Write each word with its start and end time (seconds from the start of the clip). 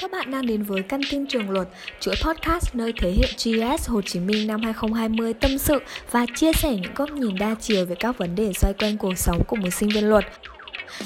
Các 0.00 0.10
bạn 0.10 0.30
đang 0.30 0.46
đến 0.46 0.62
với 0.62 0.82
Căn 0.82 1.00
tin 1.10 1.26
trường 1.26 1.50
luật, 1.50 1.68
chuỗi 2.00 2.14
podcast 2.24 2.74
nơi 2.74 2.92
thế 3.00 3.10
hệ 3.10 3.26
GS 3.44 3.88
Hồ 3.88 4.02
Chí 4.02 4.20
Minh 4.20 4.46
năm 4.46 4.62
2020 4.62 5.34
tâm 5.34 5.58
sự 5.58 5.78
và 6.10 6.26
chia 6.34 6.52
sẻ 6.52 6.74
những 6.74 6.94
góc 6.94 7.10
nhìn 7.10 7.38
đa 7.38 7.54
chiều 7.60 7.86
về 7.86 7.94
các 7.94 8.18
vấn 8.18 8.34
đề 8.34 8.52
xoay 8.52 8.74
quanh 8.74 8.98
cuộc 8.98 9.18
sống 9.18 9.42
của 9.46 9.56
một 9.56 9.70
sinh 9.70 9.88
viên 9.88 10.08
luật. 10.08 10.24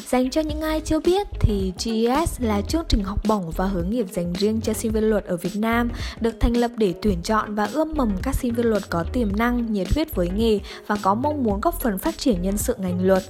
Dành 0.09 0.31
cho 0.31 0.41
những 0.41 0.61
ai 0.61 0.81
chưa 0.81 1.01
biết 1.01 1.27
thì 1.41 1.73
GES 1.85 2.41
là 2.41 2.61
chương 2.61 2.85
trình 2.89 3.05
học 3.05 3.19
bổng 3.29 3.51
và 3.51 3.67
hướng 3.67 3.91
nghiệp 3.91 4.07
dành 4.11 4.33
riêng 4.33 4.61
cho 4.61 4.73
sinh 4.73 4.93
viên 4.93 5.05
luật 5.05 5.25
ở 5.25 5.37
Việt 5.37 5.57
Nam, 5.57 5.91
được 6.21 6.35
thành 6.41 6.57
lập 6.57 6.71
để 6.77 6.95
tuyển 7.03 7.23
chọn 7.23 7.55
và 7.55 7.69
ươm 7.73 7.93
mầm 7.97 8.17
các 8.23 8.35
sinh 8.35 8.55
viên 8.55 8.67
luật 8.67 8.91
có 8.91 9.05
tiềm 9.13 9.37
năng, 9.37 9.73
nhiệt 9.73 9.95
huyết 9.95 10.15
với 10.15 10.29
nghề 10.37 10.59
và 10.87 10.97
có 11.03 11.15
mong 11.15 11.45
muốn 11.45 11.61
góp 11.61 11.81
phần 11.81 11.99
phát 11.99 12.19
triển 12.19 12.43
nhân 12.43 12.57
sự 12.57 12.75
ngành 12.79 13.07
luật. 13.07 13.23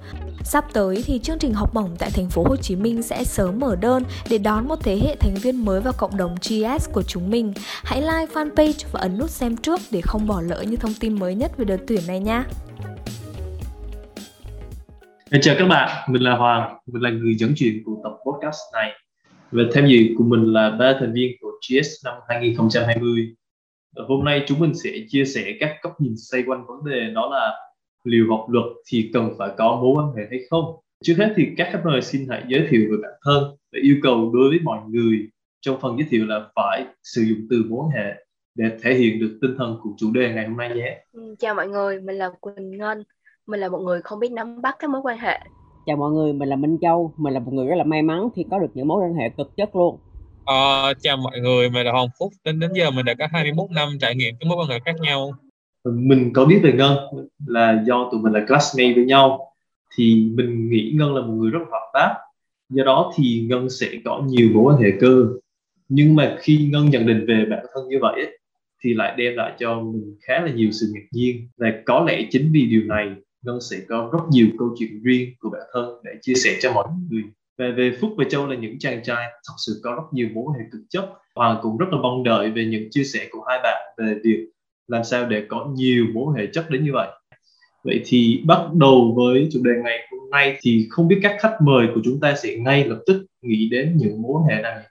Sắp 0.45 0.65
tới 0.73 1.03
thì 1.07 1.19
chương 1.19 1.39
trình 1.39 1.55
học 1.55 1.75
bổng 1.75 1.97
tại 1.99 2.11
thành 2.11 2.31
phố 2.31 2.45
Hồ 2.49 2.57
Chí 2.57 2.77
Minh 2.77 3.03
sẽ 3.03 3.25
sớm 3.25 3.61
mở 3.61 3.77
đơn 3.77 4.03
để 4.29 4.39
đón 4.39 4.69
một 4.69 4.77
thế 4.83 4.99
hệ 5.03 5.17
thành 5.17 5.35
viên 5.35 5.65
mới 5.65 5.81
vào 5.81 5.93
cộng 5.93 6.17
đồng 6.17 6.35
GS 6.35 6.91
của 6.93 7.03
chúng 7.03 7.31
mình. 7.31 7.53
Hãy 7.85 8.01
like 8.01 8.35
fanpage 8.35 8.85
và 8.93 9.01
ấn 9.01 9.19
nút 9.19 9.31
xem 9.31 9.57
trước 9.57 9.81
để 9.91 10.01
không 10.01 10.27
bỏ 10.27 10.41
lỡ 10.41 10.63
những 10.63 10.81
thông 10.81 10.95
tin 10.95 11.19
mới 11.19 11.35
nhất 11.35 11.57
về 11.57 11.65
đợt 11.65 11.79
tuyển 11.87 12.01
này 12.07 12.21
nha. 12.21 12.45
Chào 15.31 15.57
các 15.59 15.67
bạn, 15.67 16.11
mình 16.11 16.23
là 16.23 16.37
Hoàng, 16.37 16.79
mình 16.87 17.03
là 17.03 17.11
người 17.11 17.35
dẫn 17.35 17.53
chuyện 17.57 17.83
của 17.85 18.01
tập 18.03 18.13
podcast 18.27 18.59
này. 18.73 18.93
Và 19.51 19.63
tham 19.75 19.87
dự 19.87 19.99
của 20.19 20.25
mình 20.25 20.53
là 20.53 20.71
ba 20.71 20.97
thành 21.01 21.13
viên 21.13 21.37
của 21.41 21.51
GS 21.69 22.05
năm 22.05 22.15
2020. 22.29 23.35
Và 23.97 24.05
hôm 24.09 24.25
nay 24.25 24.45
chúng 24.47 24.59
mình 24.59 24.73
sẽ 24.75 24.91
chia 25.09 25.25
sẻ 25.25 25.55
các 25.61 25.77
góc 25.83 26.01
nhìn 26.01 26.15
xoay 26.17 26.43
quanh 26.47 26.67
vấn 26.67 26.85
đề 26.85 27.11
đó 27.15 27.29
là 27.33 27.53
liệu 28.05 28.27
học 28.31 28.47
luật 28.49 28.65
thì 28.87 29.11
cần 29.13 29.35
phải 29.39 29.51
có 29.59 29.79
mối 29.83 29.95
quan 29.97 30.17
hệ 30.17 30.23
hay 30.31 30.41
không. 30.51 30.65
Trước 31.05 31.15
hết 31.19 31.33
thì 31.37 31.49
các 31.57 31.69
khách 31.73 31.83
mời 31.85 32.03
xin 32.03 32.27
hãy 32.31 32.43
giới 32.49 32.67
thiệu 32.71 32.89
về 32.91 32.97
bản 33.03 33.13
thân 33.25 33.45
và 33.45 33.79
yêu 33.83 33.97
cầu 34.03 34.31
đối 34.35 34.49
với 34.49 34.59
mọi 34.63 34.79
người 34.89 35.29
trong 35.61 35.81
phần 35.81 35.97
giới 35.99 36.07
thiệu 36.11 36.27
là 36.27 36.49
phải 36.55 36.87
sử 37.03 37.23
dụng 37.23 37.39
từ 37.51 37.65
mối 37.69 37.81
quan 37.85 37.91
hệ 37.91 38.15
để 38.55 38.65
thể 38.83 38.95
hiện 38.95 39.21
được 39.21 39.39
tinh 39.43 39.55
thần 39.59 39.79
của 39.83 39.91
chủ 39.99 40.13
đề 40.13 40.33
ngày 40.35 40.49
hôm 40.49 40.57
nay 40.57 40.75
nhé. 40.75 41.05
Ừ, 41.13 41.35
chào 41.39 41.55
mọi 41.55 41.69
người, 41.69 42.01
mình 42.01 42.17
là 42.17 42.31
Quỳnh 42.41 42.79
Ngân 42.79 43.05
mình 43.47 43.61
là 43.61 43.69
một 43.69 43.79
người 43.79 44.03
không 44.03 44.19
biết 44.19 44.33
nắm 44.33 44.63
bắt 44.63 44.77
các 44.79 44.91
mối 44.91 45.01
quan 45.05 45.19
hệ 45.19 45.41
chào 45.87 45.97
mọi 45.97 46.13
người 46.13 46.33
mình 46.33 46.49
là 46.49 46.57
Minh 46.57 46.79
Châu 46.81 47.15
mình 47.17 47.35
là 47.35 47.41
một 47.41 47.53
người 47.53 47.67
rất 47.67 47.77
là 47.77 47.85
may 47.85 48.03
mắn 48.03 48.29
khi 48.37 48.45
có 48.51 48.59
được 48.59 48.71
những 48.75 48.89
mối 48.89 49.03
quan 49.03 49.15
hệ 49.15 49.29
cực 49.29 49.57
chất 49.57 49.77
luôn 49.77 49.99
Ờ, 50.45 50.95
chào 51.01 51.17
mọi 51.17 51.41
người, 51.41 51.71
mình 51.71 51.87
là 51.87 51.93
Hoàng 51.93 52.09
Phúc. 52.19 52.33
Đến 52.45 52.61
đến 52.61 52.71
giờ 52.75 52.91
mình 52.91 53.05
đã 53.05 53.15
có 53.19 53.27
21 53.33 53.71
năm 53.71 53.89
trải 54.01 54.15
nghiệm 54.15 54.35
các 54.41 54.47
mối 54.49 54.57
quan 54.61 54.69
hệ 54.69 54.79
khác 54.85 54.97
nhau. 55.01 55.33
Mình 55.85 56.31
có 56.35 56.45
biết 56.45 56.61
về 56.63 56.73
Ngân 56.73 56.97
là 57.47 57.83
do 57.87 58.09
tụi 58.13 58.21
mình 58.21 58.33
là 58.33 58.45
classmate 58.49 58.93
với 58.95 59.05
nhau 59.05 59.53
thì 59.97 60.31
mình 60.35 60.71
nghĩ 60.71 60.93
Ngân 60.95 61.15
là 61.15 61.21
một 61.21 61.33
người 61.33 61.51
rất 61.51 61.59
hoạt 61.71 61.83
bát. 61.95 62.15
Do 62.69 62.85
đó 62.85 63.13
thì 63.17 63.47
Ngân 63.49 63.71
sẽ 63.71 63.87
có 64.05 64.23
nhiều 64.27 64.49
mối 64.55 64.65
quan 64.65 64.83
hệ 64.83 64.91
cơ. 65.01 65.27
Nhưng 65.89 66.17
mà 66.17 66.37
khi 66.41 66.69
Ngân 66.73 66.91
nhận 66.91 67.07
định 67.07 67.25
về 67.29 67.45
bản 67.51 67.67
thân 67.75 67.89
như 67.89 67.99
vậy 68.01 68.39
thì 68.85 68.95
lại 68.95 69.15
đem 69.17 69.35
lại 69.37 69.53
cho 69.59 69.81
mình 69.81 70.17
khá 70.23 70.41
là 70.41 70.53
nhiều 70.53 70.71
sự 70.73 70.87
ngạc 70.95 71.07
nhiên 71.13 71.49
và 71.57 71.73
có 71.87 72.05
lẽ 72.09 72.23
chính 72.31 72.51
vì 72.53 72.67
điều 72.67 72.83
này 72.83 73.09
Ngân 73.45 73.61
sẽ 73.71 73.77
có 73.89 74.11
rất 74.13 74.23
nhiều 74.31 74.47
câu 74.59 74.75
chuyện 74.79 75.03
riêng 75.03 75.29
của 75.41 75.51
bản 75.51 75.63
thân 75.73 76.01
để 76.05 76.11
chia 76.23 76.35
sẻ 76.35 76.59
cho 76.61 76.73
mọi 76.73 76.89
người. 77.11 77.23
Và 77.59 77.65
về 77.77 77.97
Phúc 78.01 78.11
và 78.17 78.25
Châu 78.31 78.47
là 78.47 78.57
những 78.57 78.79
chàng 78.79 79.03
trai 79.05 79.25
thật 79.33 79.55
sự 79.67 79.81
có 79.85 79.95
rất 79.95 80.03
nhiều 80.13 80.29
mối 80.35 80.45
hệ 80.59 80.65
cực 80.73 80.81
chất. 80.91 81.11
Hoàng 81.35 81.59
cũng 81.63 81.77
rất 81.77 81.87
là 81.91 81.99
mong 81.99 82.25
đợi 82.25 82.51
về 82.51 82.65
những 82.65 82.89
chia 82.91 83.05
sẻ 83.05 83.29
của 83.31 83.45
hai 83.49 83.59
bạn 83.63 83.95
về 83.99 84.19
việc 84.25 84.49
làm 84.89 85.05
sao 85.05 85.27
để 85.27 85.45
có 85.49 85.69
nhiều 85.75 86.07
mối 86.15 86.35
hệ 86.39 86.47
chất 86.53 86.71
đến 86.71 86.85
như 86.85 86.91
vậy. 86.93 87.09
Vậy 87.85 88.03
thì 88.05 88.43
bắt 88.47 88.61
đầu 88.75 89.15
với 89.17 89.49
chủ 89.53 89.61
đề 89.65 89.71
ngày 89.85 90.09
hôm 90.11 90.31
nay 90.31 90.59
thì 90.63 90.87
không 90.91 91.09
biết 91.09 91.19
các 91.23 91.37
khách 91.41 91.57
mời 91.61 91.87
của 91.95 92.01
chúng 92.05 92.21
ta 92.21 92.35
sẽ 92.37 92.57
ngay 92.57 92.85
lập 92.85 93.03
tức 93.07 93.27
nghĩ 93.43 93.69
đến 93.71 93.97
những 93.97 94.23
mối 94.23 94.43
hệ 94.49 94.63
này. 94.63 94.83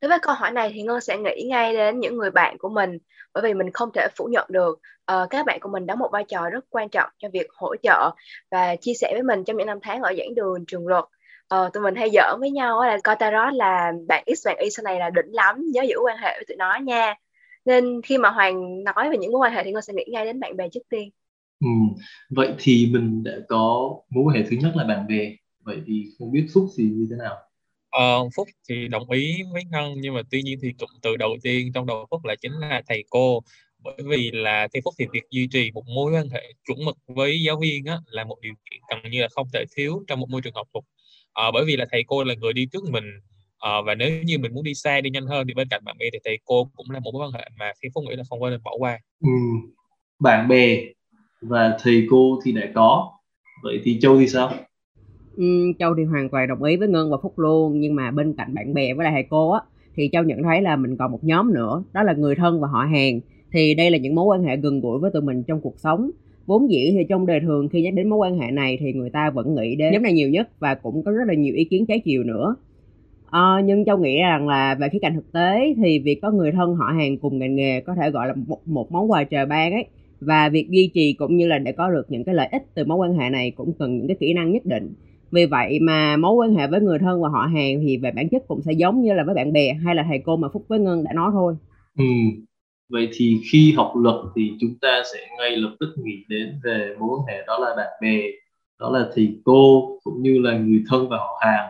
Đối 0.00 0.08
với 0.08 0.18
câu 0.22 0.34
hỏi 0.34 0.50
này 0.50 0.70
thì 0.74 0.82
Ngân 0.82 1.00
sẽ 1.00 1.18
nghĩ 1.18 1.46
ngay 1.48 1.74
đến 1.74 2.00
những 2.00 2.16
người 2.16 2.30
bạn 2.30 2.58
của 2.58 2.68
mình 2.68 2.98
bởi 3.34 3.42
vì 3.42 3.54
mình 3.54 3.70
không 3.72 3.90
thể 3.94 4.08
phủ 4.16 4.24
nhận 4.32 4.46
được 4.50 4.80
uh, 5.12 5.30
các 5.30 5.46
bạn 5.46 5.60
của 5.60 5.68
mình 5.68 5.86
đóng 5.86 5.98
một 5.98 6.08
vai 6.12 6.24
trò 6.28 6.50
rất 6.50 6.64
quan 6.70 6.88
trọng 6.88 7.10
cho 7.18 7.28
việc 7.32 7.46
hỗ 7.52 7.76
trợ 7.82 8.10
và 8.50 8.76
chia 8.76 8.94
sẻ 8.94 9.10
với 9.12 9.22
mình 9.22 9.44
trong 9.44 9.56
những 9.56 9.66
năm 9.66 9.78
tháng 9.82 10.02
ở 10.02 10.14
giảng 10.18 10.34
đường 10.34 10.64
trường 10.66 10.86
luật. 10.86 11.04
Ờ, 11.48 11.70
tụi 11.72 11.82
mình 11.82 11.94
hay 11.94 12.10
giỡn 12.10 12.40
với 12.40 12.50
nhau 12.50 12.84
là 12.84 12.98
coi 13.04 13.16
tarot 13.16 13.54
là 13.54 13.92
bạn 14.08 14.24
x 14.36 14.46
bạn 14.46 14.56
y 14.58 14.70
sau 14.70 14.84
này 14.84 14.98
là 14.98 15.10
đỉnh 15.10 15.32
lắm 15.32 15.62
nhớ 15.72 15.82
giữ 15.82 15.96
quan 16.04 16.16
hệ 16.18 16.32
với 16.36 16.44
tụi 16.48 16.56
nó 16.56 16.78
nha. 16.82 17.14
Nên 17.64 18.00
khi 18.02 18.18
mà 18.18 18.30
hoàng 18.30 18.84
nói 18.84 19.10
về 19.10 19.18
những 19.18 19.32
mối 19.32 19.40
quan 19.40 19.52
hệ 19.52 19.64
thì 19.64 19.72
ngân 19.72 19.82
sẽ 19.82 19.92
nghĩ 19.92 20.04
ngay 20.08 20.24
đến 20.24 20.40
bạn 20.40 20.56
bè 20.56 20.68
trước 20.68 20.80
tiên. 20.88 21.10
Ừ. 21.60 21.68
vậy 22.30 22.54
thì 22.58 22.90
mình 22.92 23.22
đã 23.22 23.32
có 23.48 23.94
mối 24.10 24.24
quan 24.24 24.36
hệ 24.36 24.42
thứ 24.50 24.56
nhất 24.60 24.72
là 24.76 24.84
bạn 24.84 25.06
bè. 25.08 25.32
Vậy 25.64 25.76
thì 25.86 26.04
không 26.18 26.32
biết 26.32 26.46
phúc 26.54 26.64
gì 26.76 26.84
như 26.84 27.06
thế 27.10 27.16
nào? 27.16 27.36
Ờ, 27.96 28.28
Phúc 28.36 28.48
thì 28.68 28.88
đồng 28.88 29.10
ý 29.10 29.42
với 29.52 29.64
Ngân 29.64 29.94
nhưng 30.00 30.14
mà 30.14 30.20
tuy 30.30 30.42
nhiên 30.42 30.58
thì 30.62 30.72
cụm 30.78 30.88
từ 31.02 31.16
đầu 31.16 31.36
tiên 31.42 31.72
trong 31.74 31.86
đầu 31.86 32.06
Phúc 32.10 32.24
là 32.24 32.34
chính 32.34 32.52
là 32.52 32.82
thầy 32.88 33.04
cô. 33.10 33.42
Bởi 33.78 33.94
vì 34.04 34.30
là 34.30 34.68
theo 34.74 34.80
Phúc 34.84 34.94
thì 34.98 35.06
việc 35.12 35.22
duy 35.30 35.48
trì 35.52 35.70
một 35.70 35.84
mối 35.94 36.12
quan 36.12 36.28
hệ 36.28 36.52
chuẩn 36.66 36.84
mực 36.84 36.96
với 37.06 37.42
giáo 37.42 37.58
viên 37.60 37.84
á, 37.84 37.98
là 38.06 38.24
một 38.24 38.36
điều 38.40 38.54
kiện 38.70 38.80
gần 38.90 39.10
như 39.10 39.22
là 39.22 39.28
không 39.28 39.48
thể 39.52 39.64
thiếu 39.76 40.04
trong 40.08 40.20
một 40.20 40.30
môi 40.30 40.40
trường 40.40 40.54
học 40.54 40.68
thuật 40.72 40.84
ờ, 41.32 41.50
bởi 41.52 41.64
vì 41.64 41.76
là 41.76 41.86
thầy 41.92 42.04
cô 42.06 42.24
là 42.24 42.34
người 42.34 42.52
đi 42.52 42.66
trước 42.72 42.84
mình. 42.90 43.04
Ờ, 43.58 43.82
và 43.82 43.94
nếu 43.94 44.22
như 44.24 44.38
mình 44.38 44.54
muốn 44.54 44.64
đi 44.64 44.74
xa 44.74 45.00
đi 45.00 45.10
nhanh 45.10 45.26
hơn 45.26 45.46
thì 45.48 45.54
bên 45.54 45.68
cạnh 45.68 45.84
bạn 45.84 45.96
bè 45.98 46.06
thì 46.12 46.18
thầy 46.24 46.38
cô 46.44 46.70
cũng 46.76 46.90
là 46.90 47.00
một 47.00 47.10
mối 47.14 47.22
quan 47.26 47.32
hệ 47.32 47.48
mà 47.56 47.72
theo 47.82 47.90
Phúc 47.94 48.04
nghĩ 48.08 48.16
là 48.16 48.24
không 48.28 48.50
nên 48.50 48.62
bỏ 48.62 48.72
qua. 48.78 48.98
Ừ. 49.20 49.30
bạn 50.18 50.48
bè 50.48 50.78
và 51.40 51.76
thầy 51.82 52.06
cô 52.10 52.40
thì 52.44 52.52
đã 52.52 52.62
có. 52.74 53.12
Vậy 53.62 53.80
thì 53.84 53.98
Châu 54.00 54.18
thì 54.18 54.28
sao? 54.28 54.52
Châu 55.78 55.94
thì 55.94 56.04
hoàn 56.04 56.28
toàn 56.28 56.48
đồng 56.48 56.62
ý 56.62 56.76
với 56.76 56.88
Ngân 56.88 57.10
và 57.10 57.16
Phúc 57.22 57.38
luôn, 57.38 57.80
nhưng 57.80 57.94
mà 57.94 58.10
bên 58.10 58.32
cạnh 58.32 58.54
bạn 58.54 58.74
bè 58.74 58.94
với 58.94 59.04
lại 59.04 59.12
thầy 59.12 59.22
cô 59.30 59.50
á, 59.50 59.60
thì 59.96 60.08
Châu 60.12 60.24
nhận 60.24 60.42
thấy 60.42 60.62
là 60.62 60.76
mình 60.76 60.96
còn 60.96 61.12
một 61.12 61.24
nhóm 61.24 61.54
nữa, 61.54 61.82
đó 61.92 62.02
là 62.02 62.12
người 62.12 62.34
thân 62.34 62.60
và 62.60 62.68
họ 62.68 62.80
hàng. 62.84 63.20
Thì 63.52 63.74
đây 63.74 63.90
là 63.90 63.98
những 63.98 64.14
mối 64.14 64.24
quan 64.24 64.44
hệ 64.44 64.56
gần 64.56 64.80
gũi 64.80 64.98
với 64.98 65.10
tụi 65.10 65.22
mình 65.22 65.42
trong 65.42 65.60
cuộc 65.60 65.78
sống. 65.78 66.10
Vốn 66.46 66.70
dĩ 66.70 66.90
thì 66.92 67.04
trong 67.08 67.26
đời 67.26 67.40
thường 67.40 67.68
khi 67.68 67.82
nhắc 67.82 67.94
đến 67.94 68.08
mối 68.08 68.18
quan 68.18 68.38
hệ 68.38 68.50
này 68.50 68.76
thì 68.80 68.92
người 68.92 69.10
ta 69.10 69.30
vẫn 69.30 69.54
nghĩ 69.54 69.76
đến 69.76 69.92
nhóm 69.92 70.02
này 70.02 70.12
nhiều 70.12 70.28
nhất 70.28 70.48
và 70.58 70.74
cũng 70.74 71.02
có 71.02 71.12
rất 71.12 71.24
là 71.26 71.34
nhiều 71.34 71.54
ý 71.54 71.64
kiến 71.64 71.86
trái 71.86 72.00
chiều 72.04 72.22
nữa. 72.22 72.56
Ờ, 73.30 73.60
nhưng 73.64 73.84
Châu 73.84 73.98
nghĩ 73.98 74.18
rằng 74.18 74.48
là 74.48 74.74
về 74.74 74.88
khía 74.88 74.98
cạnh 75.02 75.14
thực 75.14 75.32
tế 75.32 75.74
thì 75.76 75.98
việc 75.98 76.18
có 76.22 76.30
người 76.30 76.52
thân 76.52 76.74
họ 76.74 76.86
hàng 76.86 77.18
cùng 77.18 77.38
ngành 77.38 77.54
nghề 77.54 77.80
có 77.80 77.94
thể 77.94 78.10
gọi 78.10 78.26
là 78.26 78.34
một, 78.46 78.68
một 78.68 78.92
món 78.92 79.10
quà 79.10 79.24
trời 79.24 79.46
ban 79.46 79.72
ấy 79.72 79.86
và 80.20 80.48
việc 80.48 80.70
duy 80.70 80.90
trì 80.94 81.12
cũng 81.12 81.36
như 81.36 81.46
là 81.46 81.58
để 81.58 81.72
có 81.72 81.90
được 81.90 82.06
những 82.08 82.24
cái 82.24 82.34
lợi 82.34 82.48
ích 82.52 82.62
từ 82.74 82.84
mối 82.84 82.96
quan 82.96 83.18
hệ 83.18 83.30
này 83.30 83.50
cũng 83.50 83.72
cần 83.78 83.98
những 83.98 84.06
cái 84.06 84.16
kỹ 84.20 84.32
năng 84.34 84.52
nhất 84.52 84.66
định 84.66 84.94
vì 85.36 85.46
vậy 85.46 85.78
mà 85.82 86.16
mối 86.16 86.34
quan 86.34 86.54
hệ 86.54 86.66
với 86.66 86.80
người 86.80 86.98
thân 86.98 87.22
và 87.22 87.28
họ 87.28 87.40
hàng 87.54 87.80
thì 87.86 87.96
về 87.96 88.10
bản 88.10 88.28
chất 88.28 88.42
cũng 88.48 88.62
sẽ 88.62 88.72
giống 88.72 89.02
như 89.02 89.12
là 89.12 89.24
với 89.24 89.34
bạn 89.34 89.52
bè 89.52 89.74
hay 89.84 89.94
là 89.94 90.04
thầy 90.08 90.22
cô 90.24 90.36
mà 90.36 90.48
phúc 90.52 90.64
với 90.68 90.78
ngân 90.78 91.04
đã 91.04 91.12
nói 91.12 91.30
thôi. 91.32 91.54
Ừ. 91.98 92.04
vậy 92.88 93.08
thì 93.12 93.40
khi 93.52 93.72
học 93.72 93.92
luật 93.96 94.16
thì 94.36 94.52
chúng 94.60 94.74
ta 94.80 95.02
sẽ 95.14 95.18
ngay 95.38 95.56
lập 95.56 95.76
tức 95.80 95.88
nghĩ 96.04 96.24
đến 96.28 96.60
về 96.64 96.94
mối 96.98 97.08
quan 97.08 97.26
hệ 97.28 97.44
đó 97.46 97.58
là 97.58 97.76
bạn 97.76 97.88
bè, 98.02 98.22
đó 98.80 98.90
là 98.90 99.08
thầy 99.14 99.40
cô 99.44 99.88
cũng 100.04 100.22
như 100.22 100.38
là 100.38 100.58
người 100.58 100.82
thân 100.88 101.08
và 101.08 101.16
họ 101.16 101.40
hàng. 101.40 101.68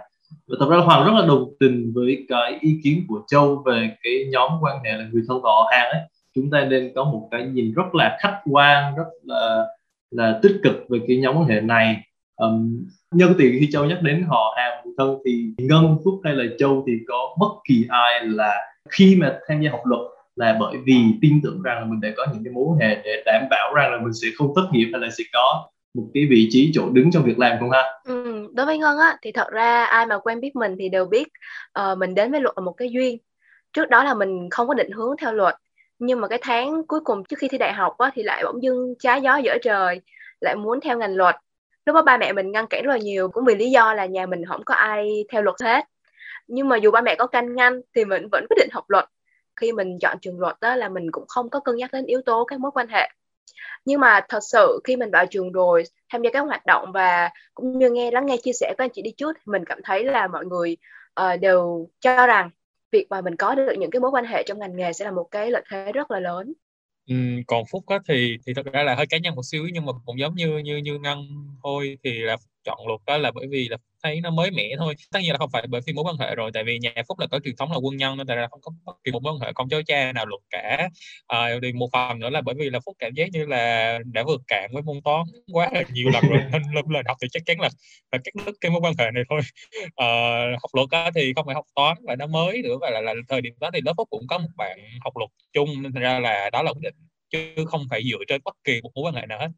Và 0.49 0.57
thật 0.61 0.71
ra 0.71 0.77
hoàng 0.77 1.07
rất 1.07 1.13
là 1.21 1.27
đồng 1.27 1.45
tình 1.61 1.93
với 1.95 2.27
cái 2.29 2.59
ý 2.61 2.81
kiến 2.85 3.05
của 3.09 3.21
châu 3.29 3.63
về 3.67 3.91
cái 4.03 4.13
nhóm 4.33 4.51
quan 4.61 4.77
hệ 4.85 4.93
là 4.93 5.09
người 5.13 5.23
thân 5.29 5.43
và 5.43 5.51
họ 5.51 5.69
hàng 5.73 5.91
ấy. 5.91 6.01
Chúng 6.35 6.51
ta 6.51 6.65
nên 6.65 6.93
có 6.95 7.05
một 7.05 7.29
cái 7.31 7.47
nhìn 7.47 7.73
rất 7.73 7.95
là 7.95 8.19
khách 8.23 8.41
quan, 8.51 8.97
rất 8.97 9.07
là 9.23 9.67
là 10.11 10.41
tích 10.43 10.61
cực 10.63 10.75
về 10.89 10.99
cái 11.09 11.17
nhóm 11.17 11.37
quan 11.37 11.49
hệ 11.49 11.61
này 11.61 11.97
um, 12.37 12.87
nhân 13.11 13.35
tiện 13.39 13.57
khi 13.61 13.69
châu 13.73 13.85
nhắc 13.85 13.99
đến 14.03 14.25
họ 14.29 14.55
hàng 14.57 14.85
người 14.85 14.95
thân 14.99 15.19
thì 15.25 15.51
ngân 15.59 15.99
phúc 16.05 16.21
hay 16.25 16.35
là 16.35 16.45
châu 16.59 16.85
thì 16.87 16.93
có 17.09 17.37
bất 17.41 17.49
kỳ 17.69 17.87
ai 17.89 18.25
là 18.25 18.57
khi 18.91 19.17
mà 19.17 19.39
tham 19.49 19.63
gia 19.63 19.71
học 19.71 19.81
luật 19.85 20.01
là 20.37 20.57
bởi 20.61 20.77
vì 20.85 21.03
tin 21.23 21.41
tưởng 21.43 21.63
rằng 21.63 21.79
là 21.81 21.85
mình 21.85 22.01
đã 22.01 22.09
có 22.17 22.27
những 22.33 22.45
cái 22.45 22.53
mối 22.53 22.65
quan 22.69 22.79
hệ 22.79 23.01
để 23.05 23.23
đảm 23.27 23.43
bảo 23.51 23.75
rằng 23.75 23.93
là 23.93 23.99
mình 24.03 24.13
sẽ 24.13 24.29
không 24.37 24.53
thất 24.57 24.69
nghiệp 24.73 24.91
hay 24.93 25.01
là 25.01 25.09
sẽ 25.19 25.25
có 25.33 25.71
một 25.95 26.07
cái 26.15 26.27
vị 26.31 26.49
trí 26.51 26.71
chỗ 26.75 26.89
đứng 26.93 27.11
trong 27.11 27.23
việc 27.23 27.39
làm 27.39 27.57
không 27.61 27.71
ha? 27.71 27.83
Ừ, 28.05 28.49
đối 28.55 28.67
với 28.67 28.79
Ngân 28.79 28.99
á 28.99 29.17
thì 29.23 29.33
thật 29.33 29.49
ra 29.51 29.85
ai 29.85 30.07
mà 30.07 30.19
quen 30.19 30.41
biết 30.41 30.57
mình 30.57 30.77
thì 30.79 30.89
đều 30.89 31.05
biết 31.05 31.29
uh, 31.81 31.99
mình 31.99 32.15
đến 32.15 32.33
với 32.33 32.41
luật 32.41 32.55
là 32.57 32.61
một 32.61 32.73
cái 32.73 32.91
duyên. 32.91 33.19
Trước 33.73 33.91
đó 33.91 34.05
là 34.05 34.15
mình 34.15 34.51
không 34.51 34.69
có 34.69 34.75
định 34.75 34.91
hướng 34.91 35.17
theo 35.21 35.33
luật 35.33 35.55
nhưng 35.99 36.21
mà 36.21 36.29
cái 36.29 36.39
tháng 36.43 36.87
cuối 36.87 37.01
cùng 37.05 37.25
trước 37.25 37.37
khi 37.39 37.49
thi 37.49 37.59
đại 37.59 37.73
học 37.73 37.99
á, 37.99 38.11
thì 38.15 38.23
lại 38.23 38.43
bỗng 38.45 38.63
dưng 38.63 38.95
trái 38.99 39.23
gió 39.23 39.37
dở 39.37 39.59
trời 39.63 40.01
lại 40.41 40.57
muốn 40.57 40.81
theo 40.81 40.99
ngành 40.99 41.15
luật 41.15 41.37
lúc 41.87 41.95
đó 41.95 42.03
ba 42.03 42.17
mẹ 42.17 42.33
mình 42.33 42.53
ngăn 42.53 42.67
cản 42.67 42.85
rất 42.85 42.93
là 42.93 42.99
nhiều 42.99 43.29
cũng 43.29 43.45
vì 43.45 43.55
lý 43.55 43.71
do 43.71 43.95
là 43.95 44.07
nhà 44.07 44.27
mình 44.27 44.45
không 44.45 44.65
có 44.65 44.75
ai 44.75 45.25
theo 45.33 45.43
luật 45.43 45.57
hết. 45.63 45.85
Nhưng 46.47 46.69
mà 46.69 46.77
dù 46.77 46.91
ba 46.91 47.01
mẹ 47.01 47.15
có 47.19 47.27
can 47.27 47.57
ngăn 47.57 47.81
thì 47.95 48.05
mình 48.05 48.29
vẫn 48.33 48.47
quyết 48.51 48.57
định 48.57 48.69
học 48.73 48.85
luật. 48.89 49.05
Khi 49.57 49.73
mình 49.73 49.99
chọn 50.01 50.19
trường 50.21 50.41
luật 50.41 50.57
đó 50.61 50.77
là 50.77 50.89
mình 50.89 51.11
cũng 51.13 51.25
không 51.29 51.51
có 51.51 51.61
cân 51.61 51.77
nhắc 51.77 51.93
đến 51.93 52.05
yếu 52.07 52.23
tố 52.27 52.45
các 52.45 52.61
mối 52.61 52.71
quan 52.75 52.89
hệ. 52.89 53.11
Nhưng 53.85 54.01
mà 54.01 54.21
thật 54.29 54.41
sự 54.43 54.81
khi 54.85 54.97
mình 54.97 55.11
vào 55.11 55.27
trường 55.27 55.53
rồi 55.53 55.85
tham 56.13 56.23
gia 56.23 56.31
các 56.33 56.41
hoạt 56.41 56.67
động 56.67 56.93
và 56.93 57.31
cũng 57.55 57.79
như 57.79 57.91
nghe 57.91 58.11
lắng 58.11 58.27
nghe 58.27 58.37
chia 58.43 58.53
sẻ 58.53 58.75
của 58.79 58.85
anh 58.85 58.91
chị 58.93 59.03
đi 59.03 59.11
trước 59.17 59.37
mình 59.45 59.65
cảm 59.65 59.79
thấy 59.85 60.05
là 60.05 60.27
mọi 60.27 60.45
người 60.47 60.77
uh, 61.21 61.41
đều 61.41 61.89
cho 62.01 62.27
rằng 62.27 62.51
việc 62.93 63.07
mà 63.11 63.21
mình 63.21 63.37
có 63.37 63.55
được 63.55 63.75
những 63.79 63.91
cái 63.91 64.01
mối 64.01 64.11
quan 64.11 64.25
hệ 64.25 64.43
trong 64.47 64.59
ngành 64.59 64.77
nghề 64.77 64.93
sẽ 64.93 65.05
là 65.05 65.11
một 65.11 65.29
cái 65.31 65.51
lợi 65.51 65.63
thế 65.71 65.93
rất 65.93 66.11
là 66.11 66.21
lớn 66.21 66.53
còn 67.47 67.65
Phúc 67.71 67.85
á 67.89 67.99
thì 68.09 68.37
thì 68.47 68.55
thật 68.55 68.67
ra 68.73 68.83
là 68.83 68.95
hơi 68.95 69.07
cá 69.07 69.19
nhân 69.19 69.35
một 69.35 69.43
xíu, 69.45 69.69
nhưng 69.73 69.85
mà 69.87 69.93
cũng 70.07 70.19
giống 70.19 70.35
như 70.35 70.59
như 70.59 70.77
như 70.77 70.99
Ngân 70.99 71.19
thôi, 71.63 71.99
thì 72.05 72.11
là 72.19 72.37
chọn 72.67 72.79
luật 72.87 73.01
đó 73.07 73.19
là 73.19 73.31
bởi 73.31 73.47
vì 73.51 73.69
là 73.69 73.77
thấy 74.03 74.21
nó 74.21 74.31
mới 74.31 74.51
mẻ 74.51 74.75
thôi. 74.79 74.95
Tất 75.13 75.21
nhiên 75.23 75.33
là 75.33 75.39
không 75.39 75.51
phải 75.53 75.67
bởi 75.69 75.81
vì 75.87 75.93
mối 75.93 76.05
quan 76.05 76.17
hệ 76.19 76.35
rồi 76.35 76.51
tại 76.55 76.65
vì 76.65 76.79
nhà 76.79 76.93
Phúc 77.09 77.19
là 77.19 77.27
có 77.27 77.41
truyền 77.45 77.57
thống 77.57 77.73
là 77.73 77.79
quân 77.79 77.97
nhân 77.97 78.17
nên 78.17 78.27
là 78.39 78.49
không 78.51 78.61
có 78.63 78.73
bất 78.85 78.93
kỳ 79.05 79.13
một 79.13 79.23
mối 79.23 79.33
quan 79.33 79.41
hệ 79.41 79.53
con 79.55 79.69
cháu 79.69 79.81
cha 79.87 80.13
nào 80.13 80.27
luật 80.27 80.41
cả. 80.51 80.89
À, 81.27 81.49
thì 81.63 81.73
một 81.73 81.89
phần 81.93 82.19
nữa 82.19 82.31
là 82.31 82.41
bởi 82.41 82.55
vì 82.59 82.71
là 82.71 82.81
Phúc 82.87 82.97
cảm 82.99 83.15
giác 83.15 83.29
như 83.33 83.47
là 83.47 83.99
đã 84.13 84.23
vượt 84.23 84.41
cạn 84.49 84.71
với 84.73 84.83
môn 84.83 85.01
toán 85.05 85.27
quá 85.53 85.71
là 85.73 85.83
nhiều 85.93 86.11
lần 86.11 86.25
rồi 86.29 86.39
nên 86.53 86.63
lần 86.75 86.91
lần 86.91 87.07
học 87.07 87.17
thì 87.23 87.29
chắc 87.31 87.43
chắn 87.47 87.61
là 87.61 87.69
phải 88.11 88.21
cắt 88.25 88.45
đứt 88.47 88.57
cái 88.61 88.71
mối 88.71 88.81
quan 88.85 88.95
hệ 88.99 89.11
này 89.15 89.23
thôi. 89.31 89.41
À, 89.97 90.07
học 90.63 90.71
luật 90.75 90.89
á, 90.91 91.11
thì 91.15 91.33
không 91.37 91.47
phải 91.47 91.55
học 91.55 91.65
toán 91.75 91.97
và 92.07 92.17
nó 92.17 92.27
mới 92.27 92.63
nữa 92.63 92.77
và 92.81 92.91
là, 92.91 93.01
là 93.01 93.15
thời 93.29 93.41
điểm 93.41 93.55
đó 93.61 93.71
thì 93.75 93.81
lớp 93.85 93.93
Phúc 93.97 94.09
cũng 94.11 94.27
có 94.29 94.39
một 94.39 94.49
bạn 94.57 94.79
học 95.05 95.17
luật 95.17 95.31
chung 95.53 95.83
nên 95.83 95.93
thành 95.93 96.03
ra 96.03 96.19
là 96.21 96.51
đó 96.53 96.63
là 96.63 96.73
quyết 96.73 96.83
định 96.83 96.95
chứ 97.31 97.65
không 97.67 97.83
phải 97.91 98.03
dựa 98.11 98.25
trên 98.29 98.41
bất 98.45 98.57
kỳ 98.65 98.81
một 98.83 98.91
mối 98.95 99.05
quan 99.05 99.15
hệ 99.15 99.27
nào 99.27 99.39
hết 99.41 99.49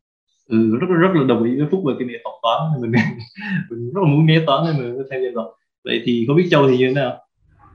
ừ, 0.48 0.76
rất 0.80 0.86
rất 1.00 1.08
là 1.14 1.24
đồng 1.28 1.44
ý 1.44 1.56
với 1.58 1.66
phúc 1.70 1.82
về 1.86 1.94
cái 1.98 2.08
việc 2.08 2.20
học 2.24 2.34
toán 2.42 2.80
mình 2.80 2.90
mình 3.70 3.92
rất 3.94 4.00
là 4.02 4.08
muốn 4.08 4.26
né 4.26 4.40
toán 4.46 4.64
nên 4.64 4.76
mình 4.76 5.06
tham 5.10 5.20
gia 5.22 5.30
luật. 5.34 5.46
vậy 5.84 6.02
thì 6.04 6.24
không 6.26 6.36
biết 6.36 6.48
châu 6.50 6.68
thì 6.68 6.78
như 6.78 6.86
thế 6.86 6.94
nào? 6.94 7.16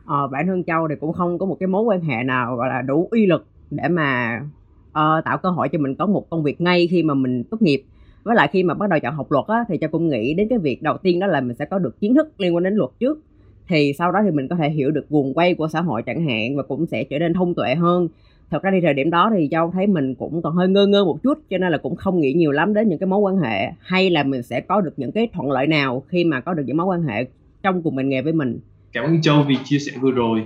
Ờ, 0.05 0.27
bản 0.27 0.47
thân 0.47 0.63
châu 0.63 0.87
thì 0.87 0.95
cũng 0.99 1.13
không 1.13 1.39
có 1.39 1.45
một 1.45 1.57
cái 1.59 1.67
mối 1.67 1.83
quan 1.83 2.01
hệ 2.01 2.23
nào 2.23 2.55
gọi 2.55 2.69
là 2.69 2.81
đủ 2.81 3.07
uy 3.11 3.25
lực 3.25 3.45
để 3.71 3.87
mà 3.87 4.41
uh, 4.89 5.25
tạo 5.25 5.37
cơ 5.37 5.49
hội 5.49 5.69
cho 5.69 5.79
mình 5.79 5.95
có 5.95 6.05
một 6.05 6.29
công 6.29 6.43
việc 6.43 6.61
ngay 6.61 6.87
khi 6.87 7.03
mà 7.03 7.13
mình 7.13 7.43
tốt 7.43 7.61
nghiệp. 7.61 7.83
Với 8.23 8.35
lại 8.35 8.49
khi 8.51 8.63
mà 8.63 8.73
bắt 8.73 8.89
đầu 8.89 8.99
chọn 8.99 9.15
học 9.15 9.31
luật 9.31 9.45
á, 9.47 9.65
thì 9.67 9.77
châu 9.81 9.89
cũng 9.89 10.09
nghĩ 10.09 10.33
đến 10.33 10.47
cái 10.49 10.59
việc 10.59 10.81
đầu 10.81 10.97
tiên 10.97 11.19
đó 11.19 11.27
là 11.27 11.41
mình 11.41 11.55
sẽ 11.55 11.65
có 11.65 11.79
được 11.79 11.99
kiến 11.99 12.15
thức 12.15 12.27
liên 12.37 12.55
quan 12.55 12.63
đến 12.63 12.73
luật 12.73 12.89
trước. 12.99 13.19
Thì 13.67 13.93
sau 13.97 14.11
đó 14.11 14.19
thì 14.23 14.31
mình 14.31 14.47
có 14.47 14.55
thể 14.55 14.69
hiểu 14.69 14.91
được 14.91 15.09
guồng 15.09 15.33
quay 15.33 15.53
của 15.53 15.67
xã 15.67 15.81
hội 15.81 16.03
chẳng 16.03 16.25
hạn 16.27 16.55
và 16.55 16.63
cũng 16.63 16.85
sẽ 16.85 17.03
trở 17.03 17.19
nên 17.19 17.33
thông 17.33 17.55
tuệ 17.55 17.75
hơn 17.75 18.07
thật 18.53 18.63
ra 18.63 18.71
đi 18.71 18.81
thời 18.81 18.93
điểm 18.93 19.09
đó 19.09 19.31
thì 19.35 19.47
châu 19.51 19.71
thấy 19.71 19.87
mình 19.87 20.15
cũng 20.15 20.41
còn 20.41 20.55
hơi 20.55 20.67
ngơ 20.67 20.87
ngơ 20.87 21.05
một 21.05 21.19
chút, 21.23 21.37
cho 21.49 21.57
nên 21.57 21.71
là 21.71 21.77
cũng 21.77 21.95
không 21.95 22.19
nghĩ 22.19 22.33
nhiều 22.33 22.51
lắm 22.51 22.73
đến 22.73 22.89
những 22.89 22.99
cái 22.99 23.07
mối 23.07 23.19
quan 23.19 23.37
hệ 23.37 23.71
hay 23.79 24.09
là 24.09 24.23
mình 24.23 24.43
sẽ 24.43 24.61
có 24.61 24.81
được 24.81 24.93
những 24.97 25.11
cái 25.11 25.27
thuận 25.33 25.51
lợi 25.51 25.67
nào 25.67 26.03
khi 26.07 26.23
mà 26.23 26.39
có 26.39 26.53
được 26.53 26.63
những 26.65 26.77
mối 26.77 26.85
quan 26.85 27.03
hệ 27.03 27.25
trong 27.63 27.83
cùng 27.83 27.95
ngành 27.95 28.09
nghề 28.09 28.21
với 28.21 28.33
mình. 28.33 28.59
Cảm 28.93 29.05
ơn 29.05 29.21
châu 29.21 29.43
vì 29.47 29.55
chia 29.63 29.79
sẻ 29.79 29.91
vừa 30.01 30.11
rồi. 30.11 30.43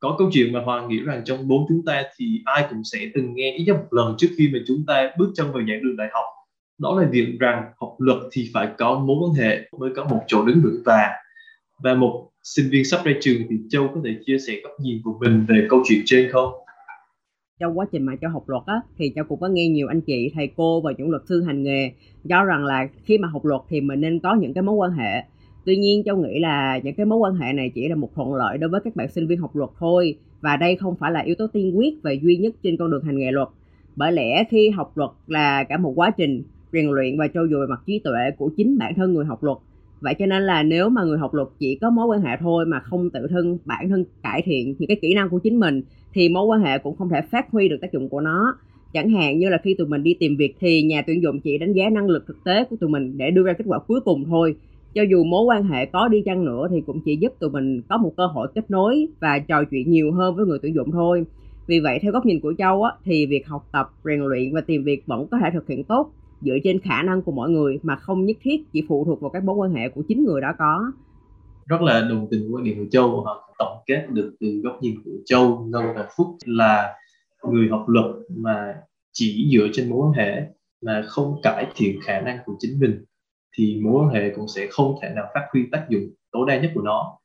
Có 0.00 0.14
câu 0.18 0.30
chuyện 0.32 0.52
mà 0.52 0.60
hoàng 0.60 0.88
nghĩ 0.88 1.00
rằng 1.00 1.22
trong 1.24 1.48
bốn 1.48 1.66
chúng 1.68 1.82
ta 1.86 2.02
thì 2.16 2.26
ai 2.44 2.66
cũng 2.70 2.84
sẽ 2.84 2.98
từng 3.14 3.34
nghe 3.34 3.54
ít 3.56 3.64
nhất 3.66 3.76
một 3.76 3.88
lần 3.90 4.14
trước 4.18 4.28
khi 4.38 4.50
mà 4.52 4.58
chúng 4.66 4.84
ta 4.86 5.10
bước 5.18 5.32
chân 5.34 5.52
vào 5.52 5.62
giảng 5.68 5.82
đường 5.82 5.96
đại 5.96 6.08
học. 6.12 6.24
Đó 6.78 7.00
là 7.00 7.08
việc 7.10 7.36
rằng 7.40 7.62
học 7.80 7.96
luật 7.98 8.18
thì 8.32 8.50
phải 8.54 8.68
có 8.78 8.98
mối 8.98 9.16
quan 9.20 9.34
hệ 9.34 9.60
mới 9.80 9.90
có 9.96 10.04
một 10.04 10.20
chỗ 10.26 10.44
đứng 10.44 10.60
vững 10.64 10.82
vàng. 10.84 11.12
Và 11.82 11.94
một 11.94 12.30
sinh 12.42 12.66
viên 12.70 12.84
sắp 12.84 13.00
ra 13.04 13.12
trường 13.20 13.42
thì 13.50 13.56
châu 13.70 13.88
có 13.94 14.00
thể 14.04 14.10
chia 14.26 14.38
sẻ 14.38 14.54
góc 14.62 14.72
nhìn 14.80 15.00
của 15.04 15.18
mình 15.20 15.44
về 15.48 15.66
câu 15.70 15.82
chuyện 15.88 16.02
trên 16.04 16.30
không? 16.32 16.52
Trong 17.60 17.78
quá 17.78 17.86
trình 17.92 18.02
mà 18.02 18.16
cho 18.16 18.28
học 18.28 18.48
luật 18.48 18.62
á, 18.66 18.80
thì 18.98 19.08
cháu 19.08 19.24
cũng 19.24 19.40
có 19.40 19.48
nghe 19.48 19.68
nhiều 19.68 19.88
anh 19.88 20.00
chị, 20.00 20.30
thầy 20.34 20.48
cô 20.56 20.80
và 20.80 20.92
những 20.98 21.10
luật 21.10 21.22
sư 21.28 21.42
hành 21.42 21.62
nghề 21.62 21.92
cho 22.28 22.44
rằng 22.44 22.64
là 22.64 22.88
khi 23.04 23.18
mà 23.18 23.28
học 23.28 23.44
luật 23.44 23.60
thì 23.68 23.80
mình 23.80 24.00
nên 24.00 24.20
có 24.20 24.34
những 24.34 24.54
cái 24.54 24.62
mối 24.62 24.74
quan 24.74 24.92
hệ. 24.92 25.22
Tuy 25.64 25.76
nhiên 25.76 26.04
châu 26.04 26.16
nghĩ 26.16 26.38
là 26.38 26.78
những 26.84 26.94
cái 26.94 27.06
mối 27.06 27.18
quan 27.18 27.34
hệ 27.34 27.52
này 27.52 27.70
chỉ 27.74 27.88
là 27.88 27.94
một 27.94 28.14
thuận 28.14 28.34
lợi 28.34 28.58
đối 28.58 28.70
với 28.70 28.80
các 28.84 28.96
bạn 28.96 29.08
sinh 29.08 29.26
viên 29.26 29.38
học 29.38 29.56
luật 29.56 29.70
thôi, 29.78 30.16
và 30.40 30.56
đây 30.56 30.76
không 30.76 30.96
phải 30.96 31.12
là 31.12 31.20
yếu 31.20 31.34
tố 31.34 31.46
tiên 31.46 31.78
quyết 31.78 31.94
và 32.02 32.10
duy 32.22 32.36
nhất 32.36 32.54
trên 32.62 32.76
con 32.76 32.90
đường 32.90 33.04
hành 33.04 33.18
nghề 33.18 33.30
luật. 33.30 33.48
Bởi 33.96 34.12
lẽ 34.12 34.44
khi 34.50 34.70
học 34.70 34.92
luật 34.96 35.10
là 35.26 35.64
cả 35.64 35.78
một 35.78 35.92
quá 35.96 36.10
trình 36.10 36.42
rèn 36.72 36.90
luyện 36.90 37.18
và 37.18 37.28
trau 37.28 37.48
dồi 37.48 37.66
mặt 37.68 37.82
trí 37.86 37.98
tuệ 37.98 38.30
của 38.38 38.50
chính 38.56 38.78
bản 38.78 38.94
thân 38.94 39.14
người 39.14 39.24
học 39.24 39.42
luật 39.42 39.58
vậy 40.04 40.14
cho 40.18 40.26
nên 40.26 40.42
là 40.42 40.62
nếu 40.62 40.88
mà 40.88 41.04
người 41.04 41.18
học 41.18 41.34
luật 41.34 41.48
chỉ 41.58 41.78
có 41.80 41.90
mối 41.90 42.06
quan 42.06 42.22
hệ 42.22 42.30
thôi 42.40 42.66
mà 42.66 42.80
không 42.80 43.10
tự 43.10 43.26
thân 43.30 43.58
bản 43.64 43.88
thân 43.88 44.04
cải 44.22 44.42
thiện 44.42 44.74
những 44.78 44.88
cái 44.88 44.96
kỹ 45.02 45.14
năng 45.14 45.28
của 45.28 45.38
chính 45.38 45.60
mình 45.60 45.82
thì 46.14 46.28
mối 46.28 46.46
quan 46.46 46.60
hệ 46.60 46.78
cũng 46.78 46.96
không 46.96 47.08
thể 47.08 47.20
phát 47.30 47.50
huy 47.50 47.68
được 47.68 47.76
tác 47.80 47.92
dụng 47.92 48.08
của 48.08 48.20
nó. 48.20 48.56
Chẳng 48.92 49.10
hạn 49.10 49.38
như 49.38 49.48
là 49.48 49.58
khi 49.64 49.74
tụi 49.74 49.86
mình 49.86 50.02
đi 50.02 50.14
tìm 50.20 50.36
việc 50.36 50.54
thì 50.60 50.82
nhà 50.82 51.02
tuyển 51.06 51.22
dụng 51.22 51.40
chỉ 51.40 51.58
đánh 51.58 51.72
giá 51.72 51.88
năng 51.90 52.08
lực 52.08 52.24
thực 52.26 52.44
tế 52.44 52.64
của 52.64 52.76
tụi 52.76 52.90
mình 52.90 53.18
để 53.18 53.30
đưa 53.30 53.42
ra 53.42 53.52
kết 53.52 53.64
quả 53.68 53.78
cuối 53.78 54.00
cùng 54.00 54.24
thôi. 54.24 54.56
Cho 54.94 55.02
dù 55.02 55.24
mối 55.24 55.44
quan 55.44 55.64
hệ 55.64 55.86
có 55.86 56.08
đi 56.08 56.22
chăng 56.24 56.44
nữa 56.44 56.68
thì 56.70 56.80
cũng 56.86 57.00
chỉ 57.04 57.16
giúp 57.16 57.32
tụi 57.38 57.50
mình 57.50 57.82
có 57.88 57.96
một 57.96 58.12
cơ 58.16 58.26
hội 58.26 58.48
kết 58.54 58.70
nối 58.70 59.06
và 59.20 59.38
trò 59.38 59.64
chuyện 59.64 59.90
nhiều 59.90 60.12
hơn 60.12 60.36
với 60.36 60.46
người 60.46 60.58
tuyển 60.62 60.74
dụng 60.74 60.90
thôi. 60.90 61.24
Vì 61.66 61.80
vậy 61.80 61.98
theo 62.02 62.12
góc 62.12 62.26
nhìn 62.26 62.40
của 62.40 62.54
châu 62.58 62.82
á, 62.82 62.92
thì 63.04 63.26
việc 63.26 63.46
học 63.46 63.68
tập 63.72 63.90
rèn 64.04 64.20
luyện 64.20 64.54
và 64.54 64.60
tìm 64.60 64.84
việc 64.84 65.06
vẫn 65.06 65.26
có 65.30 65.38
thể 65.42 65.50
thực 65.52 65.68
hiện 65.68 65.84
tốt 65.84 66.12
dựa 66.44 66.56
trên 66.64 66.80
khả 66.80 67.02
năng 67.02 67.22
của 67.22 67.32
mọi 67.32 67.50
người 67.50 67.78
mà 67.82 67.96
không 67.96 68.24
nhất 68.24 68.36
thiết 68.42 68.72
chỉ 68.72 68.84
phụ 68.88 69.04
thuộc 69.04 69.20
vào 69.20 69.30
các 69.30 69.44
mối 69.44 69.56
quan 69.56 69.74
hệ 69.74 69.88
của 69.88 70.02
chính 70.08 70.24
người 70.24 70.40
đó 70.40 70.52
có. 70.58 70.92
Rất 71.66 71.82
là 71.82 72.00
đồng 72.00 72.26
tình 72.30 72.40
với 72.40 72.50
quan 72.52 72.64
điểm 72.64 72.78
của 72.78 72.90
châu 72.90 73.20
họ 73.20 73.54
tổng 73.58 73.78
kết 73.86 74.06
được 74.10 74.36
từ 74.40 74.60
góc 74.64 74.78
nhìn 74.82 74.94
của 75.04 75.10
châu, 75.24 75.58
ngân 75.58 75.84
và 75.96 76.08
phúc 76.16 76.26
là 76.44 76.94
người 77.42 77.68
học 77.68 77.84
luật 77.88 78.06
mà 78.28 78.74
chỉ 79.12 79.50
dựa 79.52 79.68
trên 79.72 79.90
mối 79.90 80.06
quan 80.06 80.12
hệ 80.12 80.42
mà 80.82 81.02
không 81.06 81.40
cải 81.42 81.66
thiện 81.76 82.00
khả 82.02 82.20
năng 82.20 82.38
của 82.44 82.52
chính 82.58 82.78
mình 82.80 83.04
thì 83.56 83.80
mối 83.84 84.02
quan 84.02 84.14
hệ 84.14 84.30
cũng 84.30 84.48
sẽ 84.48 84.66
không 84.70 84.94
thể 85.02 85.08
nào 85.16 85.24
phát 85.34 85.46
huy 85.52 85.62
tác 85.72 85.86
dụng 85.88 86.10
tối 86.32 86.44
đa 86.48 86.60
nhất 86.60 86.70
của 86.74 86.82
nó. 86.82 87.18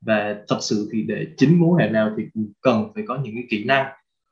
Và 0.00 0.36
thật 0.48 0.58
sự 0.60 0.88
thì 0.92 1.02
để 1.02 1.26
chính 1.36 1.60
mối 1.60 1.68
quan 1.68 1.86
hệ 1.86 1.92
nào 1.92 2.10
thì 2.16 2.22
cũng 2.34 2.52
cần 2.60 2.90
phải 2.94 3.04
có 3.08 3.18
những 3.22 3.34
cái 3.34 3.44
kỹ 3.50 3.64
năng 3.64 3.86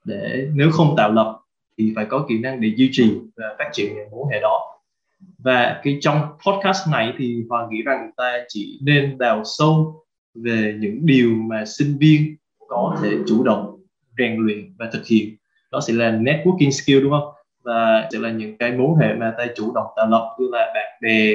để 0.04 0.48
nếu 0.54 0.70
không 0.70 0.94
tạo 0.96 1.12
lập 1.12 1.37
thì 1.78 1.92
phải 1.96 2.04
có 2.04 2.26
kỹ 2.28 2.38
năng 2.38 2.60
để 2.60 2.72
duy 2.76 2.88
trì 2.92 3.12
và 3.36 3.44
phát 3.58 3.70
triển 3.72 3.94
những 3.94 4.10
mối 4.10 4.26
hệ 4.32 4.40
đó. 4.40 4.80
Và 5.38 5.80
cái 5.84 5.98
trong 6.00 6.20
podcast 6.46 6.88
này 6.90 7.12
thì 7.18 7.44
hoàng 7.48 7.68
nghĩ 7.70 7.82
rằng 7.82 8.10
ta 8.16 8.38
chỉ 8.48 8.78
nên 8.82 9.18
đào 9.18 9.42
sâu 9.44 10.04
về 10.34 10.76
những 10.80 10.98
điều 11.02 11.30
mà 11.34 11.64
sinh 11.66 11.98
viên 11.98 12.36
có 12.68 12.96
thể 13.02 13.10
chủ 13.26 13.44
động 13.44 13.80
rèn 14.18 14.36
luyện 14.36 14.74
và 14.78 14.90
thực 14.92 15.06
hiện. 15.06 15.36
Đó 15.72 15.80
sẽ 15.80 15.92
là 15.92 16.10
networking 16.10 16.70
skill, 16.70 17.00
đúng 17.00 17.10
không? 17.10 17.32
Và 17.62 18.08
sẽ 18.12 18.18
là 18.18 18.30
những 18.30 18.58
cái 18.58 18.72
mối 18.72 18.88
hệ 19.00 19.14
mà 19.14 19.34
ta 19.38 19.46
chủ 19.56 19.72
động 19.74 19.86
tạo 19.96 20.10
lập, 20.10 20.36
như 20.38 20.48
là 20.52 20.72
bạn 20.74 20.98
bè, 21.02 21.34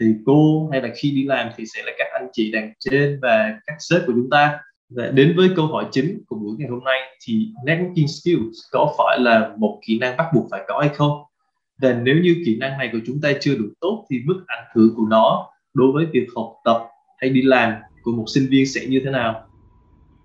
thầy 0.00 0.14
cô, 0.26 0.68
hay 0.72 0.82
là 0.82 0.88
khi 0.96 1.10
đi 1.10 1.24
làm 1.24 1.48
thì 1.56 1.64
sẽ 1.66 1.82
là 1.86 1.92
các 1.98 2.06
anh 2.12 2.28
chị 2.32 2.52
đằng 2.52 2.72
trên 2.78 3.18
và 3.22 3.58
các 3.66 3.76
sếp 3.78 4.00
của 4.06 4.12
chúng 4.12 4.30
ta 4.30 4.58
và 4.90 5.10
đến 5.14 5.34
với 5.36 5.50
câu 5.56 5.66
hỏi 5.66 5.86
chính 5.92 6.22
của 6.28 6.36
buổi 6.36 6.56
ngày 6.58 6.68
hôm 6.68 6.84
nay 6.84 6.98
thì 7.26 7.48
networking 7.66 8.06
skills 8.06 8.56
có 8.72 8.94
phải 8.98 9.20
là 9.20 9.54
một 9.58 9.80
kỹ 9.86 9.98
năng 9.98 10.16
bắt 10.16 10.26
buộc 10.34 10.46
phải 10.50 10.64
có 10.68 10.78
hay 10.80 10.88
không 10.88 11.22
và 11.82 11.92
nếu 12.02 12.14
như 12.22 12.36
kỹ 12.46 12.56
năng 12.60 12.78
này 12.78 12.88
của 12.92 12.98
chúng 13.06 13.20
ta 13.20 13.32
chưa 13.40 13.56
đủ 13.56 13.64
tốt 13.80 14.06
thì 14.10 14.16
mức 14.24 14.44
ảnh 14.46 14.64
hưởng 14.74 14.94
của 14.96 15.06
nó 15.08 15.46
đối 15.74 15.92
với 15.92 16.06
việc 16.12 16.26
học 16.36 16.52
tập 16.64 16.88
hay 17.18 17.30
đi 17.30 17.42
làm 17.42 17.72
của 18.02 18.12
một 18.12 18.24
sinh 18.26 18.46
viên 18.50 18.66
sẽ 18.66 18.86
như 18.86 19.00
thế 19.04 19.10
nào 19.10 19.32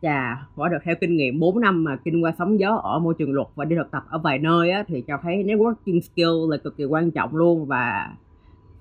dạ, 0.02 0.38
Chà, 0.40 0.48
quả 0.56 0.70
được 0.70 0.78
theo 0.84 0.96
kinh 1.02 1.16
nghiệm 1.16 1.40
4 1.40 1.60
năm 1.60 1.84
mà 1.84 1.98
kinh 2.06 2.24
qua 2.24 2.34
sóng 2.38 2.60
gió 2.60 2.76
ở 2.84 3.00
môi 3.00 3.14
trường 3.18 3.34
luật 3.34 3.48
và 3.56 3.66
đi 3.66 3.76
thực 3.76 3.92
tập 3.92 4.04
ở 4.10 4.18
vài 4.18 4.40
nơi 4.40 4.72
á, 4.72 4.84
thì 4.88 5.04
cho 5.08 5.20
thấy 5.24 5.36
networking 5.36 6.00
skill 6.00 6.52
là 6.52 6.58
cực 6.58 6.78
kỳ 6.78 6.86
quan 6.86 7.12
trọng 7.12 7.36
luôn 7.36 7.66
và 7.66 8.14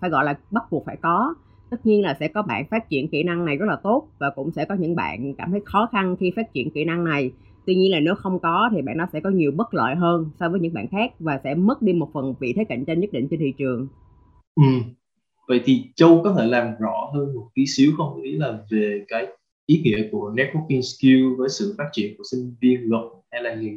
phải 0.00 0.10
gọi 0.10 0.24
là 0.24 0.38
bắt 0.50 0.64
buộc 0.70 0.84
phải 0.86 0.96
có. 1.02 1.34
Tất 1.74 1.86
nhiên 1.86 2.02
là 2.02 2.16
sẽ 2.20 2.28
có 2.28 2.42
bạn 2.42 2.64
phát 2.70 2.88
triển 2.88 3.08
kỹ 3.08 3.22
năng 3.22 3.44
này 3.44 3.56
rất 3.56 3.66
là 3.66 3.76
tốt 3.82 4.08
và 4.18 4.30
cũng 4.30 4.50
sẽ 4.50 4.64
có 4.64 4.74
những 4.74 4.96
bạn 4.96 5.34
cảm 5.34 5.50
thấy 5.50 5.60
khó 5.64 5.88
khăn 5.92 6.16
khi 6.20 6.32
phát 6.36 6.52
triển 6.52 6.70
kỹ 6.70 6.84
năng 6.84 7.04
này. 7.04 7.30
Tuy 7.66 7.74
nhiên 7.74 7.90
là 7.90 8.00
nếu 8.00 8.14
không 8.14 8.38
có 8.38 8.70
thì 8.72 8.82
bạn 8.82 8.96
nó 8.96 9.06
sẽ 9.12 9.20
có 9.20 9.30
nhiều 9.30 9.52
bất 9.56 9.74
lợi 9.74 9.94
hơn 9.94 10.30
so 10.40 10.48
với 10.48 10.60
những 10.60 10.74
bạn 10.74 10.88
khác 10.88 11.12
và 11.18 11.40
sẽ 11.44 11.54
mất 11.54 11.82
đi 11.82 11.92
một 11.92 12.10
phần 12.14 12.34
vị 12.40 12.52
thế 12.56 12.64
cạnh 12.64 12.84
tranh 12.84 13.00
nhất 13.00 13.12
định 13.12 13.28
trên 13.30 13.40
thị 13.40 13.52
trường. 13.58 13.88
Ừ. 14.56 14.62
Vậy 15.48 15.60
thì 15.64 15.84
Châu 15.96 16.20
có 16.24 16.34
thể 16.38 16.46
làm 16.46 16.74
rõ 16.78 17.10
hơn 17.14 17.34
một 17.34 17.48
tí 17.54 17.66
xíu 17.66 17.92
không? 17.96 18.22
Ý 18.22 18.32
là 18.32 18.58
về 18.70 19.04
cái 19.08 19.26
ý 19.66 19.80
nghĩa 19.84 20.08
của 20.12 20.32
networking 20.36 20.80
skill 20.80 21.34
với 21.38 21.48
sự 21.48 21.74
phát 21.78 21.88
triển 21.92 22.14
của 22.18 22.24
sinh 22.30 22.54
viên 22.60 22.80
luật 22.90 23.04
hay 23.30 23.42
là 23.42 23.56
gì 23.56 23.70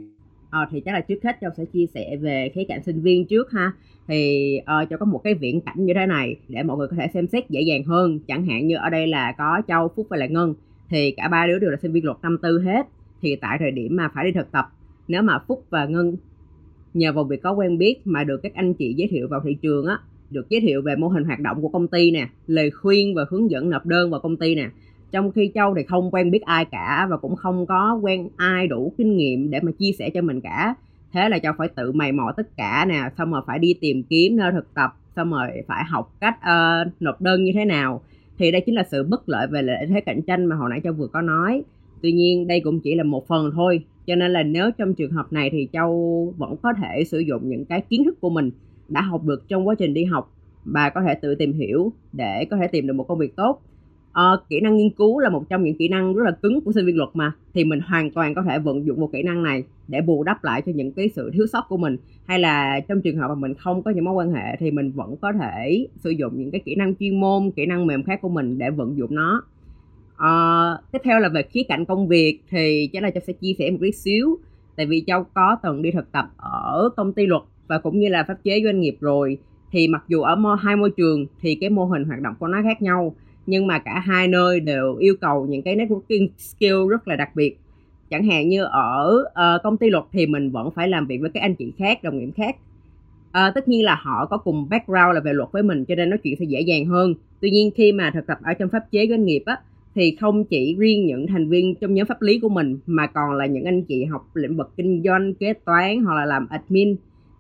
à, 0.50 0.68
thì 0.72 0.80
chắc 0.80 0.94
là 0.94 1.02
trước 1.02 1.24
hết 1.24 1.38
châu 1.42 1.52
sẽ 1.58 1.66
chia 1.66 1.86
sẻ 1.94 2.18
về 2.18 2.52
khía 2.56 2.64
cạnh 2.68 2.84
sinh 2.84 3.02
viên 3.02 3.26
trước 3.26 3.52
ha. 3.52 3.72
Thì 4.08 4.60
uh, 4.62 4.90
cho 4.90 4.98
có 4.98 5.06
một 5.06 5.22
cái 5.24 5.34
viễn 5.34 5.62
cảnh 5.62 5.86
như 5.86 5.94
thế 5.94 6.06
này 6.06 6.36
để 6.48 6.64
mọi 6.64 6.78
người 6.78 6.88
có 6.88 6.96
thể 6.96 7.08
xem 7.14 7.28
xét 7.28 7.50
dễ 7.50 7.62
dàng 7.62 7.84
hơn. 7.84 8.20
Chẳng 8.28 8.46
hạn 8.46 8.68
như 8.68 8.76
ở 8.76 8.90
đây 8.90 9.08
là 9.08 9.34
có 9.38 9.62
châu 9.68 9.88
phúc 9.96 10.08
và 10.10 10.18
lại 10.18 10.30
ngân. 10.30 10.54
Thì 10.90 11.12
cả 11.12 11.28
ba 11.28 11.48
đứa 11.48 11.60
đều 11.60 11.70
là 11.70 11.78
sinh 11.82 11.92
viên 11.92 12.06
luật 12.06 12.18
năm 12.22 12.38
tư 12.42 12.60
hết. 12.60 12.88
Thì 13.22 13.36
tại 13.36 13.58
thời 13.60 13.72
điểm 13.72 13.96
mà 13.96 14.10
phải 14.14 14.26
đi 14.26 14.32
thực 14.32 14.52
tập 14.52 14.66
nếu 15.08 15.22
mà 15.22 15.40
phúc 15.48 15.66
và 15.70 15.86
ngân 15.86 16.18
nhờ 16.94 17.14
vào 17.14 17.24
việc 17.24 17.42
có 17.44 17.52
quen 17.52 17.78
biết 17.78 18.08
mà 18.08 18.24
được 18.24 18.38
các 18.44 18.54
anh 18.56 18.74
chị 18.74 18.94
giới 18.94 19.08
thiệu 19.08 19.28
vào 19.28 19.42
thị 19.46 19.58
trường 19.62 19.86
á 19.86 20.00
được 20.30 20.50
giới 20.50 20.62
thiệu 20.62 20.82
về 20.82 20.96
mô 20.96 21.08
hình 21.08 21.24
hoạt 21.24 21.40
động 21.40 21.62
của 21.62 21.70
công 21.70 21.88
ty 21.88 22.12
nè 22.12 22.28
lời 22.48 22.72
khuyên 22.72 23.16
và 23.16 23.26
hướng 23.30 23.52
dẫn 23.52 23.70
nộp 23.70 23.86
đơn 23.86 24.12
vào 24.12 24.20
công 24.20 24.38
ty 24.38 24.56
nè 24.56 24.70
trong 25.12 25.32
khi 25.32 25.52
châu 25.56 25.76
thì 25.76 25.84
không 25.84 26.12
quen 26.12 26.32
biết 26.32 26.42
ai 26.42 26.66
cả 26.66 27.08
và 27.10 27.18
cũng 27.18 27.36
không 27.36 27.66
có 27.66 28.00
quen 28.02 28.30
ai 28.38 28.68
đủ 28.68 28.94
kinh 28.98 29.18
nghiệm 29.18 29.50
để 29.50 29.60
mà 29.64 29.72
chia 29.80 29.92
sẻ 30.00 30.10
cho 30.10 30.22
mình 30.22 30.42
cả. 30.42 30.76
Thế 31.14 31.30
là 31.30 31.40
châu 31.40 31.54
phải 31.58 31.68
tự 31.68 31.92
mày 31.92 32.12
mò 32.12 32.32
tất 32.38 32.58
cả 32.58 32.86
nè 32.90 33.00
xong 33.18 33.32
rồi 33.32 33.42
phải 33.48 33.60
đi 33.60 33.74
tìm 33.82 34.04
kiếm 34.04 34.36
nơi 34.38 34.52
thực 34.52 34.74
tập 34.74 34.94
xong 35.16 35.32
rồi 35.32 35.48
phải 35.68 35.84
học 35.90 36.14
cách 36.22 36.36
uh, 36.38 37.02
nộp 37.02 37.22
đơn 37.22 37.44
như 37.44 37.52
thế 37.56 37.66
nào. 37.66 38.02
Thì 38.38 38.52
đây 38.52 38.62
chính 38.66 38.76
là 38.76 38.84
sự 38.92 39.04
bất 39.04 39.30
lợi 39.30 39.48
về 39.48 39.62
lợi 39.62 39.86
thế 39.90 40.02
cạnh 40.02 40.22
tranh 40.22 40.46
mà 40.46 40.56
hồi 40.56 40.70
nãy 40.70 40.82
châu 40.84 40.94
vừa 40.94 41.08
có 41.08 41.22
nói. 41.22 41.64
Tuy 42.02 42.12
nhiên 42.12 42.48
đây 42.48 42.60
cũng 42.60 42.80
chỉ 42.80 42.96
là 42.96 43.04
một 43.04 43.28
phần 43.28 43.52
thôi 43.54 43.84
cho 44.08 44.16
nên 44.16 44.32
là 44.32 44.44
nếu 44.44 44.72
trong 44.72 44.94
trường 44.94 45.12
hợp 45.12 45.34
này 45.34 45.50
thì 45.50 45.68
châu 45.74 46.34
vẫn 46.38 46.56
có 46.62 46.74
thể 46.74 47.04
sử 47.04 47.20
dụng 47.20 47.50
những 47.50 47.66
cái 47.66 47.82
kiến 47.82 48.04
thức 48.04 48.22
của 48.22 48.30
mình 48.30 48.52
đã 48.90 49.02
học 49.02 49.24
được 49.24 49.48
trong 49.48 49.68
quá 49.68 49.76
trình 49.80 49.94
đi 49.94 50.06
học 50.06 50.34
bà 50.66 50.90
có 50.90 51.02
thể 51.08 51.14
tự 51.14 51.36
tìm 51.36 51.54
hiểu 51.54 51.94
để 52.14 52.46
có 52.52 52.58
thể 52.58 52.68
tìm 52.68 52.88
được 52.88 52.94
một 52.94 53.04
công 53.04 53.18
việc 53.18 53.36
tốt 53.36 53.62
uh, 54.20 54.50
kỹ 54.50 54.60
năng 54.60 54.78
nghiên 54.78 54.90
cứu 54.90 55.20
là 55.20 55.30
một 55.30 55.44
trong 55.50 55.64
những 55.64 55.78
kỹ 55.78 55.88
năng 55.88 56.14
rất 56.14 56.24
là 56.24 56.32
cứng 56.32 56.62
của 56.62 56.72
sinh 56.72 56.86
viên 56.86 56.98
luật 56.98 57.10
mà. 57.14 57.32
Thì 57.54 57.64
mình 57.64 57.80
hoàn 57.80 58.12
toàn 58.12 58.36
có 58.36 58.42
thể 58.42 58.60
vận 58.60 58.86
dụng 58.86 59.00
một 59.00 59.10
kỹ 59.14 59.24
năng 59.24 59.44
này 59.44 59.64
để 59.88 60.02
bù 60.02 60.24
đắp 60.24 60.44
lại 60.44 60.62
cho 60.66 60.72
những 60.76 60.92
cái 60.92 61.10
sự 61.10 61.32
thiếu 61.34 61.48
sót 61.48 61.66
của 61.70 61.78
mình. 61.78 61.98
Hay 62.26 62.40
là 62.40 62.80
trong 62.88 63.02
trường 63.02 63.18
hợp 63.18 63.28
mà 63.28 63.36
mình 63.36 63.54
không 63.54 63.84
có 63.84 63.92
những 63.92 64.06
mối 64.06 64.14
quan 64.14 64.32
hệ 64.32 64.56
thì 64.60 64.72
mình 64.72 64.92
vẫn 64.92 65.18
có 65.18 65.34
thể 65.34 65.88
sử 65.96 66.10
dụng 66.10 66.34
những 66.38 66.52
cái 66.52 66.62
kỹ 66.66 66.76
năng 66.76 66.96
chuyên 66.96 67.20
môn 67.20 67.52
kỹ 67.52 67.66
năng 67.66 67.88
mềm 67.88 68.04
khác 68.04 68.20
của 68.22 68.30
mình 68.30 68.58
để 68.58 68.70
vận 68.70 68.98
dụng 68.98 69.16
nó. 69.16 69.44
Uh, 70.16 70.92
tiếp 70.92 71.00
theo 71.04 71.20
là 71.20 71.30
về 71.30 71.44
khía 71.44 71.64
cạnh 71.68 71.86
công 71.86 72.08
việc 72.08 72.40
thì 72.50 72.90
chắc 72.94 73.04
là 73.04 73.10
cháu 73.10 73.22
sẽ 73.28 73.34
chia 73.34 73.54
sẻ 73.60 73.72
một 73.72 73.78
chút 73.82 73.92
xíu. 73.96 74.38
Tại 74.76 74.86
vì 74.86 75.04
cháu 75.08 75.26
có 75.34 75.58
từng 75.64 75.82
đi 75.82 75.92
thực 75.92 76.12
tập 76.12 76.26
ở 76.38 76.90
công 76.98 77.14
ty 77.14 77.26
luật 77.26 77.42
và 77.68 77.78
cũng 77.78 78.00
như 78.00 78.10
là 78.10 78.24
pháp 78.28 78.38
chế 78.44 78.62
doanh 78.64 78.80
nghiệp 78.80 78.98
rồi. 79.00 79.38
Thì 79.72 79.88
mặc 79.88 80.04
dù 80.08 80.22
ở 80.22 80.36
hai 80.60 80.76
môi 80.76 80.90
trường 80.98 81.26
thì 81.42 81.56
cái 81.56 81.70
mô 81.70 81.86
hình 81.86 82.04
hoạt 82.04 82.22
động 82.22 82.34
của 82.40 82.48
nó 82.48 82.58
khác 82.64 82.82
nhau 82.82 83.16
nhưng 83.48 83.68
mà 83.68 83.80
cả 83.80 84.00
hai 84.00 84.28
nơi 84.28 84.60
đều 84.60 84.96
yêu 84.96 85.16
cầu 85.22 85.46
những 85.50 85.62
cái 85.62 85.76
networking 85.76 86.28
skill 86.38 86.90
rất 86.90 87.08
là 87.08 87.16
đặc 87.16 87.36
biệt. 87.36 87.58
Chẳng 88.10 88.28
hạn 88.28 88.50
như 88.50 88.64
ở 88.64 89.24
uh, 89.28 89.64
công 89.64 89.78
ty 89.78 89.90
luật 89.90 90.04
thì 90.12 90.26
mình 90.26 90.52
vẫn 90.52 90.72
phải 90.76 90.88
làm 90.88 91.08
việc 91.08 91.18
với 91.22 91.30
các 91.34 91.40
anh 91.40 91.56
chị 91.56 91.72
khác 91.78 92.04
đồng 92.04 92.20
nghiệp 92.20 92.30
khác. 92.36 92.56
Uh, 93.28 93.56
tất 93.56 93.68
nhiên 93.68 93.84
là 93.84 93.96
họ 94.02 94.26
có 94.26 94.38
cùng 94.38 94.70
background 94.70 95.16
là 95.16 95.20
về 95.20 95.34
luật 95.34 95.50
với 95.52 95.64
mình 95.64 95.86
cho 95.86 95.96
nên 95.96 96.10
nói 96.10 96.20
chuyện 96.24 96.36
sẽ 96.40 96.46
dễ 96.46 96.62
dàng 96.62 96.86
hơn. 96.86 97.14
Tuy 97.42 97.50
nhiên 97.50 97.72
khi 97.76 97.92
mà 97.92 98.12
thực 98.14 98.28
tập 98.28 98.38
ở 98.44 98.54
trong 98.54 98.70
pháp 98.70 98.92
chế 98.92 99.08
doanh 99.10 99.26
nghiệp 99.26 99.44
á 99.46 99.58
thì 99.96 100.18
không 100.20 100.44
chỉ 100.44 100.76
riêng 100.80 101.06
những 101.06 101.28
thành 101.28 101.50
viên 101.50 101.76
trong 101.76 101.94
nhóm 101.94 102.08
pháp 102.08 102.22
lý 102.22 102.40
của 102.40 102.50
mình 102.50 102.78
mà 102.86 103.08
còn 103.08 103.34
là 103.34 103.46
những 103.46 103.64
anh 103.64 103.84
chị 103.84 104.06
học 104.06 104.28
lĩnh 104.34 104.58
vực 104.58 104.72
kinh 104.78 105.02
doanh 105.06 105.34
kế 105.34 105.54
toán 105.54 106.04
hoặc 106.04 106.16
là 106.16 106.26
làm 106.26 106.48
admin. 106.50 106.96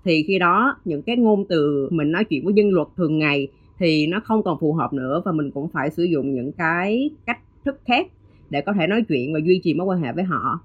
Thì 0.05 0.23
khi 0.27 0.39
đó 0.39 0.77
những 0.85 1.01
cái 1.01 1.17
ngôn 1.17 1.45
từ 1.49 1.89
mình 1.91 2.11
nói 2.11 2.23
chuyện 2.23 2.45
với 2.45 2.53
dân 2.53 2.69
luật 2.69 2.87
thường 2.97 3.19
ngày 3.19 3.47
thì 3.79 4.07
nó 4.07 4.19
không 4.23 4.43
còn 4.43 4.57
phù 4.59 4.73
hợp 4.73 4.93
nữa 4.93 5.21
và 5.25 5.31
mình 5.31 5.51
cũng 5.51 5.69
phải 5.73 5.89
sử 5.89 6.03
dụng 6.03 6.33
những 6.33 6.51
cái 6.51 7.09
cách 7.25 7.39
thức 7.65 7.79
khác 7.85 8.07
để 8.49 8.61
có 8.61 8.73
thể 8.73 8.87
nói 8.87 9.03
chuyện 9.09 9.33
và 9.33 9.39
duy 9.43 9.61
trì 9.63 9.73
mối 9.73 9.85
quan 9.85 10.01
hệ 10.01 10.11
với 10.13 10.23
họ. 10.23 10.59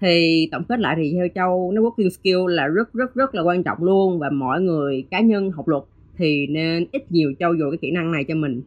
Thì 0.00 0.48
tổng 0.52 0.64
kết 0.64 0.80
lại 0.80 0.96
thì 0.98 1.12
theo 1.12 1.28
châu, 1.34 1.72
networking 1.72 2.08
skill 2.08 2.54
là 2.54 2.66
rất 2.66 2.92
rất 2.92 3.14
rất 3.14 3.34
là 3.34 3.42
quan 3.42 3.62
trọng 3.62 3.78
luôn 3.84 4.18
và 4.18 4.30
mọi 4.30 4.60
người 4.60 5.04
cá 5.10 5.20
nhân 5.20 5.50
học 5.50 5.68
luật 5.68 5.82
thì 6.16 6.46
nên 6.46 6.86
ít 6.92 7.12
nhiều 7.12 7.32
châu 7.38 7.56
dồi 7.56 7.70
cái 7.70 7.78
kỹ 7.78 7.90
năng 7.90 8.12
này 8.12 8.24
cho 8.28 8.34
mình. 8.34 8.62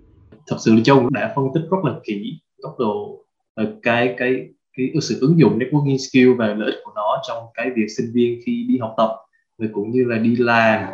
Thật 0.47 0.57
sự 0.59 0.75
là 0.75 0.81
châu 0.83 1.09
đã 1.09 1.33
phân 1.35 1.45
tích 1.53 1.63
rất 1.71 1.77
là 1.83 1.99
kỹ 2.03 2.39
góc 2.63 2.75
độ 2.79 3.25
ờ, 3.53 3.77
cái 3.83 4.15
cái 4.17 4.47
cái 4.77 4.91
sự 5.01 5.17
ứng 5.21 5.39
dụng 5.39 5.59
networking 5.59 5.97
skill 5.97 6.33
và 6.37 6.47
lợi 6.47 6.71
ích 6.71 6.79
của 6.83 6.91
nó 6.95 7.21
trong 7.27 7.43
cái 7.53 7.71
việc 7.75 7.87
sinh 7.97 8.11
viên 8.13 8.39
khi 8.45 8.65
đi 8.69 8.77
học 8.77 8.93
tập, 8.97 9.09
rồi 9.57 9.69
cũng 9.73 9.91
như 9.91 10.03
là 10.03 10.17
đi 10.17 10.35
làm 10.35 10.89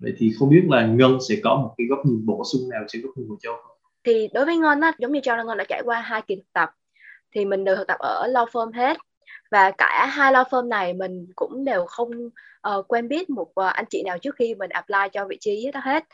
vậy 0.00 0.12
thì 0.18 0.32
không 0.38 0.50
biết 0.50 0.62
là 0.68 0.86
ngân 0.86 1.18
sẽ 1.28 1.34
có 1.44 1.56
một 1.56 1.74
cái 1.78 1.86
góc 1.90 1.98
nhìn 2.04 2.26
bổ 2.26 2.42
sung 2.52 2.70
nào 2.70 2.80
trên 2.88 3.02
góc 3.02 3.12
nhìn 3.16 3.28
của 3.28 3.36
châu 3.40 3.52
không? 3.62 3.76
Thì 4.04 4.28
đối 4.34 4.44
với 4.44 4.56
ngân 4.56 4.80
á 4.80 4.92
giống 4.98 5.12
như 5.12 5.20
châu 5.22 5.36
là 5.36 5.42
ngân 5.42 5.58
đã 5.58 5.64
trải 5.68 5.82
qua 5.84 6.00
hai 6.00 6.22
kỳ 6.22 6.36
thực 6.36 6.52
tập 6.52 6.70
thì 7.34 7.44
mình 7.44 7.64
đều 7.64 7.76
thực 7.76 7.86
tập 7.86 7.98
ở 7.98 8.26
law 8.28 8.46
firm 8.46 8.72
hết. 8.72 8.96
Và 9.50 9.70
cả 9.70 10.06
hai 10.06 10.32
law 10.32 10.44
firm 10.44 10.68
này 10.68 10.92
mình 10.92 11.26
cũng 11.36 11.64
đều 11.64 11.84
không 11.86 12.10
uh, 12.76 12.88
quen 12.88 13.08
biết 13.08 13.30
một 13.30 13.48
uh, 13.60 13.72
anh 13.72 13.84
chị 13.90 14.02
nào 14.02 14.18
trước 14.18 14.34
khi 14.36 14.54
mình 14.54 14.70
apply 14.70 15.08
cho 15.12 15.26
vị 15.26 15.36
trí 15.40 15.70
đó 15.74 15.80
hết. 15.84 16.04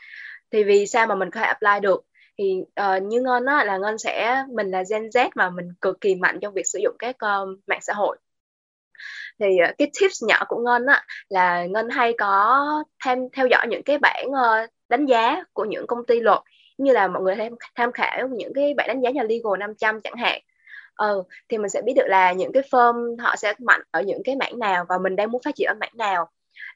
Thì 0.51 0.63
vì 0.63 0.87
sao 0.87 1.07
mà 1.07 1.15
mình 1.15 1.31
có 1.31 1.39
thể 1.39 1.45
apply 1.45 1.79
được? 1.81 2.05
Thì 2.37 2.61
uh, 2.61 3.03
như 3.03 3.21
ngân 3.21 3.45
á 3.45 3.63
là 3.63 3.77
ngân 3.77 3.97
sẽ 3.97 4.43
mình 4.53 4.71
là 4.71 4.83
Gen 4.89 5.03
Z 5.03 5.29
mà 5.35 5.49
mình 5.49 5.73
cực 5.81 6.01
kỳ 6.01 6.15
mạnh 6.15 6.39
trong 6.41 6.53
việc 6.53 6.67
sử 6.67 6.79
dụng 6.83 6.95
các 6.99 7.15
uh, 7.15 7.59
mạng 7.67 7.81
xã 7.81 7.93
hội 7.93 8.17
thì 9.39 9.57
ờ, 9.57 9.71
cái 9.77 9.91
tips 9.99 10.23
nhỏ 10.23 10.43
của 10.47 10.57
ngân 10.57 10.85
á 10.85 11.03
là 11.29 11.65
ngân 11.65 11.89
hay 11.89 12.13
có 12.17 12.63
thêm 13.05 13.19
theo 13.33 13.47
dõi 13.47 13.67
những 13.67 13.83
cái 13.83 13.97
bảng 13.97 14.31
ờ, 14.33 14.67
đánh 14.89 15.05
giá 15.05 15.43
của 15.53 15.65
những 15.65 15.87
công 15.87 16.05
ty 16.05 16.19
luật 16.19 16.39
như 16.77 16.91
là 16.91 17.07
mọi 17.07 17.23
người 17.23 17.35
tham 17.35 17.53
tham 17.75 17.91
khảo 17.91 18.27
những 18.27 18.53
cái 18.53 18.73
bảng 18.73 18.87
đánh 18.87 19.01
giá 19.01 19.09
nhà 19.09 19.23
legal 19.23 19.59
500 19.59 20.01
chẳng 20.01 20.15
hạn. 20.15 20.41
Ừ, 20.95 21.23
thì 21.49 21.57
mình 21.57 21.69
sẽ 21.69 21.81
biết 21.81 21.93
được 21.95 22.07
là 22.07 22.31
những 22.31 22.51
cái 22.51 22.63
firm 22.71 23.17
họ 23.19 23.35
sẽ 23.35 23.53
mạnh 23.59 23.81
ở 23.91 24.01
những 24.01 24.21
cái 24.25 24.35
mảng 24.35 24.59
nào 24.59 24.85
và 24.89 24.97
mình 24.97 25.15
đang 25.15 25.31
muốn 25.31 25.41
phát 25.45 25.55
triển 25.55 25.67
ở 25.67 25.73
mảng 25.79 25.91
nào. 25.93 26.29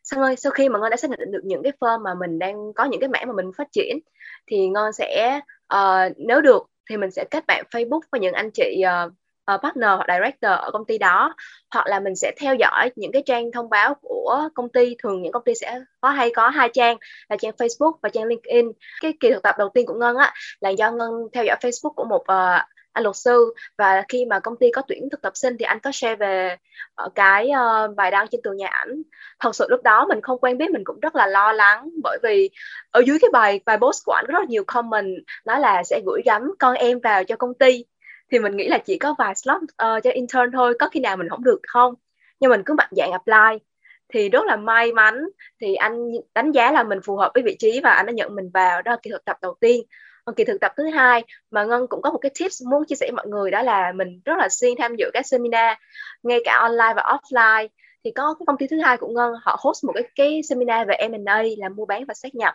Sau 0.04 0.24
ơi 0.24 0.36
sau 0.36 0.52
khi 0.52 0.70
mà 0.70 0.80
ngân 0.80 0.90
đã 0.90 0.98
xác 0.98 1.10
định 1.10 1.32
được 1.32 1.42
những 1.44 1.64
cái 1.64 1.72
firm 1.80 2.04
mà 2.04 2.14
mình 2.14 2.40
đang 2.40 2.74
có 2.74 2.86
những 2.86 3.00
cái 3.00 3.10
mảng 3.10 3.28
mà 3.28 3.34
mình 3.34 3.52
phát 3.58 3.68
triển 3.72 4.00
thì 4.48 4.68
ngân 4.68 4.94
sẽ 4.94 5.40
uh, 5.74 6.12
nếu 6.18 6.42
được 6.42 6.64
thì 6.90 6.98
mình 6.98 7.12
sẽ 7.12 7.26
kết 7.32 7.44
bạn 7.48 7.66
Facebook 7.72 8.02
với 8.12 8.22
những 8.22 8.34
anh 8.34 8.50
chị 8.54 8.84
uh, 9.06 9.14
uh, 9.56 9.62
partner 9.64 9.90
hoặc 9.90 10.06
director 10.08 10.52
ở 10.52 10.72
công 10.74 10.86
ty 10.86 10.98
đó 10.98 11.36
hoặc 11.72 11.88
là 11.88 12.00
mình 12.00 12.16
sẽ 12.16 12.32
theo 12.40 12.56
dõi 12.56 12.92
những 12.96 13.12
cái 13.12 13.24
trang 13.26 13.52
thông 13.52 13.70
báo 13.70 13.94
của 14.02 14.50
công 14.56 14.70
ty. 14.70 14.96
Thường 15.04 15.22
những 15.22 15.32
công 15.32 15.44
ty 15.44 15.54
sẽ 15.56 15.80
có 16.02 16.10
hay 16.10 16.32
có 16.36 16.50
hai 16.50 16.70
trang 16.74 16.98
là 17.30 17.38
trang 17.38 17.54
Facebook 17.58 17.94
và 18.02 18.10
trang 18.10 18.26
LinkedIn. 18.26 18.72
Cái 19.02 19.14
kỳ 19.20 19.30
thực 19.30 19.44
tập 19.44 19.56
đầu 19.58 19.70
tiên 19.74 19.86
của 19.86 19.94
Ngân 19.94 20.18
á 20.18 20.34
là 20.60 20.70
do 20.70 20.92
Ngân 20.92 21.12
theo 21.34 21.44
dõi 21.44 21.58
Facebook 21.62 21.94
của 21.94 22.06
một 22.06 22.22
uh, 22.22 22.62
anh 22.94 23.04
luật 23.04 23.16
sư. 23.16 23.54
Và 23.78 24.04
khi 24.10 24.26
mà 24.26 24.40
công 24.40 24.58
ty 24.58 24.72
có 24.72 24.82
tuyển 24.88 25.10
thực 25.12 25.22
tập 25.22 25.32
sinh 25.36 25.58
thì 25.60 25.66
anh 25.66 25.80
có 25.80 25.92
share 25.92 26.16
về 26.16 26.58
uh, 27.06 27.16
cái 27.16 27.50
uh, 27.50 27.96
bài 27.96 28.12
đăng 28.12 28.28
trên 28.28 28.42
tường 28.44 28.58
nhà 28.58 28.68
ảnh. 28.68 29.02
Thật 29.40 29.56
sự 29.56 29.66
lúc 29.70 29.84
đó 29.84 30.06
mình 30.06 30.22
không 30.22 30.40
quen 30.40 30.58
biết 30.58 30.70
mình 30.72 30.84
cũng 30.86 31.00
rất 31.00 31.16
là 31.16 31.28
lo 31.28 31.52
lắng 31.52 31.90
bởi 32.04 32.18
vì 32.24 32.50
ở 32.92 33.02
dưới 33.06 33.18
cái 33.22 33.30
bài 33.34 33.60
bài 33.66 33.78
post 33.78 34.06
của 34.06 34.14
anh 34.14 34.26
có 34.28 34.34
rất 34.34 34.40
là 34.40 34.46
nhiều 34.50 34.64
comment 34.68 35.16
nói 35.46 35.60
là 35.60 35.84
sẽ 35.84 36.02
gửi 36.06 36.22
gắm 36.26 36.52
con 36.60 36.76
em 36.76 37.00
vào 37.00 37.24
cho 37.24 37.36
công 37.36 37.54
ty 37.54 37.86
thì 38.32 38.40
mình 38.40 38.58
nghĩ 38.58 38.68
là 38.68 38.78
chỉ 38.78 38.98
có 38.98 39.16
vài 39.18 39.36
slot 39.36 39.62
uh, 39.62 40.04
cho 40.04 40.10
intern 40.14 40.52
thôi 40.54 40.74
có 40.80 40.90
khi 40.90 41.00
nào 41.00 41.18
mình 41.18 41.30
không 41.30 41.44
được 41.44 41.60
không? 41.68 41.94
Nhưng 42.40 42.50
mình 42.52 42.64
cứ 42.66 42.74
mạnh 42.74 42.90
dạng 42.92 43.12
apply. 43.12 43.66
Thì 44.14 44.30
rất 44.30 44.46
là 44.46 44.56
may 44.56 44.94
mắn 44.94 45.16
thì 45.62 45.76
anh 45.76 46.12
đánh 46.36 46.52
giá 46.52 46.72
là 46.72 46.84
mình 46.84 47.00
phù 47.06 47.16
hợp 47.16 47.32
với 47.34 47.44
vị 47.44 47.56
trí 47.60 47.80
và 47.84 47.92
anh 47.92 48.06
đã 48.06 48.12
nhận 48.12 48.36
mình 48.36 48.50
vào 48.54 48.82
đó 48.82 48.92
là 48.92 48.98
kỳ 49.04 49.12
thực 49.12 49.26
tập 49.26 49.38
đầu 49.42 49.56
tiên. 49.60 49.82
Còn 50.26 50.36
kỳ 50.36 50.44
thực 50.44 50.62
tập 50.62 50.72
thứ 50.78 50.90
hai 50.90 51.24
mà 51.52 51.64
ngân 51.64 51.88
cũng 51.88 52.02
có 52.02 52.12
một 52.12 52.18
cái 52.18 52.32
tips 52.40 52.64
muốn 52.70 52.86
chia 52.86 52.96
sẻ 52.96 53.06
với 53.06 53.16
mọi 53.16 53.28
người 53.28 53.52
đó 53.52 53.62
là 53.62 53.92
mình 53.92 54.22
rất 54.26 54.38
là 54.38 54.50
xuyên 54.50 54.74
tham 54.78 54.96
dự 54.96 55.10
các 55.14 55.28
seminar 55.28 55.78
ngay 56.24 56.40
cả 56.46 56.58
online 56.60 56.94
và 56.96 57.04
offline. 57.04 57.68
Thì 58.04 58.12
có 58.12 58.36
cái 58.40 58.46
công 58.48 58.58
ty 58.58 58.68
thứ 58.68 58.80
hai 58.80 58.98
của 58.98 59.08
ngân 59.08 59.34
họ 59.42 59.58
host 59.60 59.84
một 59.84 59.94
cái 59.96 60.04
cái 60.16 60.42
seminar 60.44 60.88
về 60.88 60.96
M&A 61.10 61.44
là 61.58 61.70
mua 61.70 61.86
bán 61.86 62.06
và 62.06 62.14
xác 62.14 62.36
nhập. 62.36 62.54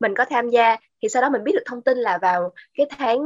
Mình 0.00 0.14
có 0.14 0.24
tham 0.24 0.48
gia 0.48 0.76
thì 1.02 1.08
sau 1.08 1.22
đó 1.22 1.30
mình 1.30 1.44
biết 1.44 1.52
được 1.54 1.62
thông 1.66 1.82
tin 1.82 1.98
là 1.98 2.18
vào 2.18 2.52
cái 2.74 2.86
tháng 2.98 3.18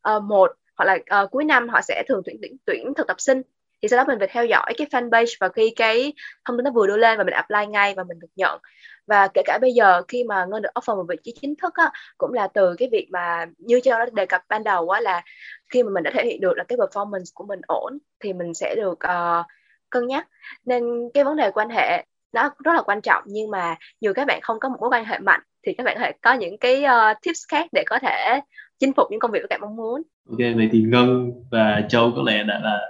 ờ, 0.00 0.16
uh, 0.16 0.22
1 0.22 0.52
hoặc 0.78 0.84
là 0.84 1.22
uh, 1.22 1.30
cuối 1.30 1.44
năm 1.44 1.68
họ 1.68 1.80
sẽ 1.80 2.02
thường 2.08 2.22
tuyển 2.24 2.36
tuyển, 2.42 2.56
tuyển 2.64 2.94
thực 2.96 3.06
tập 3.06 3.20
sinh. 3.20 3.42
Thì 3.82 3.88
sau 3.88 3.96
đó 3.96 4.04
mình 4.08 4.18
phải 4.18 4.28
theo 4.28 4.44
dõi 4.44 4.74
cái 4.76 4.86
fanpage 4.90 5.36
và 5.40 5.48
khi 5.48 5.72
cái 5.76 6.12
thông 6.44 6.56
tin 6.56 6.64
nó 6.64 6.70
vừa 6.70 6.86
đưa 6.86 6.96
lên 6.96 7.18
và 7.18 7.24
mình 7.24 7.34
apply 7.34 7.66
ngay 7.66 7.94
và 7.94 8.04
mình 8.04 8.18
được 8.18 8.28
nhận. 8.36 8.60
Và 9.06 9.28
kể 9.34 9.42
cả 9.44 9.58
bây 9.60 9.72
giờ 9.72 10.02
khi 10.08 10.24
mà 10.24 10.44
ngân 10.44 10.62
được 10.62 10.68
offer 10.74 10.96
một 10.96 11.04
vị 11.08 11.16
trí 11.22 11.34
chính 11.40 11.54
thức 11.62 11.74
á, 11.74 11.92
cũng 12.18 12.32
là 12.32 12.48
từ 12.54 12.74
cái 12.78 12.88
việc 12.92 13.08
mà 13.10 13.46
như 13.58 13.80
cho 13.80 14.06
đề 14.12 14.26
cập 14.26 14.42
ban 14.48 14.64
đầu 14.64 14.90
á, 14.90 15.00
là 15.00 15.22
khi 15.70 15.82
mà 15.82 15.90
mình 15.90 16.02
đã 16.02 16.10
thể 16.14 16.24
hiện 16.24 16.40
được 16.40 16.56
là 16.56 16.64
cái 16.64 16.78
performance 16.78 17.30
của 17.34 17.44
mình 17.44 17.60
ổn 17.66 17.98
thì 18.20 18.32
mình 18.32 18.54
sẽ 18.54 18.74
được 18.76 18.98
uh, 19.04 19.46
cân 19.90 20.06
nhắc. 20.06 20.28
Nên 20.64 21.10
cái 21.14 21.24
vấn 21.24 21.36
đề 21.36 21.50
quan 21.50 21.68
hệ 21.70 22.04
nó 22.32 22.50
rất 22.64 22.72
là 22.74 22.82
quan 22.82 23.00
trọng 23.00 23.22
nhưng 23.26 23.50
mà 23.50 23.76
dù 24.00 24.12
các 24.14 24.24
bạn 24.24 24.40
không 24.42 24.60
có 24.60 24.68
một 24.68 24.76
mối 24.80 24.90
quan 24.90 25.04
hệ 25.04 25.18
mạnh 25.18 25.40
thì 25.66 25.74
các 25.78 25.84
bạn 25.84 25.96
có 25.96 26.04
thể 26.04 26.12
có 26.22 26.32
những 26.32 26.58
cái 26.58 26.84
uh, 26.84 27.16
tips 27.22 27.40
khác 27.48 27.66
để 27.72 27.84
có 27.86 27.98
thể 28.02 28.40
chinh 28.78 28.92
phục 28.96 29.06
những 29.10 29.20
công 29.20 29.30
việc 29.30 29.38
của 29.42 29.46
các 29.50 29.60
bạn 29.60 29.60
mong 29.60 29.76
muốn. 29.76 30.02
Ok, 30.30 30.38
vậy 30.38 30.68
thì 30.72 30.82
Ngân 30.82 31.32
và 31.50 31.86
Châu 31.88 32.12
có 32.16 32.22
lẽ 32.22 32.44
đã 32.44 32.60
là 32.62 32.80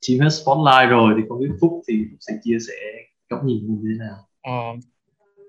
chiếm 0.00 0.20
hết 0.20 0.30
spotlight 0.30 0.90
rồi 0.90 1.14
thì 1.16 1.22
không 1.28 1.40
biết 1.40 1.50
Phúc 1.60 1.82
thì 1.88 1.94
Phúc 2.10 2.18
sẽ 2.20 2.34
chia 2.42 2.58
sẻ 2.68 2.74
góc 3.28 3.44
nhìn 3.44 3.66
như 3.66 3.88
thế 3.88 4.04
nào? 4.04 4.16
Ờ, 4.42 4.80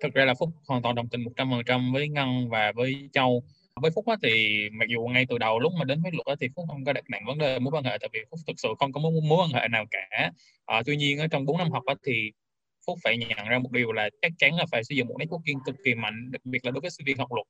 thực 0.02 0.14
ra 0.14 0.26
là 0.26 0.34
Phúc 0.34 0.50
hoàn 0.68 0.82
toàn 0.82 0.96
đồng 0.96 1.08
tình 1.08 1.24
100% 1.24 1.94
với 1.94 2.10
Ngân 2.10 2.50
và 2.50 2.72
với 2.76 3.10
Châu 3.14 3.44
với 3.82 3.92
Phúc 3.92 4.08
á, 4.08 4.16
thì 4.24 4.60
mặc 4.72 4.86
dù 4.90 5.08
ngay 5.08 5.26
từ 5.30 5.38
đầu 5.38 5.60
lúc 5.60 5.74
mà 5.80 5.84
đến 5.84 6.02
với 6.02 6.12
luật 6.14 6.26
á, 6.26 6.36
thì 6.40 6.48
Phúc 6.56 6.66
không 6.70 6.86
có 6.86 6.94
đặt 6.94 7.04
nặng 7.10 7.22
vấn 7.28 7.38
đề 7.38 7.60
mối 7.60 7.72
quan 7.72 7.84
hệ 7.84 7.98
tại 8.02 8.10
vì 8.14 8.20
Phúc 8.32 8.40
thực 8.48 8.54
sự 8.58 8.70
không 8.80 8.92
có 8.92 9.02
mối, 9.02 9.12
mối 9.30 9.38
quan 9.44 9.62
hệ 9.62 9.68
nào 9.68 9.86
cả 9.92 10.32
à, 10.66 10.82
tuy 10.86 10.96
nhiên 10.96 11.20
ở 11.20 11.28
trong 11.28 11.46
4 11.46 11.58
năm 11.58 11.72
học 11.72 11.84
á, 11.86 11.96
thì 12.06 12.32
Phúc 12.88 13.00
phải 13.04 13.18
nhận 13.18 13.48
ra 13.50 13.60
một 13.60 13.72
điều 13.72 13.92
là 13.92 14.10
chắc 14.22 14.32
chắn 14.38 14.56
là 14.56 14.66
phải 14.72 14.84
sử 14.84 14.96
dụng 14.96 15.08
một 15.08 15.16
networking 15.20 15.60
cực 15.66 15.76
kỳ 15.86 15.96
mạnh 15.96 16.32
đặc 16.32 16.42
biệt 16.46 16.66
là 16.66 16.72
đối 16.72 16.82
với 16.82 16.92
sinh 16.92 17.06
viên 17.06 17.18
học 17.18 17.30
luật 17.34 17.48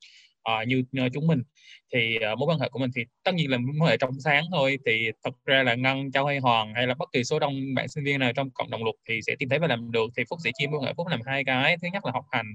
uh, 0.61 0.67
như, 0.67 0.83
như 0.91 1.09
chúng 1.13 1.27
mình. 1.27 1.43
Thì 1.93 2.17
uh, 2.17 2.39
mối 2.39 2.49
quan 2.49 2.59
hệ 2.59 2.69
của 2.69 2.79
mình 2.79 2.91
thì 2.95 3.01
tất 3.23 3.33
nhiên 3.35 3.51
là 3.51 3.57
mối 3.57 3.75
quan 3.79 3.89
hệ 3.89 3.97
trong 3.97 4.11
sáng 4.23 4.45
thôi 4.51 4.77
thì 4.85 5.11
thật 5.23 5.33
ra 5.45 5.63
là 5.63 5.75
ngân 5.75 6.11
châu 6.11 6.25
hay 6.25 6.39
hoàng 6.39 6.73
hay 6.73 6.87
là 6.87 6.93
bất 6.93 7.09
kỳ 7.13 7.23
số 7.23 7.39
đông 7.39 7.73
bạn 7.75 7.87
sinh 7.87 8.03
viên 8.03 8.19
nào 8.19 8.33
trong 8.33 8.49
cộng 8.51 8.69
đồng 8.69 8.83
luật 8.83 8.95
thì 9.09 9.19
sẽ 9.27 9.35
tìm 9.39 9.49
thấy 9.49 9.59
và 9.59 9.67
làm 9.67 9.91
được. 9.91 10.05
Thì 10.17 10.23
phúc 10.29 10.39
sẽ 10.43 10.51
chia 10.57 10.67
mối 10.67 10.79
quan 10.79 10.85
hệ 10.85 10.93
phúc 10.97 11.07
làm 11.07 11.19
hai 11.25 11.43
cái. 11.43 11.77
Thứ 11.81 11.87
nhất 11.93 12.05
là 12.05 12.11
học 12.11 12.25
hành 12.31 12.45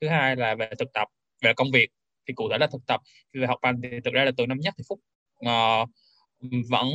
thứ 0.00 0.08
hai 0.08 0.36
là 0.36 0.54
về 0.54 0.70
thực 0.78 0.92
tập 0.92 1.08
về 1.42 1.52
công 1.56 1.70
việc 1.70 1.88
thì 2.28 2.34
cụ 2.34 2.48
thể 2.50 2.58
là 2.58 2.66
thực 2.66 2.86
tập. 2.86 3.00
Về 3.34 3.46
học 3.46 3.58
hành 3.62 3.80
thì 3.82 3.88
thực 4.04 4.14
ra 4.14 4.24
là 4.24 4.30
từ 4.36 4.46
năm 4.46 4.58
nhất 4.60 4.74
thì 4.78 4.84
phúc 4.88 5.00
uh, 5.46 5.88
vẫn 6.70 6.88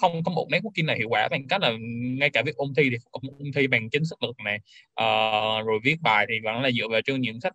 không 0.00 0.24
có 0.24 0.32
một 0.32 0.46
networking 0.50 0.84
nào 0.84 0.96
hiệu 0.96 1.08
quả 1.08 1.28
bằng 1.30 1.48
cách 1.48 1.60
là 1.62 1.72
ngay 2.18 2.30
cả 2.30 2.42
việc 2.42 2.56
ôn 2.56 2.68
thi 2.76 2.90
thì 2.90 2.96
cũng 3.10 3.22
ôn 3.38 3.52
thi 3.54 3.66
bằng 3.66 3.90
chính 3.90 4.04
sức 4.04 4.22
lực 4.22 4.36
này. 4.44 4.58
Uh, 5.00 5.66
rồi 5.66 5.78
viết 5.84 5.96
bài 6.02 6.26
thì 6.28 6.34
vẫn 6.44 6.62
là 6.62 6.70
dựa 6.70 6.88
vào 6.88 7.00
trên 7.02 7.20
những 7.20 7.40
sách 7.40 7.52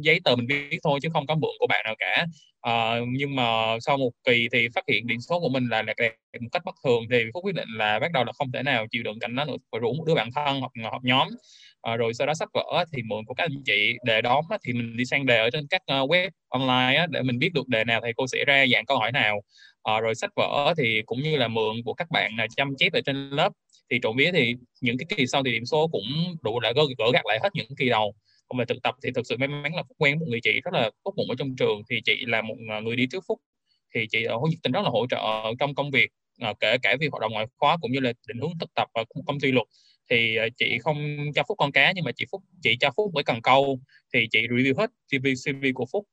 giấy 0.00 0.20
tờ 0.24 0.36
mình 0.36 0.46
viết 0.46 0.78
thôi 0.84 0.98
chứ 1.02 1.08
không 1.12 1.26
có 1.26 1.34
mượn 1.34 1.50
của 1.58 1.66
bạn 1.66 1.82
nào 1.84 1.94
cả. 1.98 2.26
Uh, 2.68 3.08
nhưng 3.08 3.36
mà 3.36 3.78
sau 3.80 3.96
một 3.96 4.10
kỳ 4.24 4.48
thì 4.52 4.68
phát 4.74 4.84
hiện 4.88 5.06
điểm 5.06 5.20
số 5.20 5.40
của 5.40 5.48
mình 5.48 5.68
là 5.68 5.82
lạc 5.82 5.96
đẹp 5.98 6.12
một 6.40 6.48
cách 6.52 6.62
bất 6.64 6.74
thường 6.84 7.02
thì 7.10 7.18
phúc 7.34 7.44
quyết 7.44 7.54
định 7.54 7.68
là 7.76 7.98
bắt 7.98 8.12
đầu 8.12 8.24
là 8.24 8.32
không 8.32 8.52
thể 8.52 8.62
nào 8.62 8.86
chịu 8.90 9.02
đựng 9.02 9.18
cảnh 9.20 9.36
đó 9.36 9.44
nữa 9.44 9.56
phải 9.72 9.80
rủ 9.80 9.92
một 9.94 10.04
đứa 10.06 10.14
bạn 10.14 10.28
thân 10.34 10.60
hoặc 10.60 10.72
học 10.92 11.04
nhóm. 11.04 11.28
Uh, 11.92 11.98
rồi 11.98 12.14
sau 12.14 12.26
đó 12.26 12.34
sách 12.34 12.48
vở 12.54 12.84
thì 12.92 13.02
mượn 13.02 13.24
của 13.24 13.34
các 13.34 13.44
anh 13.44 13.62
chị 13.64 13.96
đề 14.04 14.20
đóm 14.22 14.44
thì 14.66 14.72
mình 14.72 14.96
đi 14.96 15.04
sang 15.04 15.26
đề 15.26 15.38
ở 15.38 15.50
trên 15.50 15.66
các 15.70 15.82
web 15.86 16.30
online 16.48 17.06
để 17.10 17.22
mình 17.22 17.38
biết 17.38 17.52
được 17.54 17.68
đề 17.68 17.84
nào 17.84 18.00
thầy 18.02 18.12
cô 18.16 18.26
sẽ 18.26 18.44
ra 18.44 18.66
dạng 18.72 18.86
câu 18.86 18.98
hỏi 18.98 19.12
nào 19.12 19.40
à, 19.82 20.00
rồi 20.00 20.14
sách 20.14 20.30
vở 20.36 20.74
thì 20.78 21.02
cũng 21.06 21.22
như 21.22 21.36
là 21.36 21.48
mượn 21.48 21.82
của 21.84 21.94
các 21.94 22.10
bạn 22.10 22.32
là 22.38 22.46
chăm 22.56 22.74
chép 22.78 22.92
ở 22.92 23.00
trên 23.06 23.30
lớp. 23.30 23.52
Thì 23.90 23.98
trộm 24.02 24.16
vía 24.16 24.30
thì 24.32 24.54
những 24.80 24.98
cái 24.98 25.06
kỳ 25.16 25.26
sau 25.26 25.42
thì 25.44 25.52
điểm 25.52 25.64
số 25.66 25.88
cũng 25.88 26.36
đủ 26.42 26.60
để 26.60 26.72
gỡ, 26.76 26.82
gỡ 26.98 27.04
gạt 27.12 27.26
lại 27.26 27.38
hết 27.42 27.48
những 27.54 27.76
kỳ 27.78 27.88
đầu. 27.88 28.14
Còn 28.48 28.58
về 28.58 28.64
thực 28.64 28.82
tập 28.82 28.94
thì 29.02 29.10
thực 29.14 29.26
sự 29.26 29.36
may 29.36 29.48
mắn 29.48 29.74
là 29.74 29.82
phúc 29.82 29.96
quen 29.98 30.18
một 30.18 30.26
người 30.28 30.40
chị 30.42 30.60
rất 30.64 30.74
là 30.74 30.90
tốt 31.04 31.12
bụng 31.16 31.28
ở 31.28 31.34
trong 31.38 31.56
trường. 31.56 31.82
Thì 31.90 32.00
chị 32.04 32.24
là 32.26 32.42
một 32.42 32.56
à, 32.70 32.80
người 32.80 32.96
đi 32.96 33.06
trước 33.06 33.24
phúc 33.28 33.40
thì 33.94 34.06
chị 34.10 34.26
hỗ 34.26 34.46
nhiệt 34.46 34.58
tình 34.62 34.72
rất 34.72 34.80
là 34.82 34.90
hỗ 34.90 35.06
trợ 35.10 35.18
trong 35.58 35.74
công 35.74 35.90
việc 35.90 36.10
à, 36.38 36.52
kể 36.60 36.76
cả 36.82 36.96
việc 37.00 37.12
hoạt 37.12 37.20
động 37.20 37.32
ngoại 37.32 37.46
khóa 37.56 37.76
cũng 37.80 37.92
như 37.92 38.00
là 38.00 38.12
định 38.28 38.38
hướng 38.38 38.58
thực 38.60 38.70
tập 38.74 38.88
và 38.94 39.04
công 39.26 39.40
ty 39.40 39.52
luật. 39.52 39.66
Thì 40.10 40.36
à, 40.36 40.46
chị 40.56 40.78
không 40.78 41.16
cho 41.34 41.42
phúc 41.48 41.58
con 41.58 41.72
cá 41.72 41.92
nhưng 41.92 42.04
mà 42.04 42.12
chị 42.16 42.24
phúc 42.32 42.42
chị 42.62 42.76
cho 42.80 42.90
phúc 42.96 43.10
với 43.14 43.24
cần 43.24 43.42
câu. 43.42 43.80
Thì 44.14 44.26
chị 44.30 44.38
review 44.48 44.74
hết 44.76 44.90
CV 45.12 45.26
CV 45.46 45.66
của 45.74 45.86
phúc 45.92 46.04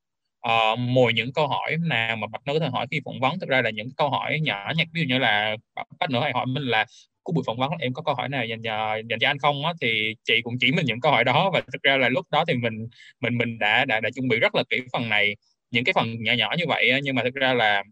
uh, 0.48 0.80
mồi 0.80 1.14
những 1.14 1.34
câu 1.34 1.48
hỏi 1.48 1.78
nào 1.78 2.16
mà 2.16 2.28
bạch 2.28 2.42
nữ 2.46 2.54
có 2.54 2.60
thể 2.60 2.70
hỏi 2.72 2.88
khi 2.92 3.02
phỏng 3.06 3.20
vấn. 3.20 3.40
Thực 3.40 3.50
ra 3.50 3.62
là 3.62 3.70
những 3.70 3.90
câu 3.98 4.10
hỏi 4.10 4.40
nhỏ 4.40 4.72
nhặt 4.76 4.88
ví 4.94 5.02
dụ 5.02 5.08
như 5.08 5.20
là 5.20 5.56
bạch 6.00 6.10
nữ 6.10 6.20
hay 6.20 6.32
hỏi 6.34 6.46
mình 6.46 6.64
là 6.64 6.86
của 7.24 7.34
buổi 7.34 7.44
phỏng 7.48 7.58
vấn 7.58 7.72
em 7.80 7.94
có 7.94 8.02
câu 8.04 8.16
hỏi 8.16 8.30
nào 8.30 8.46
dành 8.46 8.62
cho 8.64 8.96
dành 9.10 9.20
cho 9.20 9.28
anh 9.28 9.40
không? 9.40 9.66
á 9.66 9.74
thì 9.82 10.16
chị 10.24 10.42
cũng 10.44 10.56
chỉ 10.60 10.72
mình 10.72 10.86
những 10.86 11.02
câu 11.02 11.12
hỏi 11.12 11.24
đó. 11.24 11.52
Và 11.54 11.62
thực 11.62 11.84
ra 11.84 11.98
là 11.98 12.10
lúc 12.10 12.26
đó 12.32 12.46
thì 12.48 12.54
mình 12.54 12.88
mình 13.20 13.38
mình 13.38 13.60
đã 13.60 13.86
đã 13.86 14.00
đã 14.00 14.10
chuẩn 14.16 14.28
bị 14.28 14.40
rất 14.40 14.56
là 14.56 14.64
kỹ 14.70 14.82
phần 14.94 15.10
này 15.10 15.36
những 15.72 15.84
cái 15.84 15.94
phần 15.94 16.24
nhỏ 16.24 16.34
nhỏ 16.34 16.56
như 16.58 16.64
vậy 16.68 17.00
nhưng 17.04 17.16
mà 17.16 17.24
thực 17.24 17.34
ra 17.36 17.54
là 17.54 17.84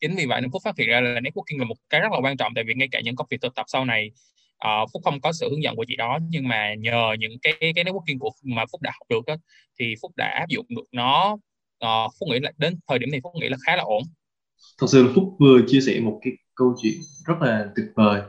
chính 0.00 0.16
vì 0.16 0.26
vậy 0.26 0.40
nên 0.40 0.50
phúc 0.50 0.62
phát 0.64 0.78
hiện 0.78 0.88
ra 0.88 1.00
là 1.00 1.20
networking 1.20 1.58
là 1.58 1.64
một 1.64 1.74
cái 1.90 2.00
rất 2.00 2.12
là 2.12 2.18
quan 2.22 2.36
trọng. 2.36 2.52
Tại 2.54 2.64
vì 2.64 2.74
ngay 2.74 2.88
cả 2.92 3.00
những 3.00 3.16
công 3.16 3.26
việc 3.30 3.40
thực 3.42 3.54
tập 3.54 3.64
sau 3.68 3.84
này 3.84 4.10
uh, 4.66 4.88
phúc 4.92 5.02
không 5.04 5.20
có 5.20 5.32
sự 5.32 5.48
hướng 5.50 5.62
dẫn 5.62 5.76
của 5.76 5.84
chị 5.88 5.96
đó. 5.96 6.18
Nhưng 6.30 6.48
mà 6.48 6.74
nhờ 6.74 7.16
những 7.18 7.38
cái 7.42 7.52
cái 7.60 7.84
networking 7.84 8.18
của 8.18 8.30
mà 8.42 8.64
phúc 8.72 8.82
đã 8.82 8.90
học 8.94 9.06
được 9.08 9.26
đó, 9.26 9.36
thì 9.78 9.94
phúc 10.02 10.12
đã 10.16 10.28
áp 10.28 10.48
dụng 10.48 10.66
được 10.68 10.84
nó 10.92 11.36
uh, 11.84 12.12
phúc 12.20 12.28
nghĩ 12.28 12.38
là 12.42 12.52
đến 12.58 12.74
thời 12.88 12.98
điểm 12.98 13.10
này 13.10 13.20
phúc 13.22 13.32
nghĩ 13.40 13.48
là 13.48 13.56
khá 13.66 13.76
là 13.76 13.82
ổn. 13.82 14.02
Thật 14.80 14.86
sự 14.88 15.02
là 15.02 15.12
phúc 15.14 15.36
vừa 15.38 15.60
chia 15.66 15.80
sẻ 15.80 16.00
một 16.00 16.20
cái 16.22 16.32
câu 16.54 16.74
chuyện 16.82 16.94
rất 17.26 17.34
là 17.40 17.68
tuyệt 17.76 17.86
vời 17.94 18.22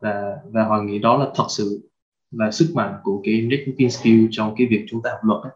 và 0.00 0.36
và 0.52 0.64
hoàng 0.64 0.86
nghĩ 0.86 0.98
đó 0.98 1.16
là 1.16 1.26
thật 1.34 1.46
sự 1.48 1.88
là 2.30 2.50
sức 2.50 2.70
mạnh 2.74 2.94
của 3.02 3.22
cái 3.24 3.34
networking 3.34 3.88
skill 3.88 4.26
trong 4.30 4.54
cái 4.58 4.66
việc 4.66 4.84
chúng 4.88 5.02
ta 5.02 5.10
học 5.10 5.20
luật 5.22 5.42
ấy. 5.42 5.52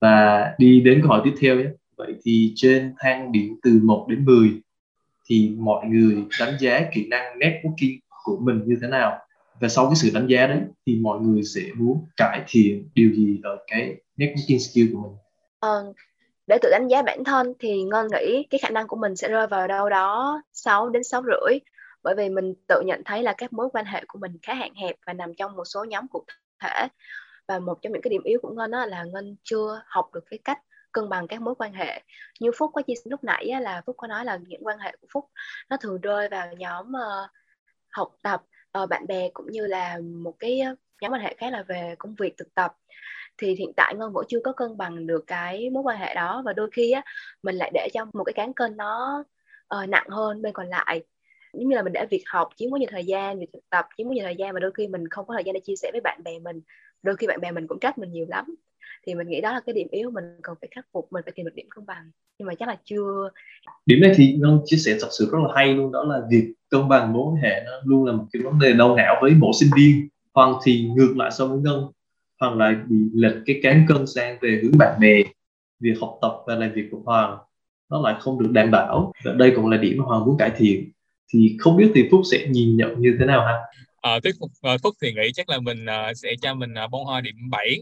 và 0.00 0.54
đi 0.58 0.80
đến 0.80 1.00
câu 1.02 1.10
hỏi 1.10 1.20
tiếp 1.24 1.34
theo 1.40 1.56
nhé. 1.56 1.68
Vậy 1.96 2.14
thì 2.24 2.52
trên 2.56 2.94
thang 2.98 3.32
điểm 3.32 3.56
từ 3.62 3.80
1 3.82 4.06
đến 4.08 4.24
10 4.24 4.50
thì 5.26 5.54
mọi 5.58 5.86
người 5.86 6.24
đánh 6.40 6.56
giá 6.60 6.80
kỹ 6.94 7.06
năng 7.08 7.38
networking 7.38 7.98
của 8.24 8.38
mình 8.42 8.62
như 8.66 8.76
thế 8.82 8.88
nào? 8.88 9.18
Và 9.60 9.68
sau 9.68 9.86
cái 9.86 9.96
sự 9.96 10.10
đánh 10.14 10.26
giá 10.26 10.46
đấy 10.46 10.60
thì 10.86 10.96
mọi 10.96 11.20
người 11.20 11.42
sẽ 11.42 11.62
muốn 11.76 12.04
cải 12.16 12.44
thiện 12.48 12.88
điều 12.94 13.12
gì 13.12 13.40
ở 13.42 13.58
cái 13.66 13.96
networking 14.16 14.58
skill 14.58 14.94
của 14.94 15.00
mình? 15.02 15.12
Ờ, 15.60 15.92
để 16.46 16.58
tự 16.62 16.70
đánh 16.70 16.88
giá 16.88 17.02
bản 17.02 17.24
thân 17.24 17.54
thì 17.58 17.82
ngân 17.82 18.06
nghĩ 18.12 18.46
cái 18.50 18.58
khả 18.58 18.70
năng 18.70 18.88
của 18.88 18.96
mình 18.96 19.16
sẽ 19.16 19.28
rơi 19.28 19.46
vào 19.46 19.68
đâu 19.68 19.88
đó 19.88 20.42
6 20.52 20.88
đến 20.88 21.04
sáu 21.04 21.22
rưỡi. 21.22 21.58
Bởi 22.02 22.14
vì 22.14 22.28
mình 22.28 22.54
tự 22.68 22.80
nhận 22.86 23.02
thấy 23.04 23.22
là 23.22 23.34
các 23.38 23.52
mối 23.52 23.68
quan 23.72 23.84
hệ 23.84 24.04
của 24.08 24.18
mình 24.18 24.38
khá 24.42 24.54
hạn 24.54 24.74
hẹp 24.74 24.96
và 25.06 25.12
nằm 25.12 25.34
trong 25.34 25.56
một 25.56 25.64
số 25.64 25.84
nhóm 25.84 26.08
cụ 26.08 26.24
thể. 26.62 26.88
Và 27.48 27.58
một 27.58 27.82
trong 27.82 27.92
những 27.92 28.02
cái 28.02 28.10
điểm 28.10 28.22
yếu 28.24 28.38
của 28.42 28.50
ngân 28.50 28.70
đó 28.70 28.86
là 28.86 29.04
ngân 29.04 29.36
chưa 29.42 29.82
học 29.86 30.10
được 30.14 30.24
cái 30.30 30.38
cách 30.44 30.58
cân 30.92 31.08
bằng 31.08 31.26
các 31.28 31.42
mối 31.42 31.54
quan 31.54 31.72
hệ. 31.72 32.02
Như 32.40 32.50
phúc 32.58 32.70
có 32.74 32.82
chia 32.82 32.94
sẻ 32.94 33.02
lúc 33.04 33.24
nãy 33.24 33.52
là 33.60 33.82
phúc 33.86 33.96
có 33.98 34.06
nói 34.06 34.24
là 34.24 34.38
những 34.46 34.66
quan 34.66 34.78
hệ 34.78 34.92
của 35.00 35.06
phúc 35.12 35.30
nó 35.70 35.76
thường 35.76 36.00
rơi 36.00 36.28
vào 36.28 36.52
nhóm 36.52 36.88
uh, 36.88 37.30
học 37.90 38.08
tập 38.22 38.42
uh, 38.82 38.88
bạn 38.88 39.06
bè 39.06 39.28
cũng 39.34 39.46
như 39.50 39.66
là 39.66 39.98
một 40.02 40.34
cái 40.38 40.60
ờ, 40.60 40.74
nhóm 41.00 41.12
quan 41.12 41.20
hệ 41.20 41.34
khác 41.38 41.52
là 41.52 41.62
về 41.62 41.94
công 41.98 42.14
việc 42.14 42.34
thực 42.36 42.54
tập 42.54 42.76
thì 43.38 43.54
hiện 43.54 43.72
tại 43.76 43.94
ngân 43.94 44.12
vẫn 44.12 44.24
chưa 44.28 44.40
có 44.44 44.52
cân 44.52 44.76
bằng 44.76 45.06
được 45.06 45.24
cái 45.26 45.70
mối 45.70 45.82
quan 45.82 45.98
hệ 45.98 46.14
đó 46.14 46.42
và 46.44 46.52
đôi 46.52 46.68
khi 46.72 46.90
á 46.90 47.02
mình 47.42 47.56
lại 47.56 47.70
để 47.74 47.88
cho 47.94 48.06
một 48.12 48.24
cái 48.24 48.32
cán 48.32 48.52
cân 48.52 48.76
nó 48.76 49.24
uh, 49.82 49.88
nặng 49.88 50.06
hơn 50.08 50.42
bên 50.42 50.52
còn 50.52 50.68
lại. 50.68 51.04
Giống 51.52 51.68
như 51.68 51.76
là 51.76 51.82
mình 51.82 51.92
để 51.92 52.06
việc 52.10 52.24
học 52.26 52.48
chiếm 52.56 52.70
quá 52.70 52.78
nhiều 52.78 52.88
thời 52.92 53.04
gian 53.04 53.38
việc 53.38 53.50
thực 53.52 53.70
tập 53.70 53.86
chiếm 53.96 54.06
quá 54.06 54.14
nhiều 54.14 54.24
thời 54.24 54.36
gian 54.36 54.54
mà 54.54 54.60
đôi 54.60 54.70
khi 54.74 54.88
mình 54.88 55.08
không 55.08 55.26
có 55.26 55.34
thời 55.34 55.44
gian 55.44 55.52
để 55.52 55.60
chia 55.60 55.76
sẻ 55.76 55.90
với 55.92 56.00
bạn 56.00 56.20
bè 56.24 56.38
mình. 56.38 56.60
Đôi 57.02 57.16
khi 57.16 57.26
bạn 57.26 57.40
bè 57.40 57.50
mình 57.50 57.66
cũng 57.66 57.78
trách 57.80 57.98
mình 57.98 58.12
nhiều 58.12 58.26
lắm. 58.28 58.56
Thì 59.06 59.14
mình 59.14 59.28
nghĩ 59.28 59.40
đó 59.40 59.52
là 59.52 59.60
cái 59.66 59.72
điểm 59.72 59.88
yếu 59.90 60.10
mình 60.10 60.24
cần 60.42 60.54
phải 60.60 60.68
khắc 60.74 60.86
phục 60.92 61.12
mình 61.12 61.22
phải 61.24 61.32
tìm 61.32 61.46
được 61.46 61.54
điểm 61.54 61.66
cân 61.70 61.86
bằng. 61.86 62.10
Nhưng 62.38 62.48
mà 62.48 62.54
chắc 62.54 62.68
là 62.68 62.76
chưa. 62.84 63.30
Điểm 63.86 64.00
này 64.00 64.12
thì 64.16 64.36
ngân 64.38 64.60
chia 64.64 64.76
sẻ 64.76 64.96
thật 65.00 65.08
sự 65.18 65.28
rất 65.32 65.38
là 65.48 65.54
hay 65.54 65.74
luôn 65.74 65.92
đó 65.92 66.04
là 66.04 66.20
việc 66.30 66.54
cân 66.70 66.88
bằng 66.88 67.12
mối 67.12 67.22
quan 67.26 67.42
hệ 67.42 67.62
nó 67.66 67.72
luôn 67.84 68.04
là 68.04 68.12
một 68.12 68.26
cái 68.32 68.42
vấn 68.42 68.58
đề 68.58 68.72
đau 68.72 68.96
não 68.96 69.16
với 69.22 69.30
mỗi 69.38 69.52
sinh 69.60 69.70
viên. 69.76 70.08
Hoàng 70.34 70.54
thì 70.64 70.88
ngược 70.96 71.14
lại 71.16 71.30
so 71.30 71.46
với 71.46 71.58
ngân 71.58 71.84
hoàng 72.40 72.58
lại 72.58 72.74
bị 72.88 72.96
lệch 73.14 73.36
cái 73.46 73.60
cán 73.62 73.84
cân 73.88 74.06
sang 74.06 74.38
về 74.40 74.60
hướng 74.62 74.78
bạn 74.78 75.00
bè 75.00 75.22
việc 75.80 75.94
học 76.00 76.18
tập 76.22 76.32
và 76.46 76.54
làm 76.54 76.72
việc 76.72 76.88
của 76.90 77.00
hoàng 77.04 77.38
nó 77.90 78.00
lại 78.00 78.14
không 78.20 78.42
được 78.42 78.50
đảm 78.52 78.70
bảo. 78.70 79.12
Và 79.24 79.32
đây 79.32 79.52
cũng 79.56 79.70
là 79.70 79.76
điểm 79.76 79.96
mà 79.98 80.04
hoàng 80.04 80.24
muốn 80.24 80.36
cải 80.38 80.50
thiện. 80.56 80.90
Thì 81.32 81.56
không 81.58 81.76
biết 81.76 81.90
thì 81.94 82.08
phúc 82.10 82.20
sẽ 82.30 82.46
nhìn 82.48 82.76
nhận 82.76 83.00
như 83.00 83.16
thế 83.18 83.26
nào 83.26 83.46
ha? 83.46 83.54
Ờ, 84.00 84.14
à, 84.14 84.20
thuyết 84.20 84.34
Phúc, 84.40 84.50
ờ, 84.62 84.76
phúc 84.82 84.94
thì 85.02 85.12
nghĩ 85.12 85.32
chắc 85.34 85.48
là 85.48 85.58
mình 85.60 85.84
uh, 85.84 86.16
sẽ 86.16 86.34
cho 86.42 86.54
mình 86.54 86.74
uh, 86.84 86.90
bông 86.90 87.04
hoa 87.04 87.20
điểm 87.20 87.50
7 87.50 87.78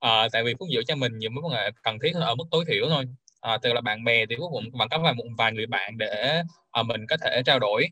à, 0.00 0.28
tại 0.32 0.44
vì 0.44 0.54
phúc 0.58 0.68
giữ 0.72 0.82
cho 0.86 0.96
mình 0.96 1.18
những 1.18 1.34
mối 1.34 1.44
quan 1.44 1.52
hệ 1.52 1.70
cần 1.82 1.98
thiết 2.02 2.12
ở 2.14 2.34
mức 2.34 2.44
tối 2.50 2.64
thiểu 2.68 2.86
thôi. 2.88 3.04
À, 3.40 3.58
từ 3.62 3.72
là 3.72 3.80
bạn 3.80 4.04
bè 4.04 4.26
thì 4.26 4.36
phúc 4.38 4.50
cũng 4.52 4.64
vẫn 4.72 4.88
có 4.88 4.98
vài 4.98 5.14
một 5.14 5.24
vài 5.38 5.52
người 5.52 5.66
bạn 5.66 5.98
để 5.98 6.42
à, 6.70 6.82
mình 6.82 7.00
có 7.08 7.16
thể 7.24 7.42
trao 7.46 7.58
đổi 7.58 7.86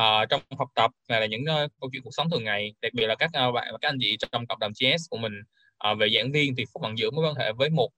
uh, 0.00 0.28
trong 0.30 0.40
học 0.58 0.68
tập 0.74 0.90
là 1.08 1.26
những 1.26 1.42
uh, 1.42 1.70
câu 1.80 1.90
chuyện 1.92 2.02
cuộc 2.02 2.10
sống 2.12 2.30
thường 2.30 2.44
ngày 2.44 2.74
đặc 2.82 2.92
biệt 2.94 3.06
là 3.06 3.14
các 3.14 3.30
uh, 3.48 3.54
bạn 3.54 3.68
và 3.72 3.78
các 3.80 3.88
anh 3.88 3.98
chị 4.00 4.16
trong 4.32 4.46
cộng 4.46 4.58
đồng 4.58 4.72
GS 4.72 5.10
của 5.10 5.18
mình. 5.18 5.32
Uh, 5.90 5.98
về 5.98 6.08
giảng 6.14 6.32
viên 6.32 6.56
thì 6.56 6.64
phúc 6.72 6.82
vẫn 6.82 6.98
giữ 6.98 7.10
mối 7.10 7.26
quan 7.26 7.34
hệ 7.34 7.52
với 7.52 7.70
một 7.70 7.90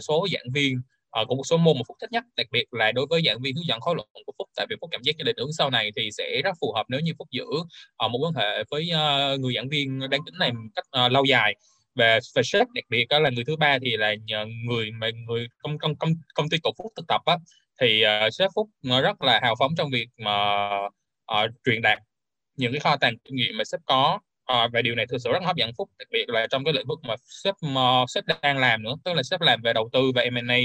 số 0.00 0.26
giảng 0.32 0.52
viên 0.54 0.80
uh, 1.20 1.28
của 1.28 1.34
một 1.34 1.42
số 1.44 1.56
môn 1.56 1.76
mà 1.76 1.82
phúc 1.88 1.96
thích 2.00 2.12
nhất. 2.12 2.24
Đặc 2.36 2.46
biệt 2.50 2.64
là 2.70 2.92
đối 2.92 3.06
với 3.10 3.22
giảng 3.26 3.40
viên 3.40 3.56
hướng 3.56 3.66
dẫn 3.66 3.80
khóa 3.80 3.94
luận 3.94 4.08
của 4.12 4.32
phúc 4.38 4.48
tại 4.56 4.66
vì 4.70 4.76
phúc 4.80 4.90
cảm 4.92 5.02
giác 5.02 5.12
cái 5.18 5.24
định 5.24 5.36
hướng 5.38 5.52
sau 5.52 5.70
này 5.70 5.90
thì 5.96 6.10
sẽ 6.12 6.40
rất 6.44 6.56
phù 6.60 6.72
hợp 6.72 6.86
nếu 6.88 7.00
như 7.00 7.12
phúc 7.18 7.28
giữ 7.30 7.44
uh, 7.44 8.10
một 8.10 8.18
quan 8.22 8.34
hệ 8.34 8.64
với 8.70 8.90
uh, 8.92 9.40
người 9.40 9.54
giảng 9.54 9.68
viên 9.68 9.98
đang 10.10 10.20
tính 10.26 10.34
này 10.38 10.52
một 10.52 10.68
cách 10.74 11.04
uh, 11.06 11.12
lâu 11.12 11.24
dài. 11.24 11.54
Về 11.94 12.18
về 12.34 12.42
sếp 12.42 12.66
đặc 12.74 12.84
biệt 12.88 13.06
đó 13.08 13.18
là 13.18 13.30
người 13.30 13.44
thứ 13.44 13.56
ba 13.56 13.78
thì 13.82 13.96
là 13.96 14.14
nhờ 14.14 14.46
người 14.68 14.90
mà 14.90 15.10
người 15.26 15.48
công 15.62 15.78
công 15.78 15.96
công 15.96 16.10
công 16.34 16.48
ty 16.48 16.58
cổ 16.62 16.70
phúc 16.78 16.92
thực 16.96 17.06
tập 17.08 17.20
á 17.24 17.36
thì 17.80 18.04
uh, 18.26 18.34
sếp 18.34 18.50
phúc 18.54 18.68
rất 19.02 19.22
là 19.22 19.40
hào 19.42 19.54
phóng 19.58 19.72
trong 19.76 19.90
việc 19.90 20.08
mà 20.18 20.66
uh, 20.86 20.92
Ờ, 21.32 21.48
truyền 21.64 21.82
đạt 21.82 21.98
những 22.56 22.72
cái 22.72 22.80
kho 22.80 22.96
tàng 22.96 23.18
kinh 23.24 23.36
nghiệm 23.36 23.56
mà 23.58 23.64
sếp 23.64 23.80
có. 23.86 24.20
Uh, 24.52 24.72
và 24.72 24.82
điều 24.82 24.94
này 24.94 25.06
thực 25.06 25.18
sự 25.18 25.32
rất 25.32 25.42
hấp 25.44 25.56
dẫn. 25.56 25.70
Phúc 25.78 25.90
đặc 25.98 26.08
biệt 26.10 26.28
là 26.28 26.46
trong 26.46 26.64
cái 26.64 26.72
lĩnh 26.74 26.86
vực 26.86 26.98
mà 27.02 27.14
sếp 27.44 27.54
uh, 27.66 28.10
sếp 28.10 28.24
đang 28.42 28.58
làm 28.58 28.82
nữa 28.82 28.94
tức 29.04 29.12
là 29.14 29.22
sếp 29.22 29.40
làm 29.40 29.62
về 29.62 29.72
đầu 29.72 29.88
tư 29.92 30.12
và 30.14 30.24
M&A 30.32 30.58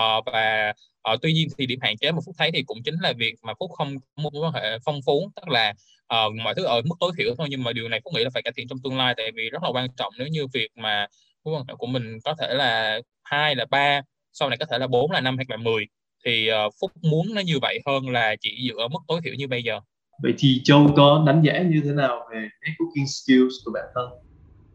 uh, 0.00 0.24
và 0.26 0.72
uh, 1.12 1.22
tuy 1.22 1.32
nhiên 1.32 1.48
thì 1.58 1.66
điểm 1.66 1.78
hạn 1.82 1.96
chế 1.98 2.12
mà 2.12 2.18
phúc 2.26 2.34
thấy 2.38 2.50
thì 2.54 2.62
cũng 2.62 2.78
chính 2.84 2.94
là 3.00 3.12
việc 3.12 3.34
mà 3.42 3.52
phúc 3.60 3.70
không 3.72 3.96
có 4.00 4.22
mối 4.22 4.32
quan 4.34 4.52
hệ 4.52 4.78
phong 4.84 5.00
phú 5.06 5.30
tức 5.36 5.48
là 5.48 5.74
uh, 6.14 6.34
mọi 6.44 6.54
thứ 6.54 6.64
ở 6.64 6.82
mức 6.84 6.94
tối 7.00 7.12
thiểu 7.18 7.34
thôi. 7.38 7.46
Nhưng 7.50 7.62
mà 7.64 7.72
điều 7.72 7.88
này 7.88 8.00
phúc 8.04 8.12
nghĩ 8.14 8.24
là 8.24 8.30
phải 8.34 8.42
cải 8.42 8.52
thiện 8.56 8.68
trong 8.68 8.78
tương 8.84 8.98
lai 8.98 9.14
tại 9.16 9.30
vì 9.34 9.50
rất 9.50 9.62
là 9.62 9.68
quan 9.72 9.88
trọng 9.96 10.12
nếu 10.18 10.28
như 10.28 10.46
việc 10.54 10.68
mà 10.74 11.06
mối 11.44 11.54
quan 11.54 11.64
hệ 11.68 11.74
của 11.78 11.86
mình 11.86 12.18
có 12.24 12.34
thể 12.40 12.54
là 12.54 13.00
hai 13.24 13.54
là 13.54 13.64
ba 13.70 14.02
sau 14.32 14.48
này 14.48 14.58
có 14.58 14.66
thể 14.70 14.78
là 14.78 14.86
bốn 14.86 15.10
là 15.10 15.20
năm 15.20 15.36
hoặc 15.36 15.50
là 15.50 15.56
10 15.56 15.86
thì 16.24 16.50
uh, 16.52 16.74
phúc 16.80 16.92
muốn 17.02 17.34
nó 17.34 17.40
như 17.40 17.58
vậy 17.62 17.80
hơn 17.86 18.08
là 18.08 18.36
chỉ 18.40 18.68
dựa 18.68 18.82
ở 18.82 18.88
mức 18.88 18.98
tối 19.08 19.20
thiểu 19.24 19.34
như 19.34 19.48
bây 19.48 19.62
giờ 19.62 19.80
vậy 20.22 20.34
thì 20.38 20.60
châu 20.64 20.86
có 20.96 21.24
đánh 21.26 21.42
giá 21.42 21.62
như 21.62 21.80
thế 21.84 21.92
nào 21.92 22.20
về 22.32 22.48
networking 22.62 23.06
skills 23.06 23.54
của 23.64 23.70
bản 23.74 23.84
thân? 23.94 24.08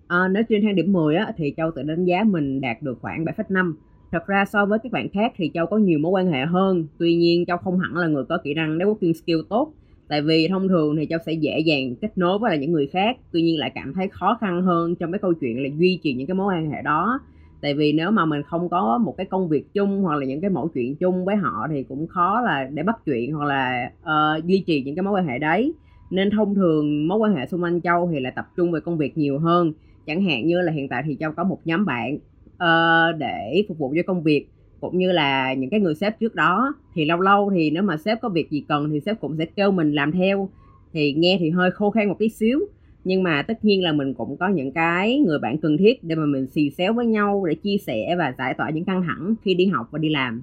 Ờ, 0.08 0.24
à, 0.24 0.28
nếu 0.28 0.44
trên 0.50 0.62
thang 0.64 0.76
điểm 0.76 0.94
10 0.94 1.16
á, 1.16 1.32
thì 1.38 1.54
châu 1.58 1.72
tự 1.76 1.84
đánh 1.84 2.06
giá 2.06 2.24
mình 2.24 2.62
đạt 2.62 2.82
được 2.82 2.98
khoảng 3.02 3.26
7,5 3.26 3.76
Thật 4.12 4.28
ra 4.28 4.46
so 4.46 4.66
với 4.66 4.80
các 4.84 4.92
bạn 4.92 5.10
khác 5.10 5.34
thì 5.36 5.52
Châu 5.54 5.66
có 5.66 5.78
nhiều 5.78 6.00
mối 6.00 6.12
quan 6.12 6.32
hệ 6.32 6.46
hơn. 6.46 6.88
Tuy 6.98 7.16
nhiên 7.16 7.46
Châu 7.46 7.58
không 7.58 7.80
hẳn 7.80 7.98
là 7.98 8.08
người 8.08 8.24
có 8.24 8.38
kỹ 8.44 8.54
năng 8.54 8.78
networking 8.78 9.14
skill 9.14 9.40
tốt. 9.50 9.74
Tại 10.08 10.22
vì 10.22 10.48
thông 10.48 10.68
thường 10.68 10.96
thì 10.96 11.08
châu 11.10 11.20
sẽ 11.26 11.34
dễ 11.34 11.60
dàng 11.60 11.96
kết 11.96 12.18
nối 12.18 12.40
với 12.40 12.50
lại 12.50 12.58
những 12.58 12.72
người 12.72 12.88
khác. 12.88 13.18
Tuy 13.32 13.42
nhiên 13.42 13.60
lại 13.60 13.72
cảm 13.76 13.94
thấy 13.94 14.08
khó 14.12 14.38
khăn 14.42 14.62
hơn 14.62 14.96
trong 14.96 15.12
cái 15.12 15.20
câu 15.20 15.34
chuyện 15.34 15.64
là 15.64 15.70
duy 15.78 16.00
trì 16.04 16.14
những 16.14 16.28
cái 16.28 16.36
mối 16.36 16.56
quan 16.56 16.72
hệ 16.72 16.82
đó 16.82 17.20
tại 17.62 17.74
vì 17.74 17.94
nếu 17.94 18.12
mà 18.12 18.26
mình 18.26 18.44
không 18.44 18.70
có 18.70 18.98
một 18.98 19.14
cái 19.18 19.26
công 19.26 19.50
việc 19.50 19.74
chung 19.74 20.02
hoặc 20.02 20.16
là 20.16 20.26
những 20.26 20.42
cái 20.42 20.50
mẫu 20.50 20.68
chuyện 20.74 20.96
chung 20.96 21.26
với 21.26 21.36
họ 21.36 21.68
thì 21.72 21.84
cũng 21.84 22.08
khó 22.08 22.42
là 22.42 22.70
để 22.74 22.84
bắt 22.84 23.00
chuyện 23.06 23.34
hoặc 23.34 23.46
là 23.46 23.92
uh, 24.02 24.46
duy 24.46 24.64
trì 24.68 24.84
những 24.84 24.96
cái 24.96 25.04
mối 25.04 25.14
quan 25.14 25.28
hệ 25.28 25.40
đấy. 25.40 25.74
Nên 26.12 26.30
thông 26.30 26.56
thường 26.56 27.08
mối 27.08 27.18
quan 27.18 27.36
hệ 27.36 27.46
xung 27.46 27.64
quanh 27.64 27.82
châu 27.82 28.10
thì 28.14 28.20
lại 28.20 28.34
tập 28.36 28.48
trung 28.58 28.72
về 28.72 28.80
công 28.80 28.98
việc 28.98 29.18
nhiều 29.18 29.40
hơn. 29.40 29.74
Chẳng 30.06 30.24
hạn 30.24 30.48
như 30.48 30.62
là 30.62 30.72
hiện 30.72 30.88
tại 30.88 31.04
thì 31.06 31.18
châu 31.20 31.32
có 31.32 31.44
một 31.44 31.60
nhóm 31.66 31.86
bạn 31.86 32.16
uh, 32.54 33.18
để 33.18 33.64
phục 33.68 33.78
vụ 33.78 33.94
cho 33.96 34.02
công 34.08 34.24
việc 34.24 34.48
cũng 34.82 34.98
như 34.98 35.12
là 35.12 35.54
những 35.54 35.70
cái 35.70 35.80
người 35.80 35.96
sếp 35.96 36.20
trước 36.20 36.36
đó. 36.36 36.74
Thì 36.94 37.06
lâu 37.06 37.20
lâu 37.20 37.52
thì 37.56 37.72
nếu 37.72 37.84
mà 37.84 37.98
sếp 37.98 38.22
có 38.22 38.30
việc 38.30 38.50
gì 38.50 38.64
cần 38.68 38.90
thì 38.90 39.00
sếp 39.00 39.20
cũng 39.22 39.38
sẽ 39.38 39.46
kêu 39.46 39.72
mình 39.72 39.92
làm 39.92 40.12
theo. 40.12 40.50
Thì 40.94 41.14
nghe 41.14 41.38
thì 41.40 41.50
hơi 41.50 41.72
khô 41.72 41.90
khan 41.90 42.08
một 42.08 42.16
tí 42.20 42.30
xíu 42.30 42.60
nhưng 43.04 43.24
mà 43.24 43.42
tất 43.48 43.66
nhiên 43.66 43.84
là 43.84 43.92
mình 43.92 44.14
cũng 44.14 44.38
có 44.38 44.48
những 44.48 44.72
cái 44.72 45.20
người 45.20 45.40
bạn 45.40 45.58
cần 45.58 45.78
thiết 45.78 46.04
để 46.04 46.16
mà 46.16 46.26
mình 46.26 46.48
xì 46.48 46.70
xéo 46.70 46.94
với 46.94 47.06
nhau 47.06 47.46
để 47.50 47.56
chia 47.56 47.78
sẻ 47.78 48.16
và 48.18 48.34
giải 48.38 48.54
tỏa 48.58 48.70
những 48.70 48.86
căng 48.86 49.04
thẳng 49.04 49.34
khi 49.44 49.54
đi 49.54 49.66
học 49.66 49.88
và 49.92 50.00
đi 50.00 50.10
làm. 50.10 50.42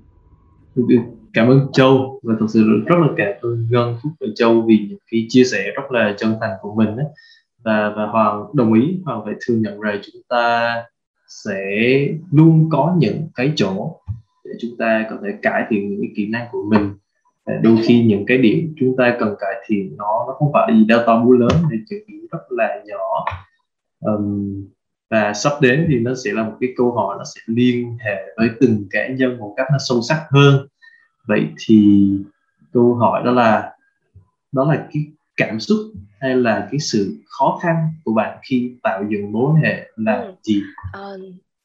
Cảm 1.33 1.49
ơn 1.49 1.61
Châu. 1.73 2.21
Và 2.23 2.35
thật 2.41 2.47
sự 2.49 2.83
rất 2.87 2.97
là 2.99 3.09
cảm 3.17 3.33
ơn 3.43 3.67
Ngân, 3.71 3.97
Phúc 4.03 4.13
và 4.21 4.27
Châu 4.35 4.63
vì 4.63 4.79
những 4.89 4.99
cái 5.11 5.27
chia 5.29 5.45
sẻ 5.45 5.71
rất 5.77 5.93
là 5.93 6.15
chân 6.19 6.35
thành 6.41 6.51
của 6.61 6.75
mình 6.75 6.97
ấy. 6.97 7.07
và 7.65 7.93
và 7.97 8.07
Hoàng 8.07 8.45
đồng 8.55 8.73
ý, 8.73 9.01
Hoàng 9.05 9.21
phải 9.25 9.35
thừa 9.47 9.55
nhận 9.55 9.81
rằng 9.81 10.01
chúng 10.03 10.23
ta 10.29 10.75
sẽ 11.29 11.61
luôn 12.33 12.69
có 12.71 12.97
những 12.99 13.29
cái 13.35 13.53
chỗ 13.57 14.01
để 14.45 14.51
chúng 14.61 14.77
ta 14.79 15.07
có 15.11 15.17
thể 15.23 15.29
cải 15.43 15.65
thiện 15.71 15.91
những 15.91 16.01
cái 16.01 16.11
kỹ 16.17 16.27
năng 16.27 16.47
của 16.53 16.65
mình 16.71 16.91
đôi 17.63 17.77
khi 17.87 18.05
những 18.05 18.25
cái 18.27 18.39
điểm 18.39 18.75
chúng 18.81 18.95
ta 18.99 19.17
cần 19.21 19.35
cải 19.41 19.55
thiện 19.67 19.97
nó 19.97 20.25
nó 20.27 20.35
không 20.39 20.51
phải 20.53 20.71
là 20.71 20.79
gì 20.79 20.85
đau 20.85 21.03
to 21.07 21.21
búa 21.25 21.33
lớn 21.33 21.63
thì 21.71 21.77
chuyện 21.89 22.27
rất 22.33 22.39
là 22.51 22.83
nhỏ 22.87 23.25
um, 24.01 24.65
và 25.11 25.33
sắp 25.33 25.53
đến 25.61 25.87
thì 25.89 25.99
nó 25.99 26.15
sẽ 26.25 26.33
là 26.33 26.43
một 26.43 26.57
cái 26.61 26.73
câu 26.77 26.93
hỏi 26.93 27.17
nó 27.19 27.25
sẽ 27.25 27.41
liên 27.47 27.97
hệ 28.05 28.23
với 28.37 28.49
từng 28.61 28.87
cá 28.91 29.09
nhân 29.09 29.39
một 29.39 29.55
cách 29.57 29.67
nó 29.73 29.79
sâu 29.89 30.03
sắc 30.03 30.27
hơn 30.31 30.67
vậy 31.27 31.49
thì 31.67 32.09
câu 32.73 32.95
hỏi 32.95 33.23
đó 33.25 33.33
là 33.33 33.73
đó 34.53 34.65
là 34.65 34.89
cái 34.93 35.03
cảm 35.37 35.61
xúc 35.61 35.79
hay 36.21 36.37
là 36.37 36.69
cái 36.71 36.81
sự 36.81 37.19
khó 37.27 37.59
khăn 37.63 37.77
của 38.05 38.13
bạn 38.13 38.39
khi 38.49 38.77
tạo 38.83 39.05
dựng 39.09 39.33
mối 39.33 39.61
hệ 39.63 39.91
là 39.97 40.21
ừ. 40.21 40.35
gì? 40.43 40.63
Ờ, 40.93 41.19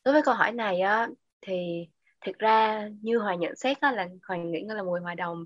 đối 0.06 0.14
với 0.14 0.22
câu 0.22 0.34
hỏi 0.34 0.52
này 0.52 0.80
á 0.80 1.08
thì 1.42 1.88
thực 2.26 2.40
ra 2.40 2.88
như 3.02 3.18
Hoàng 3.18 3.40
nhận 3.40 3.56
xét 3.56 3.82
á, 3.82 3.92
là 3.92 4.08
Hoàng 4.28 4.52
nghĩ 4.52 4.64
là 4.68 4.84
một 4.84 4.92
người 4.92 5.02
hòa 5.02 5.16
đồng 5.16 5.46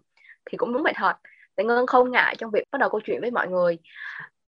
thì 0.52 0.58
cũng 0.58 0.74
đúng 0.74 0.84
vậy 0.84 0.94
thật. 0.96 1.14
Tại 1.56 1.66
Ngân 1.66 1.88
không 1.88 2.12
ngại 2.12 2.36
trong 2.38 2.52
việc 2.52 2.64
bắt 2.72 2.80
đầu 2.80 2.90
câu 2.90 3.02
chuyện 3.04 3.22
với 3.22 3.32
mọi 3.32 3.48
người. 3.48 3.78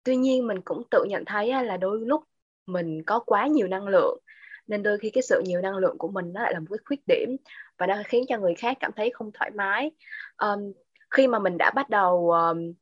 Tuy 0.04 0.16
nhiên 0.16 0.48
mình 0.48 0.62
cũng 0.62 0.84
tự 0.92 1.04
nhận 1.10 1.26
thấy 1.26 1.64
là 1.64 1.78
đôi 1.78 2.00
lúc 2.06 2.24
mình 2.66 3.04
có 3.04 3.20
quá 3.20 3.48
nhiều 3.48 3.68
năng 3.68 3.88
lượng 3.88 4.20
nên 4.68 4.84
đôi 4.84 4.98
khi 4.98 5.10
cái 5.10 5.22
sự 5.22 5.42
nhiều 5.46 5.62
năng 5.62 5.78
lượng 5.78 5.98
của 5.98 6.08
mình 6.08 6.34
nó 6.34 6.42
lại 6.42 6.54
là 6.54 6.60
một 6.60 6.66
cái 6.70 6.78
khuyết 6.86 7.08
điểm 7.08 7.38
và 7.78 7.88
nó 7.88 7.96
khiến 8.06 8.26
cho 8.28 8.38
người 8.38 8.56
khác 8.56 8.78
cảm 8.80 8.92
thấy 8.96 9.10
không 9.14 9.32
thoải 9.34 9.52
mái 9.52 9.92
um, 10.38 10.74
khi 11.12 11.28
mà 11.28 11.40
mình 11.40 11.58
đã 11.58 11.72
bắt 11.72 11.90
đầu 11.90 12.32
um, 12.32 12.74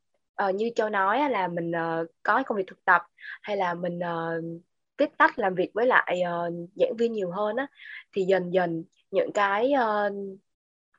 uh, 0.49 0.55
như 0.55 0.69
châu 0.75 0.89
nói 0.89 1.29
là 1.29 1.47
mình 1.47 1.71
uh, 1.71 2.07
có 2.23 2.43
công 2.43 2.57
việc 2.57 2.67
thực 2.67 2.85
tập 2.85 3.01
hay 3.41 3.57
là 3.57 3.73
mình 3.73 3.99
uh, 3.99 4.61
tiếp 4.97 5.09
tách 5.17 5.39
làm 5.39 5.55
việc 5.55 5.71
với 5.73 5.87
lại 5.87 6.21
uh, 6.21 6.53
giảng 6.75 6.95
viên 6.97 7.13
nhiều 7.13 7.31
hơn 7.31 7.55
á 7.55 7.67
thì 8.15 8.23
dần 8.23 8.53
dần 8.53 8.83
những 9.11 9.31
cái 9.33 9.73
uh, 9.73 10.13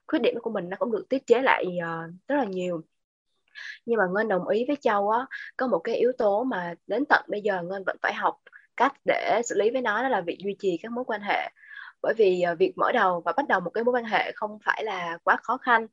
khuyết 0.06 0.18
điểm 0.18 0.34
của 0.42 0.50
mình 0.50 0.68
nó 0.68 0.76
cũng 0.80 0.92
được 0.92 1.06
tiết 1.08 1.26
chế 1.26 1.42
lại 1.42 1.64
uh, 1.66 2.14
rất 2.28 2.36
là 2.36 2.44
nhiều. 2.44 2.80
Nhưng 3.86 3.98
mà 3.98 4.04
ngân 4.14 4.28
đồng 4.28 4.48
ý 4.48 4.64
với 4.68 4.76
châu 4.80 5.10
á 5.10 5.26
có 5.56 5.66
một 5.66 5.78
cái 5.78 5.96
yếu 5.96 6.12
tố 6.18 6.44
mà 6.44 6.74
đến 6.86 7.04
tận 7.08 7.24
bây 7.28 7.40
giờ 7.40 7.62
ngân 7.62 7.82
vẫn 7.86 7.96
phải 8.02 8.14
học 8.14 8.36
cách 8.76 8.92
để 9.04 9.40
xử 9.44 9.54
lý 9.58 9.70
với 9.70 9.82
nó 9.82 10.02
đó 10.02 10.08
là 10.08 10.20
việc 10.20 10.38
duy 10.44 10.56
trì 10.58 10.78
các 10.82 10.92
mối 10.92 11.04
quan 11.04 11.20
hệ. 11.20 11.50
Bởi 12.02 12.14
vì 12.16 12.42
ờ, 12.42 12.54
việc 12.54 12.72
mở 12.76 12.92
đầu 12.92 13.20
và 13.20 13.32
bắt 13.36 13.48
đầu 13.48 13.60
một 13.60 13.70
cái 13.70 13.84
mối 13.84 13.94
quan 13.94 14.04
hệ 14.04 14.32
không 14.34 14.58
phải 14.64 14.84
là 14.84 15.18
quá 15.24 15.36
khó 15.42 15.56
khăn 15.56 15.86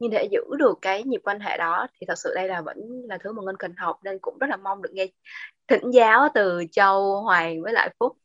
nhưng 0.00 0.10
để 0.10 0.28
giữ 0.30 0.40
được 0.58 0.78
cái 0.82 1.02
nhịp 1.02 1.20
quan 1.24 1.40
hệ 1.40 1.56
đó 1.56 1.86
thì 2.00 2.06
thật 2.06 2.18
sự 2.18 2.32
đây 2.34 2.48
là 2.48 2.60
vẫn 2.60 2.78
là 3.08 3.18
thứ 3.18 3.32
mà 3.32 3.42
ngân 3.42 3.56
cần 3.56 3.74
học 3.76 3.98
nên 4.04 4.18
cũng 4.22 4.38
rất 4.40 4.46
là 4.50 4.56
mong 4.56 4.82
được 4.82 4.90
nghe 4.92 5.06
thỉnh 5.68 5.90
giáo 5.90 6.28
từ 6.34 6.64
châu 6.72 7.22
hoàng 7.22 7.62
với 7.62 7.72
lại 7.72 7.94
phúc. 7.98 8.16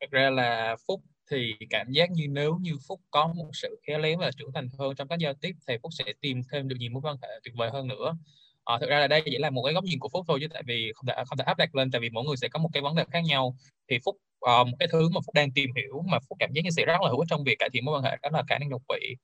Thật 0.00 0.06
ra 0.10 0.30
là 0.30 0.76
phúc 0.86 1.00
thì 1.32 1.54
cảm 1.70 1.90
giác 1.90 2.10
như 2.10 2.26
nếu 2.28 2.58
như 2.60 2.72
phúc 2.88 3.00
có 3.10 3.32
một 3.36 3.50
sự 3.52 3.80
khéo 3.86 3.98
léo 3.98 4.18
và 4.18 4.30
trưởng 4.36 4.52
thành 4.54 4.68
hơn 4.78 4.94
trong 4.94 5.08
các 5.08 5.18
giao 5.18 5.34
tiếp 5.34 5.52
thì 5.68 5.74
phúc 5.82 5.92
sẽ 5.98 6.04
tìm 6.20 6.42
thêm 6.52 6.68
được 6.68 6.76
nhiều 6.78 6.90
mối 6.90 7.02
quan 7.04 7.16
hệ 7.22 7.28
tuyệt 7.44 7.54
vời 7.56 7.70
hơn 7.72 7.88
nữa. 7.88 8.16
À, 8.64 8.78
thực 8.80 8.88
ra 8.90 9.00
là 9.00 9.06
đây 9.06 9.22
chỉ 9.24 9.38
là 9.38 9.50
một 9.50 9.62
cái 9.62 9.74
góc 9.74 9.84
nhìn 9.84 9.98
của 9.98 10.08
phúc 10.12 10.24
thôi 10.28 10.38
chứ 10.42 10.48
tại 10.52 10.62
vì 10.66 10.92
không 10.94 11.06
thể 11.06 11.14
không 11.26 11.38
thể 11.38 11.44
áp 11.44 11.58
đặt 11.58 11.74
lên 11.74 11.90
tại 11.90 12.00
vì 12.00 12.10
mỗi 12.10 12.24
người 12.24 12.36
sẽ 12.36 12.48
có 12.48 12.58
một 12.58 12.68
cái 12.72 12.82
vấn 12.82 12.96
đề 12.96 13.04
khác 13.12 13.20
nhau. 13.24 13.56
Thì 13.90 13.98
phúc 14.04 14.16
uh, 14.16 14.68
một 14.68 14.76
cái 14.78 14.88
thứ 14.92 15.08
mà 15.08 15.20
phúc 15.26 15.34
đang 15.34 15.52
tìm 15.52 15.70
hiểu 15.76 16.02
mà 16.10 16.18
phúc 16.28 16.36
cảm 16.40 16.52
giác 16.52 16.64
như 16.64 16.70
sẽ 16.70 16.84
rất 16.84 17.00
là 17.02 17.08
hữu 17.08 17.18
ích 17.18 17.28
trong 17.30 17.44
việc 17.44 17.58
cải 17.58 17.68
thiện 17.72 17.84
mối 17.84 17.94
quan 17.96 18.04
hệ 18.04 18.16
đó 18.22 18.28
là 18.32 18.42
khả 18.48 18.58
năng 18.58 18.70
độc 18.70 18.82
vị 18.88 19.16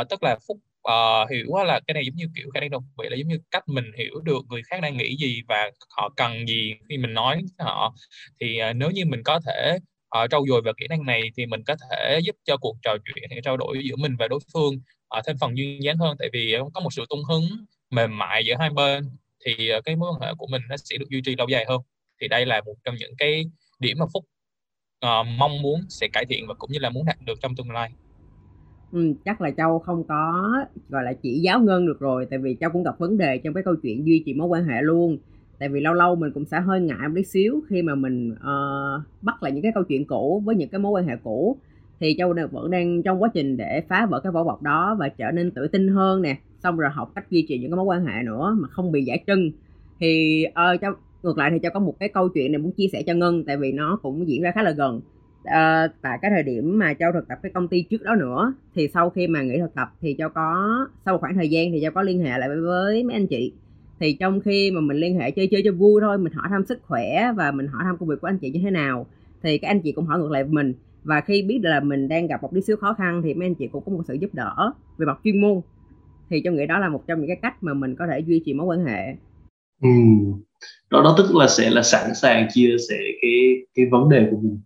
uh, 0.00 0.08
tức 0.08 0.22
là 0.22 0.38
phúc 0.48 0.58
uh, 0.88 1.30
hiểu 1.30 1.56
là 1.64 1.80
cái 1.86 1.94
này 1.94 2.04
giống 2.06 2.16
như 2.16 2.24
kiểu 2.36 2.50
khả 2.54 2.60
năng 2.60 2.70
độc 2.70 2.82
vị 2.98 3.08
là 3.08 3.16
giống 3.16 3.28
như 3.28 3.38
cách 3.50 3.68
mình 3.68 3.84
hiểu 3.98 4.20
được 4.20 4.44
người 4.48 4.62
khác 4.62 4.80
đang 4.82 4.96
nghĩ 4.96 5.16
gì 5.16 5.42
và 5.48 5.70
họ 5.96 6.12
cần 6.16 6.48
gì 6.48 6.74
khi 6.88 6.98
mình 6.98 7.14
nói 7.14 7.34
với 7.36 7.66
họ. 7.66 7.94
Thì 8.40 8.60
uh, 8.70 8.76
nếu 8.76 8.90
như 8.90 9.04
mình 9.06 9.22
có 9.24 9.40
thể 9.46 9.78
uh, 10.24 10.30
trau 10.30 10.44
dồi 10.48 10.62
về 10.62 10.72
kỹ 10.76 10.86
năng 10.88 11.04
này 11.04 11.22
thì 11.36 11.46
mình 11.46 11.62
có 11.66 11.76
thể 11.90 12.20
giúp 12.24 12.36
cho 12.44 12.56
cuộc 12.56 12.76
trò 12.82 12.96
chuyện 13.04 13.24
hay 13.30 13.40
trao 13.44 13.56
đổi 13.56 13.82
giữa 13.84 13.96
mình 13.96 14.16
và 14.18 14.28
đối 14.28 14.40
phương 14.52 14.74
uh, 15.18 15.24
thêm 15.26 15.36
phần 15.40 15.56
duyên 15.58 15.82
dáng 15.82 15.96
hơn. 15.96 16.16
Tại 16.18 16.28
vì 16.32 16.56
có 16.74 16.80
một 16.80 16.92
sự 16.92 17.04
tung 17.08 17.24
hứng 17.24 17.44
mềm 17.90 18.18
mại 18.18 18.44
giữa 18.46 18.54
hai 18.58 18.70
bên 18.70 19.04
thì 19.44 19.70
uh, 19.78 19.84
cái 19.84 19.96
mối 19.96 20.10
quan 20.12 20.20
hệ 20.20 20.34
của 20.38 20.46
mình 20.46 20.62
nó 20.68 20.76
sẽ 20.76 20.96
được 20.96 21.08
duy 21.10 21.20
trì 21.24 21.34
lâu 21.38 21.48
dài 21.48 21.64
hơn. 21.68 21.80
Thì 22.20 22.28
đây 22.28 22.46
là 22.46 22.60
một 22.66 22.74
trong 22.84 22.94
những 22.98 23.12
cái 23.18 23.44
điểm 23.78 23.96
mà 24.00 24.06
phúc 24.14 24.24
uh, 25.06 25.26
mong 25.38 25.62
muốn 25.62 25.80
sẽ 25.88 26.08
cải 26.12 26.24
thiện 26.28 26.46
và 26.46 26.54
cũng 26.54 26.72
như 26.72 26.78
là 26.78 26.90
muốn 26.90 27.04
đạt 27.04 27.16
được 27.26 27.38
trong 27.40 27.56
tương 27.56 27.70
lai. 27.70 27.90
Ừ, 28.92 29.14
chắc 29.24 29.40
là 29.40 29.50
Châu 29.56 29.78
không 29.78 30.04
có 30.08 30.50
gọi 30.88 31.04
là 31.04 31.12
chỉ 31.22 31.40
giáo 31.44 31.60
ngân 31.60 31.86
được 31.86 32.00
rồi 32.00 32.26
tại 32.30 32.38
vì 32.38 32.56
Châu 32.60 32.70
cũng 32.70 32.82
gặp 32.82 32.98
vấn 32.98 33.18
đề 33.18 33.40
trong 33.44 33.54
cái 33.54 33.62
câu 33.64 33.74
chuyện 33.82 34.06
duy 34.06 34.22
trì 34.26 34.34
mối 34.34 34.48
quan 34.48 34.64
hệ 34.64 34.82
luôn 34.82 35.18
tại 35.58 35.68
vì 35.68 35.80
lâu 35.80 35.94
lâu 35.94 36.14
mình 36.14 36.32
cũng 36.32 36.44
sẽ 36.44 36.60
hơi 36.60 36.80
ngại 36.80 37.08
một 37.08 37.14
tí 37.16 37.22
xíu 37.22 37.62
khi 37.68 37.82
mà 37.82 37.94
mình 37.94 38.30
uh, 38.32 39.02
bắt 39.22 39.42
lại 39.42 39.52
những 39.52 39.62
cái 39.62 39.72
câu 39.74 39.84
chuyện 39.84 40.04
cũ 40.04 40.42
với 40.44 40.56
những 40.56 40.68
cái 40.68 40.78
mối 40.78 40.92
quan 40.92 41.06
hệ 41.06 41.16
cũ. 41.22 41.56
Thì 42.00 42.14
Châu 42.18 42.34
vẫn 42.52 42.70
đang 42.70 43.02
trong 43.02 43.22
quá 43.22 43.30
trình 43.34 43.56
để 43.56 43.82
phá 43.88 44.06
vỡ 44.06 44.20
cái 44.20 44.32
vỏ 44.32 44.44
bọc 44.44 44.62
đó 44.62 44.96
và 44.98 45.08
trở 45.08 45.30
nên 45.30 45.50
tự 45.50 45.68
tin 45.68 45.88
hơn 45.88 46.22
nè 46.22 46.38
xong 46.62 46.76
rồi 46.76 46.90
học 46.90 47.12
cách 47.14 47.30
duy 47.30 47.46
trì 47.48 47.58
những 47.58 47.70
cái 47.70 47.76
mối 47.76 47.84
quan 47.84 48.06
hệ 48.06 48.22
nữa 48.22 48.56
mà 48.60 48.68
không 48.68 48.92
bị 48.92 49.04
giải 49.04 49.24
trưng. 49.26 49.50
Thì 50.00 50.44
uh, 50.48 50.80
Châu 50.80 50.92
ngược 51.22 51.38
lại 51.38 51.50
thì 51.50 51.58
Châu 51.62 51.72
có 51.74 51.80
một 51.80 51.94
cái 52.00 52.08
câu 52.08 52.28
chuyện 52.28 52.52
này 52.52 52.58
muốn 52.58 52.72
chia 52.72 52.86
sẻ 52.92 53.02
cho 53.06 53.14
Ngân 53.14 53.44
tại 53.44 53.56
vì 53.56 53.72
nó 53.72 53.98
cũng 54.02 54.28
diễn 54.28 54.42
ra 54.42 54.52
khá 54.54 54.62
là 54.62 54.70
gần. 54.70 55.00
Uh, 55.46 55.92
tại 56.02 56.18
cái 56.22 56.30
thời 56.34 56.42
điểm 56.42 56.78
mà 56.78 56.94
châu 56.94 57.12
thực 57.12 57.28
tập 57.28 57.38
cái 57.42 57.52
công 57.52 57.68
ty 57.68 57.82
trước 57.82 58.02
đó 58.02 58.14
nữa 58.14 58.54
thì 58.74 58.88
sau 58.94 59.10
khi 59.10 59.26
mà 59.26 59.42
nghỉ 59.42 59.58
thực 59.58 59.74
tập 59.74 59.88
thì 60.00 60.14
châu 60.18 60.28
có 60.28 60.66
sau 61.04 61.14
một 61.14 61.20
khoảng 61.20 61.34
thời 61.34 61.48
gian 61.48 61.72
thì 61.72 61.80
châu 61.82 61.90
có 61.90 62.02
liên 62.02 62.20
hệ 62.20 62.38
lại 62.38 62.48
với 62.48 63.04
mấy 63.04 63.14
anh 63.14 63.26
chị 63.26 63.52
thì 64.00 64.16
trong 64.20 64.40
khi 64.40 64.70
mà 64.70 64.80
mình 64.80 64.96
liên 64.96 65.18
hệ 65.18 65.30
chơi 65.30 65.48
chơi 65.50 65.62
cho 65.64 65.72
vui 65.72 66.00
thôi 66.00 66.18
mình 66.18 66.32
hỏi 66.32 66.46
thăm 66.50 66.64
sức 66.64 66.78
khỏe 66.82 67.32
và 67.36 67.50
mình 67.50 67.66
hỏi 67.66 67.82
thăm 67.84 67.96
công 67.98 68.08
việc 68.08 68.20
của 68.20 68.26
anh 68.26 68.38
chị 68.38 68.50
như 68.50 68.60
thế 68.62 68.70
nào 68.70 69.06
thì 69.42 69.58
các 69.58 69.68
anh 69.68 69.80
chị 69.80 69.92
cũng 69.92 70.06
hỏi 70.06 70.18
ngược 70.18 70.30
lại 70.30 70.44
mình. 70.44 70.74
Và 71.04 71.20
khi 71.20 71.42
biết 71.42 71.58
là 71.62 71.80
mình 71.80 72.08
đang 72.08 72.26
gặp 72.26 72.42
một 72.42 72.50
tí 72.54 72.60
xíu 72.60 72.76
khó 72.76 72.94
khăn 72.98 73.22
thì 73.24 73.34
mấy 73.34 73.46
anh 73.46 73.54
chị 73.54 73.68
cũng 73.72 73.84
có 73.86 73.92
một 73.92 74.02
sự 74.08 74.14
giúp 74.14 74.34
đỡ 74.34 74.72
về 74.98 75.06
mặt 75.06 75.18
chuyên 75.24 75.40
môn. 75.40 75.60
Thì 76.30 76.42
trong 76.44 76.56
nghĩ 76.56 76.66
đó 76.66 76.78
là 76.78 76.88
một 76.88 77.02
trong 77.06 77.20
những 77.20 77.28
cái 77.28 77.38
cách 77.42 77.62
mà 77.62 77.74
mình 77.74 77.96
có 77.96 78.06
thể 78.10 78.20
duy 78.26 78.42
trì 78.44 78.54
mối 78.54 78.66
quan 78.66 78.84
hệ. 78.84 79.16
Ừ. 79.82 79.88
đó 80.90 81.02
đó 81.02 81.14
tức 81.18 81.34
là 81.34 81.48
sẽ 81.48 81.70
là 81.70 81.82
sẵn 81.82 82.14
sàng 82.14 82.48
chia 82.52 82.76
sẻ 82.88 82.98
cái 83.22 83.32
cái 83.74 83.86
vấn 83.90 84.08
đề 84.08 84.28
của 84.30 84.36
mình. 84.36 84.60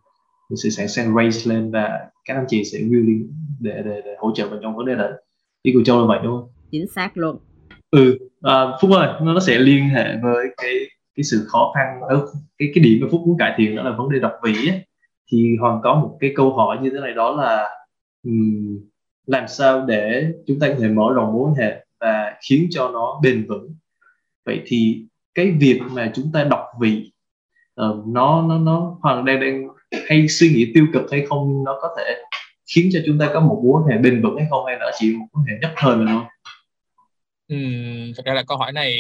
Mình 0.50 0.56
sẽ 0.56 0.70
sẵn 0.70 0.88
sàng 0.88 1.14
raise 1.16 1.54
lên 1.54 1.70
và 1.70 1.90
các 2.24 2.34
anh 2.34 2.44
chị 2.48 2.64
sẽ 2.64 2.78
willing 2.78 3.26
để, 3.60 3.82
để, 3.84 4.02
để 4.04 4.14
hỗ 4.18 4.32
trợ 4.34 4.48
mình 4.50 4.58
trong 4.62 4.76
vấn 4.76 4.86
đề 4.86 4.94
đấy 4.94 5.12
ý 5.62 5.72
của 5.72 5.82
châu 5.84 6.00
là 6.00 6.06
vậy 6.06 6.18
đúng 6.24 6.32
không? 6.32 6.48
Chính 6.70 6.86
xác 6.86 7.10
luôn. 7.16 7.38
Ừ 7.90 8.29
à, 8.42 8.66
phúc 8.81 8.90
ơi 8.90 9.09
nó 9.22 9.40
sẽ 9.40 9.59
liên 9.59 9.88
hệ 9.88 10.16
với 10.22 10.46
cái 10.57 10.74
cái 11.16 11.24
sự 11.24 11.44
khó 11.48 11.72
khăn 11.74 12.00
ở 12.09 12.26
cái 12.59 12.68
cái 12.74 12.85
điểm 12.85 12.98
mà 13.03 13.09
phúc 13.11 13.20
muốn 13.26 13.37
cải 13.38 13.55
thiện 13.57 13.76
đó 13.76 13.83
là 13.83 13.90
vấn 13.90 14.11
đề 14.11 14.18
đọc 14.18 14.33
vị 14.42 14.68
ấy. 14.68 14.85
thì 15.33 15.57
hoàng 15.61 15.81
có 15.83 15.94
một 15.94 16.16
cái 16.20 16.33
câu 16.37 16.53
hỏi 16.53 16.79
như 16.83 16.90
thế 16.90 17.00
này 17.00 17.12
đó 17.14 17.31
là 17.31 17.68
um, 18.22 18.81
làm 19.26 19.48
sao 19.48 19.85
để 19.87 20.33
chúng 20.46 20.61
ta 20.61 20.68
có 20.68 20.74
thể 20.81 20.88
mở 20.88 21.12
rộng 21.14 21.33
mối 21.33 21.50
hệ 21.59 21.85
và 22.00 22.37
khiến 22.48 22.66
cho 22.70 22.88
nó 22.88 23.20
bền 23.22 23.46
vững? 23.48 23.74
Vậy 24.46 24.62
thì 24.66 25.05
cái 25.35 25.50
việc 25.61 25.81
mà 25.92 26.12
chúng 26.14 26.31
ta 26.33 26.44
đọc 26.44 26.64
vị 26.81 27.12
uh, 27.12 27.74
ờ, 27.74 28.03
nó 28.07 28.42
nó 28.48 28.59
nó 28.59 28.98
hoàng 29.03 29.24
đang 29.24 29.40
đang 29.40 29.68
hay 30.09 30.29
suy 30.29 30.48
nghĩ 30.48 30.72
tiêu 30.74 30.87
cực 30.92 31.11
hay 31.11 31.26
không? 31.26 31.64
Nó 31.64 31.79
có 31.83 31.88
thể 31.98 32.22
khiến 32.74 32.90
cho 32.92 33.00
chúng 33.07 33.18
ta 33.18 33.31
có 33.35 33.40
một 33.40 33.62
mối 33.64 33.83
hệ 33.90 33.98
bền 33.98 34.22
vững 34.22 34.37
hay 34.37 34.46
không? 34.50 34.66
Hay 34.66 34.76
là 34.81 34.90
chỉ 34.98 35.16
một 35.16 35.26
mối 35.33 35.44
hệ 35.48 35.59
nhất 35.61 35.70
thời 35.76 35.96
mà 35.96 36.12
thôi? 36.12 36.22
Ừm, 37.50 38.12
thật 38.16 38.22
ra 38.26 38.34
là 38.34 38.42
câu 38.48 38.58
hỏi 38.58 38.72
này 38.72 38.94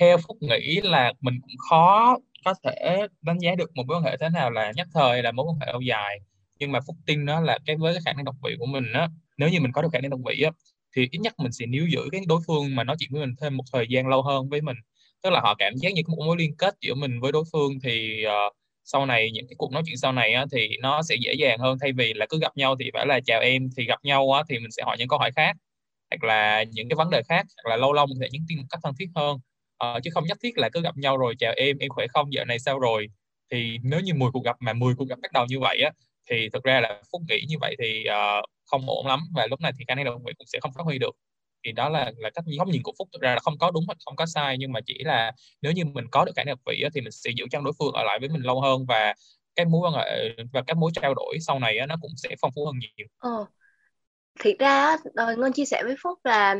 theo 0.00 0.18
Phúc 0.18 0.38
nghĩ 0.42 0.80
là 0.84 1.12
mình 1.20 1.34
cũng 1.42 1.50
khó 1.70 2.16
có 2.44 2.54
thể 2.64 3.06
đánh 3.22 3.38
giá 3.38 3.56
được 3.56 3.70
một 3.76 3.84
mối 3.88 3.96
quan 3.98 4.04
hệ 4.04 4.16
thế 4.20 4.28
nào 4.30 4.50
là 4.50 4.72
nhất 4.76 4.88
thời 4.94 5.22
là 5.22 5.32
mối 5.32 5.46
quan 5.50 5.58
hệ 5.60 5.72
lâu 5.72 5.82
dài. 5.82 6.18
Nhưng 6.60 6.72
mà 6.72 6.80
Phúc 6.88 6.96
tin 7.06 7.26
đó 7.26 7.40
là 7.42 7.58
cái 7.66 7.76
với 7.76 7.94
cái 7.94 8.02
khả 8.06 8.12
năng 8.14 8.24
độc 8.26 8.36
vị 8.44 8.56
của 8.60 8.66
mình 8.66 8.92
á 8.94 9.08
nếu 9.38 9.50
như 9.50 9.60
mình 9.60 9.72
có 9.72 9.82
được 9.82 9.88
khả 9.92 10.00
năng 10.00 10.10
độc 10.10 10.20
vị 10.26 10.42
á 10.42 10.52
thì 10.96 11.08
ít 11.12 11.18
nhất 11.20 11.34
mình 11.38 11.52
sẽ 11.52 11.66
níu 11.66 11.86
giữ 11.88 12.00
cái 12.12 12.22
đối 12.28 12.40
phương 12.48 12.76
mà 12.76 12.84
nói 12.84 12.96
chuyện 13.00 13.10
với 13.12 13.20
mình 13.26 13.36
thêm 13.42 13.56
một 13.56 13.64
thời 13.74 13.86
gian 13.90 14.08
lâu 14.08 14.22
hơn 14.22 14.50
với 14.50 14.62
mình. 14.62 14.76
Tức 15.24 15.30
là 15.30 15.40
họ 15.40 15.56
cảm 15.58 15.74
giác 15.76 15.94
như 15.94 16.02
có 16.06 16.14
một 16.16 16.24
mối 16.26 16.36
liên 16.38 16.56
kết 16.58 16.74
giữa 16.80 16.94
mình 16.94 17.20
với 17.20 17.32
đối 17.32 17.44
phương 17.52 17.72
thì 17.84 18.24
uh, 18.26 18.54
sau 18.84 19.06
này 19.06 19.32
những 19.32 19.48
cái 19.48 19.54
cuộc 19.58 19.72
nói 19.72 19.82
chuyện 19.86 19.98
sau 19.98 20.12
này 20.12 20.34
á, 20.34 20.46
thì 20.52 20.68
nó 20.82 21.02
sẽ 21.02 21.16
dễ 21.20 21.34
dàng 21.34 21.58
hơn. 21.60 21.78
Thay 21.82 21.92
vì 21.92 22.14
là 22.14 22.26
cứ 22.30 22.38
gặp 22.40 22.56
nhau 22.56 22.76
thì 22.80 22.90
phải 22.94 23.06
là 23.06 23.20
chào 23.26 23.40
em 23.40 23.68
thì 23.78 23.84
gặp 23.86 24.00
nhau 24.04 24.32
á, 24.32 24.44
thì 24.50 24.60
mình 24.60 24.72
sẽ 24.72 24.84
hỏi 24.86 24.96
những 25.00 25.08
câu 25.08 25.20
hỏi 25.20 25.30
khác 25.36 25.56
hoặc 26.20 26.26
là 26.28 26.62
những 26.62 26.88
cái 26.88 26.96
vấn 26.96 27.10
đề 27.10 27.22
khác 27.28 27.46
hoặc 27.64 27.70
là 27.70 27.76
lâu 27.76 27.92
lâu 27.92 28.06
mình 28.06 28.18
sẽ 28.20 28.28
nhắn 28.32 28.42
tin 28.48 28.58
một 28.58 28.64
cách 28.70 28.80
thân 28.82 28.94
thiết 28.98 29.08
hơn. 29.14 29.38
Uh, 29.84 30.02
chứ 30.02 30.10
không 30.14 30.24
nhất 30.24 30.38
thiết 30.42 30.58
là 30.58 30.68
cứ 30.68 30.80
gặp 30.82 30.96
nhau 30.96 31.16
rồi 31.16 31.34
chào 31.38 31.52
em 31.56 31.78
em 31.78 31.90
khỏe 31.90 32.06
không? 32.06 32.32
Giờ 32.32 32.44
này 32.44 32.58
sao 32.58 32.78
rồi? 32.78 33.06
Thì 33.50 33.78
nếu 33.82 34.00
như 34.00 34.14
10 34.14 34.30
cuộc 34.32 34.44
gặp 34.44 34.56
mà 34.60 34.72
10 34.72 34.94
cuộc 34.94 35.08
gặp 35.08 35.18
bắt 35.22 35.32
đầu 35.32 35.46
như 35.48 35.60
vậy 35.60 35.80
á 35.80 35.90
thì 36.30 36.48
thực 36.52 36.64
ra 36.64 36.80
là 36.80 37.02
phúc 37.12 37.22
nghĩ 37.28 37.44
như 37.48 37.56
vậy 37.60 37.76
thì 37.82 38.04
uh, 38.08 38.44
không 38.66 38.82
ổn 38.86 39.06
lắm. 39.06 39.20
Và 39.34 39.46
lúc 39.46 39.60
này 39.60 39.72
thì 39.78 39.84
khả 39.88 39.94
năng 39.94 40.04
đồng 40.04 40.22
nguyện 40.22 40.34
cũng 40.38 40.46
sẽ 40.46 40.58
không 40.60 40.72
phát 40.72 40.82
huy 40.84 40.98
được. 40.98 41.16
Thì 41.64 41.72
đó 41.72 41.88
là 41.88 42.12
là 42.16 42.30
cách 42.30 42.44
góc 42.58 42.68
nhìn 42.68 42.82
của 42.82 42.92
phúc. 42.98 43.08
Thực 43.12 43.22
ra 43.22 43.34
là 43.34 43.40
không 43.40 43.58
có 43.58 43.70
đúng 43.70 43.84
hoặc 43.86 43.98
không 44.04 44.16
có 44.16 44.26
sai 44.26 44.58
nhưng 44.58 44.72
mà 44.72 44.80
chỉ 44.86 44.98
là 45.04 45.32
nếu 45.62 45.72
như 45.72 45.84
mình 45.84 46.06
có 46.10 46.24
được 46.24 46.32
khả 46.36 46.44
năng 46.44 46.56
vị 46.66 46.84
thì 46.94 47.00
mình 47.00 47.12
sẽ 47.12 47.30
giữ 47.36 47.44
chân 47.50 47.64
đối 47.64 47.72
phương 47.78 47.92
ở 47.92 48.04
lại 48.04 48.18
với 48.18 48.28
mình 48.28 48.42
lâu 48.42 48.60
hơn. 48.60 48.86
Và 48.86 49.14
cái 49.56 49.66
mối 49.66 49.80
quan 49.80 49.94
hệ 49.94 50.28
và 50.52 50.62
các 50.66 50.76
mối 50.76 50.90
trao 50.94 51.14
đổi 51.14 51.38
sau 51.40 51.58
này 51.58 51.78
nó 51.88 51.96
cũng 52.00 52.10
sẽ 52.16 52.36
phong 52.40 52.50
phú 52.54 52.66
hơn 52.66 52.74
nhiều. 52.78 53.06
Ờ. 53.18 53.46
Thiệt 54.40 54.56
ra 54.58 54.96
ờ, 55.14 55.34
Ngân 55.36 55.52
chia 55.52 55.64
sẻ 55.64 55.82
với 55.84 55.96
Phúc 56.02 56.18
là 56.24 56.56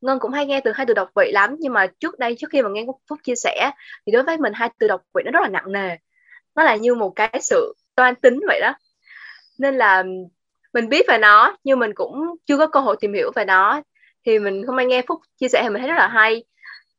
Ngân 0.00 0.18
cũng 0.18 0.32
hay 0.32 0.46
nghe 0.46 0.60
từ 0.60 0.72
hai 0.72 0.86
từ 0.86 0.94
độc 0.94 1.10
vị 1.16 1.30
lắm, 1.32 1.56
nhưng 1.58 1.72
mà 1.72 1.86
trước 1.86 2.18
đây, 2.18 2.36
trước 2.38 2.46
khi 2.50 2.62
mà 2.62 2.68
nghe 2.68 2.84
Phúc 3.08 3.18
chia 3.22 3.34
sẻ 3.36 3.70
thì 4.06 4.12
đối 4.12 4.22
với 4.22 4.38
mình 4.38 4.52
hai 4.52 4.70
từ 4.78 4.88
độc 4.88 5.02
vị 5.14 5.22
nó 5.24 5.30
rất 5.30 5.40
là 5.42 5.48
nặng 5.48 5.72
nề. 5.72 5.96
Nó 6.54 6.62
là 6.64 6.76
như 6.76 6.94
một 6.94 7.10
cái 7.16 7.38
sự 7.40 7.74
toan 7.94 8.14
tính 8.14 8.40
vậy 8.48 8.60
đó. 8.60 8.74
Nên 9.58 9.74
là 9.74 10.04
mình 10.72 10.88
biết 10.88 11.06
về 11.08 11.18
nó, 11.18 11.56
nhưng 11.64 11.78
mình 11.78 11.92
cũng 11.94 12.36
chưa 12.46 12.58
có 12.58 12.66
cơ 12.66 12.80
hội 12.80 12.96
tìm 13.00 13.14
hiểu 13.14 13.30
về 13.34 13.44
nó. 13.44 13.82
Thì 14.26 14.38
mình 14.38 14.62
hôm 14.66 14.76
nay 14.76 14.86
nghe 14.86 15.02
phúc 15.08 15.20
chia 15.36 15.48
sẻ 15.48 15.60
thì 15.62 15.68
mình 15.68 15.82
thấy 15.82 15.88
rất 15.88 15.98
là 15.98 16.08
hay. 16.08 16.44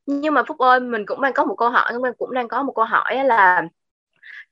Nhưng 0.06 0.34
mà 0.34 0.44
phúc 0.44 0.58
ơi, 0.58 0.80
mình 0.80 1.06
cũng 1.06 1.22
đang 1.22 1.34
có 1.34 1.46
một 1.46 1.56
câu 1.56 1.70
hỏi 1.70 2.00
mình 2.00 2.14
cũng 2.18 2.34
đang 2.34 2.48
có 2.48 2.64
một 2.64 2.74
câu 2.76 2.86
hỏi 2.86 3.24
là 3.26 3.64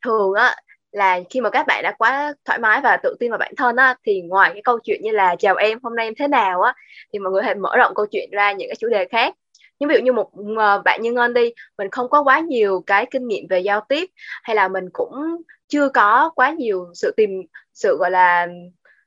thường 0.06 0.34
á 0.34 0.56
là 0.91 1.19
khi 1.30 1.41
mà 1.41 1.49
các 1.49 1.67
bạn 1.67 1.84
đã 1.84 1.95
quá 1.97 2.34
thoải 2.45 2.60
mái 2.60 2.82
và 2.82 2.97
tự 3.04 3.15
tin 3.19 3.32
vào 3.32 3.38
bản 3.38 3.56
thân 3.58 3.75
á 3.75 3.95
thì 4.06 4.21
ngoài 4.21 4.49
cái 4.54 4.62
câu 4.63 4.80
chuyện 4.84 5.01
như 5.04 5.12
là 5.12 5.36
chào 5.36 5.56
em 5.56 5.80
hôm 5.84 5.95
nay 5.95 6.08
em 6.08 6.13
thế 6.17 6.27
nào? 6.27 6.62
á 6.62 6.73
thì 7.13 7.19
mọi 7.19 7.32
người 7.32 7.43
hãy 7.43 7.56
mở 7.56 7.77
rộng 7.77 7.93
câu 7.95 8.06
chuyện 8.12 8.30
ra 8.32 8.51
những 8.51 8.69
cái 8.69 8.75
chủ 8.75 8.89
đề 8.89 9.08
khác. 9.12 9.36
Nhưng 9.80 9.89
ví 9.89 9.95
dụ 9.95 10.01
như 10.01 10.13
một 10.13 10.32
ờ, 10.58 10.82
bạn 10.86 11.01
như 11.01 11.12
ngân 11.12 11.34
đi 11.34 11.54
mình 11.77 11.89
không 11.89 12.10
có 12.10 12.23
quá 12.23 12.39
nhiều 12.39 12.84
cái 12.88 13.06
kinh 13.12 13.27
nghiệm 13.27 13.47
về 13.49 13.60
giao 13.60 13.82
tiếp 13.89 14.10
hay 14.43 14.56
là 14.56 14.67
mình 14.67 14.89
cũng 14.93 15.41
chưa 15.67 15.89
có 15.89 16.30
quá 16.36 16.51
nhiều 16.51 16.88
sự 16.93 17.13
tìm 17.17 17.30
sự 17.73 17.97
gọi 17.99 18.12
là 18.12 18.47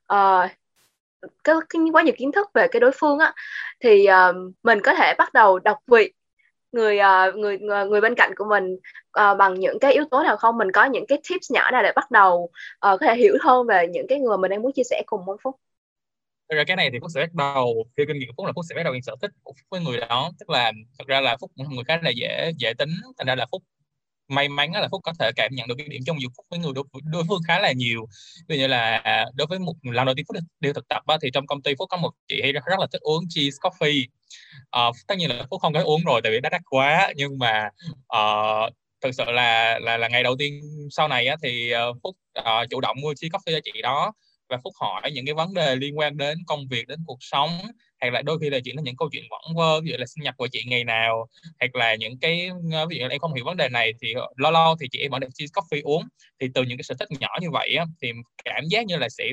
ờ, 0.05 0.47
uh, 1.25 1.31
cái, 1.43 1.55
cái 1.69 1.81
quá 1.93 2.01
nhiều 2.01 2.13
kiến 2.17 2.31
thức 2.31 2.49
về 2.53 2.67
cái 2.67 2.79
đối 2.79 2.91
phương 2.95 3.19
á 3.19 3.33
thì 3.79 4.07
uh, 4.29 4.35
mình 4.63 4.79
có 4.83 4.93
thể 4.93 5.13
bắt 5.17 5.33
đầu 5.33 5.59
đọc 5.59 5.77
vị 5.87 6.13
người 6.71 6.99
uh, 6.99 7.35
người 7.35 7.57
người 7.89 8.01
bên 8.01 8.15
cạnh 8.15 8.35
của 8.35 8.45
mình 8.45 8.77
uh, 9.19 9.37
bằng 9.37 9.59
những 9.59 9.79
cái 9.79 9.93
yếu 9.93 10.05
tố 10.11 10.23
nào 10.23 10.37
không? 10.37 10.57
Mình 10.57 10.71
có 10.71 10.85
những 10.85 11.05
cái 11.07 11.17
tips 11.29 11.51
nhỏ 11.51 11.71
nào 11.71 11.83
để 11.83 11.91
bắt 11.95 12.11
đầu 12.11 12.33
uh, 12.33 12.49
có 12.79 12.97
thể 13.01 13.15
hiểu 13.15 13.37
hơn 13.41 13.67
về 13.67 13.87
những 13.91 14.07
cái 14.09 14.19
người 14.19 14.37
mình 14.37 14.51
đang 14.51 14.61
muốn 14.61 14.71
chia 14.71 14.83
sẻ 14.89 15.03
cùng 15.05 15.25
với 15.25 15.37
phúc? 15.43 15.55
Thật 16.49 16.55
ra 16.55 16.63
cái 16.63 16.75
này 16.75 16.89
thì 16.93 16.99
Phúc 16.99 17.11
sẽ 17.13 17.21
bắt 17.21 17.55
đầu 17.55 17.85
theo 17.97 18.05
kinh 18.07 18.19
nghiệm 18.19 18.27
của 18.27 18.33
Phúc 18.37 18.45
là 18.45 18.51
Phúc 18.55 18.65
sẽ 18.69 18.75
bắt 18.75 18.83
đầu 18.83 18.93
những 18.93 19.01
sở 19.01 19.15
thích 19.21 19.31
của 19.43 19.53
Phúc 19.53 19.67
với 19.69 19.81
người 19.81 19.97
đó. 19.97 20.31
Tức 20.39 20.49
là 20.49 20.71
thật 20.99 21.05
ra 21.07 21.21
là 21.21 21.37
Phúc 21.41 21.51
một 21.55 21.65
người 21.69 21.83
khá 21.87 21.99
là 22.03 22.09
dễ 22.09 22.51
dễ 22.57 22.73
tính. 22.73 22.89
Thành 23.17 23.27
ra 23.27 23.35
là 23.35 23.45
Phúc 23.51 23.63
may 24.27 24.49
mắn 24.49 24.71
là 24.71 24.87
Phúc 24.91 25.01
có 25.03 25.13
thể 25.19 25.31
cảm 25.35 25.51
nhận 25.55 25.67
được 25.67 25.75
cái 25.77 25.87
điểm 25.87 26.01
chung 26.05 26.21
giữa 26.21 26.27
Phúc 26.37 26.45
với 26.49 26.59
người 26.59 26.71
đối, 26.75 26.83
đối 27.11 27.23
phương 27.27 27.41
khá 27.47 27.59
là 27.59 27.71
nhiều. 27.71 28.05
Ví 28.47 28.57
dụ 28.57 28.61
như 28.61 28.67
là 28.67 28.97
à, 28.97 29.25
đối 29.33 29.47
với 29.47 29.59
một 29.59 29.73
lần 29.83 30.05
đầu 30.05 30.15
tiên 30.15 30.25
Phúc 30.27 30.37
đi 30.59 30.73
thực 30.73 30.87
tập 30.87 31.03
á, 31.07 31.17
thì 31.21 31.31
trong 31.33 31.47
công 31.47 31.61
ty 31.61 31.75
Phúc 31.79 31.89
có 31.89 31.97
một 31.97 32.11
chị 32.27 32.51
rất, 32.51 32.65
rất 32.65 32.79
là 32.79 32.87
thích 32.91 33.01
uống 33.01 33.23
cheese 33.29 33.57
coffee. 33.61 34.05
Uh, 34.89 34.95
tất 35.07 35.15
nhiên 35.17 35.29
là 35.29 35.45
Phúc 35.49 35.61
không 35.61 35.73
có 35.73 35.83
uống 35.83 36.01
rồi 36.05 36.21
tại 36.23 36.31
vì 36.31 36.39
đã 36.39 36.49
đắt 36.49 36.61
quá. 36.69 37.13
Nhưng 37.15 37.39
mà 37.39 37.69
uh, 38.17 38.73
thực 39.05 39.11
sự 39.25 39.31
là 39.31 39.79
là 39.79 39.97
là 39.97 40.07
ngày 40.07 40.23
đầu 40.23 40.35
tiên 40.39 40.61
sau 40.91 41.07
này 41.07 41.27
á, 41.27 41.35
thì 41.43 41.71
ờ, 41.71 41.93
Phúc 42.03 42.15
uh, 42.39 42.69
chủ 42.69 42.81
động 42.81 42.97
mua 43.01 43.13
chi 43.13 43.29
coffee 43.29 43.53
cho 43.53 43.59
chị 43.63 43.81
đó 43.81 44.13
và 44.49 44.57
phúc 44.63 44.73
hỏi 44.81 45.11
những 45.11 45.25
cái 45.25 45.33
vấn 45.33 45.53
đề 45.53 45.75
liên 45.75 45.97
quan 45.97 46.17
đến 46.17 46.37
công 46.47 46.67
việc 46.69 46.87
đến 46.87 46.99
cuộc 47.05 47.17
sống 47.19 47.49
hay 47.99 48.11
là 48.11 48.21
đôi 48.21 48.39
khi 48.41 48.49
là 48.49 48.59
chuyện 48.63 48.75
là 48.75 48.81
những 48.85 48.95
câu 48.97 49.09
chuyện 49.11 49.23
vẩn 49.29 49.55
vơ 49.55 49.81
ví 49.81 49.89
dụ 49.91 49.97
là 49.97 50.05
sinh 50.05 50.23
nhật 50.23 50.35
của 50.37 50.47
chị 50.51 50.63
ngày 50.67 50.83
nào 50.83 51.27
hoặc 51.59 51.75
là 51.75 51.95
những 51.95 52.19
cái 52.19 52.49
ờ, 52.73 52.85
ví 52.87 52.97
dụ 52.97 53.03
là 53.03 53.09
em 53.09 53.19
không 53.19 53.33
hiểu 53.33 53.45
vấn 53.45 53.57
đề 53.57 53.69
này 53.69 53.93
thì 54.01 54.13
lo 54.35 54.51
lo 54.51 54.75
thì 54.79 54.87
chị 54.91 54.99
em 54.99 55.11
vẫn 55.11 55.19
được 55.19 55.27
chia 55.33 55.45
coffee 55.45 55.81
uống. 55.83 56.03
Thì 56.39 56.47
từ 56.53 56.63
những 56.63 56.77
cái 56.77 56.83
sở 56.83 56.95
thích 56.99 57.09
nhỏ 57.19 57.29
như 57.41 57.51
vậy 57.51 57.75
á, 57.75 57.85
thì 58.01 58.11
cảm 58.45 58.63
giác 58.69 58.85
như 58.85 58.97
là 58.97 59.09
sẽ 59.09 59.25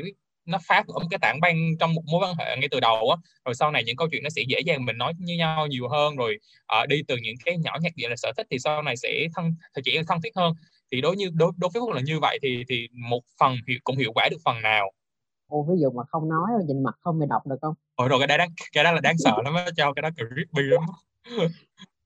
nó 0.47 0.59
phá 0.69 0.83
vỡ 0.87 0.95
một 0.95 1.09
cái 1.11 1.19
tảng 1.23 1.41
băng 1.41 1.57
trong 1.81 1.95
một 1.95 2.03
mối 2.13 2.21
quan 2.25 2.35
hệ 2.39 2.57
ngay 2.57 2.69
từ 2.71 2.81
đầu 2.81 3.11
á 3.11 3.17
rồi 3.45 3.55
sau 3.55 3.71
này 3.71 3.85
những 3.85 3.97
câu 3.97 4.09
chuyện 4.11 4.23
nó 4.23 4.31
sẽ 4.31 4.43
dễ 4.49 4.61
dàng 4.67 4.85
mình 4.85 4.99
nói 4.99 5.13
với 5.27 5.37
nhau 5.37 5.67
nhiều 5.67 5.89
hơn 5.89 6.17
rồi 6.17 6.39
uh, 6.83 6.89
đi 6.89 7.03
từ 7.09 7.17
những 7.17 7.35
cái 7.45 7.57
nhỏ 7.59 7.77
nhặt 7.81 7.93
như 7.97 8.09
là 8.09 8.17
sở 8.17 8.33
thích 8.37 8.47
thì 8.51 8.59
sau 8.59 8.83
này 8.83 8.97
sẽ 8.97 9.27
thân 9.35 9.55
thì 9.77 9.83
chỉ 9.85 9.99
thân 10.09 10.21
thiết 10.23 10.37
hơn 10.37 10.55
thì 10.93 11.01
đối 11.01 11.17
như 11.17 11.31
đối 11.35 11.53
đối 11.57 11.71
với 11.75 11.81
phúc 11.81 11.91
là 11.95 12.01
như 12.01 12.19
vậy 12.21 12.39
thì 12.43 12.65
thì 12.69 12.89
một 12.93 13.23
phần 13.41 13.57
hiệu, 13.69 13.79
cũng 13.85 13.97
hiệu 13.97 14.13
quả 14.13 14.29
được 14.31 14.39
phần 14.45 14.63
nào 14.63 14.93
Ồ, 15.53 15.67
ví 15.71 15.81
dụ 15.81 15.91
mà 15.91 16.03
không 16.09 16.29
nói 16.29 16.49
nhìn 16.67 16.83
mặt 16.83 16.95
không 17.01 17.21
thì 17.21 17.27
đọc 17.31 17.47
được 17.47 17.57
không? 17.61 17.75
Ôi 17.95 18.09
rồi 18.09 18.19
cái 18.19 18.29
đó 18.29 18.37
đáng 18.37 18.49
cái 18.73 18.85
đó 18.85 18.93
là 18.93 19.01
đáng 19.01 19.19
sợ 19.19 19.37
lắm 19.45 19.55
á, 19.55 19.67
cho 19.77 19.93
cái 19.93 20.03
đó 20.03 20.09
creepy 20.17 20.69
lắm 20.69 20.83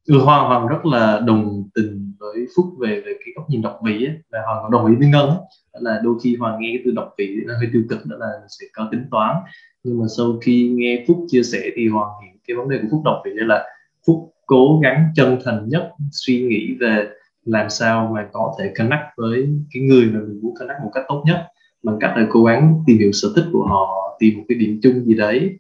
ừ, 0.07 0.19
Hoàng 0.19 0.49
Hoàng 0.49 0.67
rất 0.67 0.87
là 0.87 1.21
đồng 1.27 1.69
tình 1.75 2.13
với 2.19 2.47
Phúc 2.57 2.67
về 2.81 3.03
về 3.07 3.13
cái 3.25 3.33
góc 3.37 3.51
nhìn 3.51 3.63
độc 3.63 3.81
vị 3.85 4.07
ấy. 4.07 4.17
và 4.33 4.39
Hoàng 4.47 4.71
đồng 4.71 4.87
ý 4.87 4.95
với 4.99 5.09
Ngân 5.09 5.29
ấy. 5.29 5.39
đó 5.75 5.81
là 5.81 6.01
đôi 6.05 6.15
khi 6.23 6.37
Hoàng 6.37 6.61
nghe 6.61 6.71
cái 6.73 6.83
từ 6.85 6.91
độc 6.91 7.15
vị 7.19 7.37
nó 7.47 7.55
hơi 7.59 7.69
tiêu 7.73 7.83
cực 7.89 8.07
đó 8.07 8.17
là 8.21 8.27
sẽ 8.49 8.67
có 8.73 8.89
tính 8.93 9.05
toán 9.11 9.37
nhưng 9.85 10.01
mà 10.01 10.07
sau 10.17 10.39
khi 10.43 10.69
nghe 10.75 11.05
Phúc 11.09 11.17
chia 11.29 11.43
sẻ 11.43 11.71
thì 11.77 11.89
Hoàng 11.89 12.09
hiểu 12.25 12.33
cái 12.49 12.57
vấn 12.57 12.69
đề 12.69 12.79
của 12.83 12.89
Phúc 12.91 13.03
độc 13.05 13.23
vị 13.25 13.31
là 13.35 13.65
Phúc 14.07 14.33
cố 14.47 14.81
gắng 14.83 15.09
chân 15.15 15.39
thành 15.45 15.69
nhất 15.69 15.91
suy 16.11 16.41
nghĩ 16.43 16.77
về 16.81 17.09
làm 17.45 17.71
sao 17.71 18.11
mà 18.15 18.29
có 18.33 18.55
thể 18.59 18.73
connect 18.79 19.03
với 19.17 19.49
cái 19.73 19.83
người 19.83 20.05
mà 20.07 20.21
mình 20.21 20.41
muốn 20.43 20.55
connect 20.59 20.79
một 20.85 20.91
cách 20.95 21.05
tốt 21.09 21.23
nhất 21.27 21.47
bằng 21.83 21.99
cách 22.01 22.13
là 22.17 22.27
cố 22.31 22.45
gắng 22.45 22.83
tìm 22.87 22.99
hiểu 22.99 23.13
sở 23.13 23.29
thích 23.37 23.45
của 23.53 23.67
họ 23.67 24.17
tìm 24.19 24.39
một 24.39 24.45
cái 24.49 24.59
điểm 24.59 24.81
chung 24.83 25.05
gì 25.05 25.15
đấy 25.15 25.59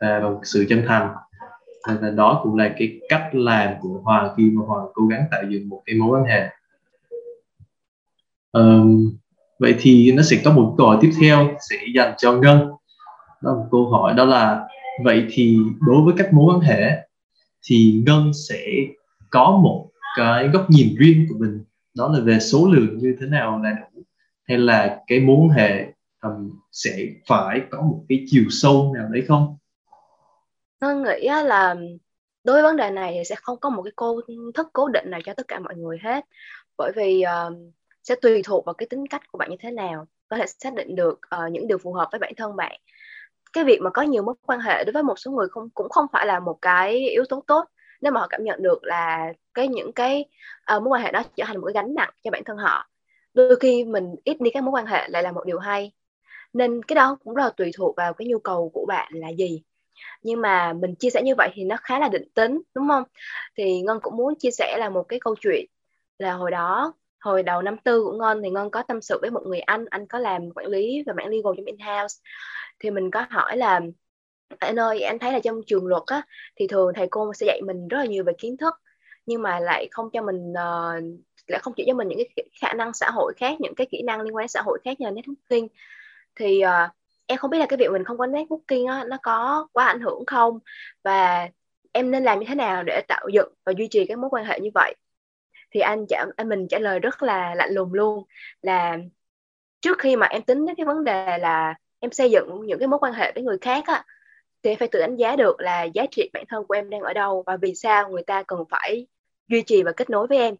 và 0.00 0.20
bằng 0.20 0.36
sự 0.42 0.66
chân 0.68 0.82
thành 0.86 1.14
và 1.86 2.10
đó 2.10 2.40
cũng 2.42 2.56
là 2.56 2.74
cái 2.78 3.00
cách 3.08 3.28
làm 3.32 3.74
của 3.80 4.00
Hòa 4.04 4.34
khi 4.36 4.50
mà 4.50 4.62
Hòa 4.66 4.84
cố 4.94 5.06
gắng 5.06 5.24
tạo 5.30 5.42
dựng 5.50 5.68
một 5.68 5.82
cái 5.86 5.96
mối 5.96 6.20
quan 6.20 6.24
hệ. 6.24 6.48
Um, 8.52 9.16
vậy 9.58 9.74
thì 9.78 10.12
nó 10.12 10.22
sẽ 10.22 10.36
có 10.44 10.52
một 10.52 10.74
câu 10.78 10.86
hỏi 10.86 10.98
tiếp 11.00 11.10
theo 11.20 11.48
sẽ 11.70 11.76
dành 11.94 12.14
cho 12.18 12.32
Ngân. 12.32 12.58
Đó 13.42 13.50
là 13.50 13.52
một 13.52 13.68
câu 13.70 13.90
hỏi 13.90 14.14
đó 14.14 14.24
là 14.24 14.68
vậy 15.04 15.26
thì 15.30 15.58
đối 15.80 16.02
với 16.02 16.14
các 16.18 16.32
mối 16.32 16.54
quan 16.54 16.60
hệ 16.60 17.08
thì 17.62 18.02
Ngân 18.06 18.32
sẽ 18.48 18.66
có 19.30 19.60
một 19.62 19.88
cái 20.16 20.48
góc 20.48 20.70
nhìn 20.70 20.94
riêng 20.98 21.26
của 21.28 21.34
mình. 21.38 21.64
Đó 21.96 22.08
là 22.08 22.20
về 22.20 22.38
số 22.38 22.68
lượng 22.70 22.98
như 22.98 23.16
thế 23.20 23.26
nào 23.26 23.60
là 23.62 23.70
đủ 23.70 24.02
hay 24.48 24.58
là 24.58 25.00
cái 25.06 25.20
mối 25.20 25.36
quan 25.36 25.48
hệ 25.48 25.86
um, 26.22 26.50
sẽ 26.72 27.06
phải 27.28 27.60
có 27.70 27.82
một 27.82 28.04
cái 28.08 28.24
chiều 28.26 28.44
sâu 28.50 28.94
nào 28.94 29.08
đấy 29.10 29.24
không? 29.28 29.56
Tôi 30.78 30.96
nghĩ 30.96 31.28
là 31.44 31.74
đối 32.44 32.54
với 32.54 32.62
vấn 32.62 32.76
đề 32.76 32.90
này 32.90 33.12
thì 33.14 33.24
sẽ 33.24 33.34
không 33.42 33.60
có 33.60 33.70
một 33.70 33.82
cái 33.82 33.92
cô 33.96 34.20
thức 34.54 34.68
cố 34.72 34.88
định 34.88 35.10
nào 35.10 35.20
cho 35.24 35.34
tất 35.34 35.48
cả 35.48 35.58
mọi 35.58 35.74
người 35.76 35.98
hết. 36.02 36.24
Bởi 36.76 36.92
vì 36.96 37.24
uh, 37.48 37.56
sẽ 38.02 38.14
tùy 38.22 38.42
thuộc 38.42 38.64
vào 38.66 38.74
cái 38.74 38.86
tính 38.90 39.06
cách 39.06 39.22
của 39.32 39.38
bạn 39.38 39.50
như 39.50 39.56
thế 39.60 39.70
nào. 39.70 40.06
Có 40.28 40.36
thể 40.36 40.46
xác 40.46 40.74
định 40.74 40.96
được 40.96 41.20
uh, 41.36 41.52
những 41.52 41.68
điều 41.68 41.78
phù 41.78 41.92
hợp 41.92 42.08
với 42.12 42.18
bản 42.18 42.32
thân 42.36 42.56
bạn. 42.56 42.80
Cái 43.52 43.64
việc 43.64 43.80
mà 43.82 43.90
có 43.90 44.02
nhiều 44.02 44.22
mối 44.22 44.34
quan 44.42 44.60
hệ 44.60 44.84
đối 44.84 44.92
với 44.92 45.02
một 45.02 45.18
số 45.18 45.30
người 45.30 45.48
không 45.48 45.70
cũng 45.70 45.88
không 45.88 46.06
phải 46.12 46.26
là 46.26 46.40
một 46.40 46.58
cái 46.62 47.08
yếu 47.10 47.24
tố 47.28 47.44
tốt. 47.46 47.64
Nếu 48.00 48.12
mà 48.12 48.20
họ 48.20 48.26
cảm 48.30 48.44
nhận 48.44 48.62
được 48.62 48.84
là 48.84 49.32
cái 49.54 49.68
những 49.68 49.92
cái 49.92 50.24
uh, 50.76 50.82
mối 50.82 50.88
quan 50.90 51.02
hệ 51.02 51.12
đó 51.12 51.22
trở 51.36 51.44
thành 51.46 51.60
một 51.60 51.66
cái 51.66 51.82
gánh 51.82 51.94
nặng 51.94 52.10
cho 52.24 52.30
bản 52.30 52.42
thân 52.44 52.56
họ 52.56 52.88
đôi 53.36 53.56
khi 53.60 53.84
mình 53.84 54.14
ít 54.24 54.40
đi 54.40 54.50
các 54.50 54.62
mối 54.64 54.72
quan 54.72 54.86
hệ 54.86 55.08
lại 55.08 55.22
là 55.22 55.32
một 55.32 55.44
điều 55.46 55.58
hay. 55.58 55.92
Nên 56.52 56.82
cái 56.82 56.94
đó 56.94 57.18
cũng 57.24 57.34
rất 57.34 57.44
là 57.44 57.50
tùy 57.56 57.70
thuộc 57.76 57.96
vào 57.96 58.14
cái 58.14 58.28
nhu 58.28 58.38
cầu 58.38 58.70
của 58.74 58.84
bạn 58.88 59.12
là 59.14 59.28
gì 59.28 59.62
nhưng 60.22 60.40
mà 60.40 60.72
mình 60.72 60.94
chia 60.94 61.10
sẻ 61.10 61.22
như 61.24 61.34
vậy 61.34 61.50
thì 61.54 61.64
nó 61.64 61.76
khá 61.82 61.98
là 61.98 62.08
định 62.08 62.28
tính 62.34 62.60
đúng 62.74 62.88
không? 62.88 63.02
Thì 63.56 63.80
ngân 63.80 63.98
cũng 64.02 64.16
muốn 64.16 64.34
chia 64.38 64.50
sẻ 64.50 64.76
là 64.78 64.90
một 64.90 65.02
cái 65.08 65.20
câu 65.20 65.34
chuyện 65.40 65.66
là 66.18 66.32
hồi 66.32 66.50
đó 66.50 66.94
hồi 67.20 67.42
đầu 67.42 67.62
năm 67.62 67.76
tư 67.84 68.04
của 68.04 68.12
ngân 68.12 68.42
thì 68.42 68.50
ngân 68.50 68.70
có 68.70 68.82
tâm 68.82 69.00
sự 69.02 69.18
với 69.20 69.30
một 69.30 69.42
người 69.46 69.60
anh 69.60 69.84
anh 69.90 70.06
có 70.06 70.18
làm 70.18 70.50
quản 70.54 70.66
lý 70.66 71.02
về 71.06 71.12
mảng 71.16 71.28
legal 71.28 71.52
trong 71.56 71.66
in-house. 71.66 72.16
Thì 72.80 72.90
mình 72.90 73.10
có 73.10 73.26
hỏi 73.30 73.56
là 73.56 73.80
anh 74.58 74.78
ơi 74.78 75.00
anh 75.00 75.18
thấy 75.18 75.32
là 75.32 75.40
trong 75.40 75.60
trường 75.66 75.86
luật 75.86 76.02
á 76.06 76.22
thì 76.56 76.66
thường 76.66 76.92
thầy 76.94 77.06
cô 77.10 77.32
sẽ 77.34 77.46
dạy 77.46 77.60
mình 77.66 77.88
rất 77.88 77.98
là 77.98 78.04
nhiều 78.04 78.24
về 78.24 78.32
kiến 78.38 78.56
thức 78.56 78.74
nhưng 79.26 79.42
mà 79.42 79.60
lại 79.60 79.88
không 79.90 80.10
cho 80.12 80.22
mình 80.22 80.50
uh, 80.50 81.20
lại 81.46 81.60
không 81.62 81.72
chỉ 81.76 81.84
cho 81.86 81.94
mình 81.94 82.08
những 82.08 82.18
cái 82.36 82.46
khả 82.60 82.72
năng 82.72 82.92
xã 82.92 83.10
hội 83.10 83.32
khác 83.36 83.60
những 83.60 83.74
cái 83.74 83.86
kỹ 83.90 84.02
năng 84.02 84.20
liên 84.20 84.36
quan 84.36 84.42
đến 84.42 84.48
xã 84.48 84.62
hội 84.62 84.78
khác 84.84 85.00
như 85.00 85.06
là 85.06 85.12
networking. 85.12 85.68
Thì 86.34 86.62
uh, 86.64 86.90
em 87.26 87.38
không 87.38 87.50
biết 87.50 87.58
là 87.58 87.66
cái 87.66 87.76
việc 87.76 87.90
mình 87.92 88.04
không 88.04 88.18
có 88.18 88.26
networking 88.26 88.88
đó, 88.88 89.04
nó 89.04 89.16
có 89.22 89.68
quá 89.72 89.86
ảnh 89.86 90.00
hưởng 90.00 90.26
không? 90.26 90.58
Và 91.04 91.48
em 91.92 92.10
nên 92.10 92.24
làm 92.24 92.38
như 92.38 92.46
thế 92.48 92.54
nào 92.54 92.82
để 92.82 93.02
tạo 93.08 93.28
dựng 93.32 93.54
và 93.64 93.72
duy 93.78 93.88
trì 93.90 94.06
cái 94.06 94.16
mối 94.16 94.30
quan 94.30 94.44
hệ 94.44 94.60
như 94.60 94.70
vậy? 94.74 94.94
Thì 95.70 95.80
anh 95.80 96.06
trả 96.08 96.24
anh 96.36 96.48
mình 96.48 96.68
trả 96.68 96.78
lời 96.78 96.98
rất 96.98 97.22
là 97.22 97.54
lạnh 97.54 97.70
lùng 97.72 97.94
luôn 97.94 98.24
là 98.62 98.98
trước 99.80 99.98
khi 99.98 100.16
mà 100.16 100.26
em 100.26 100.42
tính 100.42 100.66
đến 100.66 100.76
cái 100.76 100.86
vấn 100.86 101.04
đề 101.04 101.38
là 101.38 101.74
em 102.00 102.12
xây 102.12 102.30
dựng 102.30 102.66
những 102.66 102.78
cái 102.78 102.88
mối 102.88 102.98
quan 102.98 103.12
hệ 103.12 103.32
với 103.34 103.42
người 103.44 103.58
khác 103.60 103.84
á 103.86 104.04
thì 104.62 104.70
em 104.70 104.78
phải 104.78 104.88
tự 104.88 105.00
đánh 105.00 105.16
giá 105.16 105.36
được 105.36 105.60
là 105.60 105.82
giá 105.82 106.06
trị 106.10 106.30
bản 106.32 106.44
thân 106.48 106.64
của 106.66 106.74
em 106.74 106.90
đang 106.90 107.00
ở 107.00 107.12
đâu 107.12 107.42
và 107.46 107.56
vì 107.56 107.74
sao 107.74 108.08
người 108.08 108.22
ta 108.22 108.42
cần 108.42 108.58
phải 108.70 109.06
duy 109.48 109.62
trì 109.62 109.82
và 109.82 109.92
kết 109.92 110.10
nối 110.10 110.26
với 110.26 110.38
em. 110.38 110.54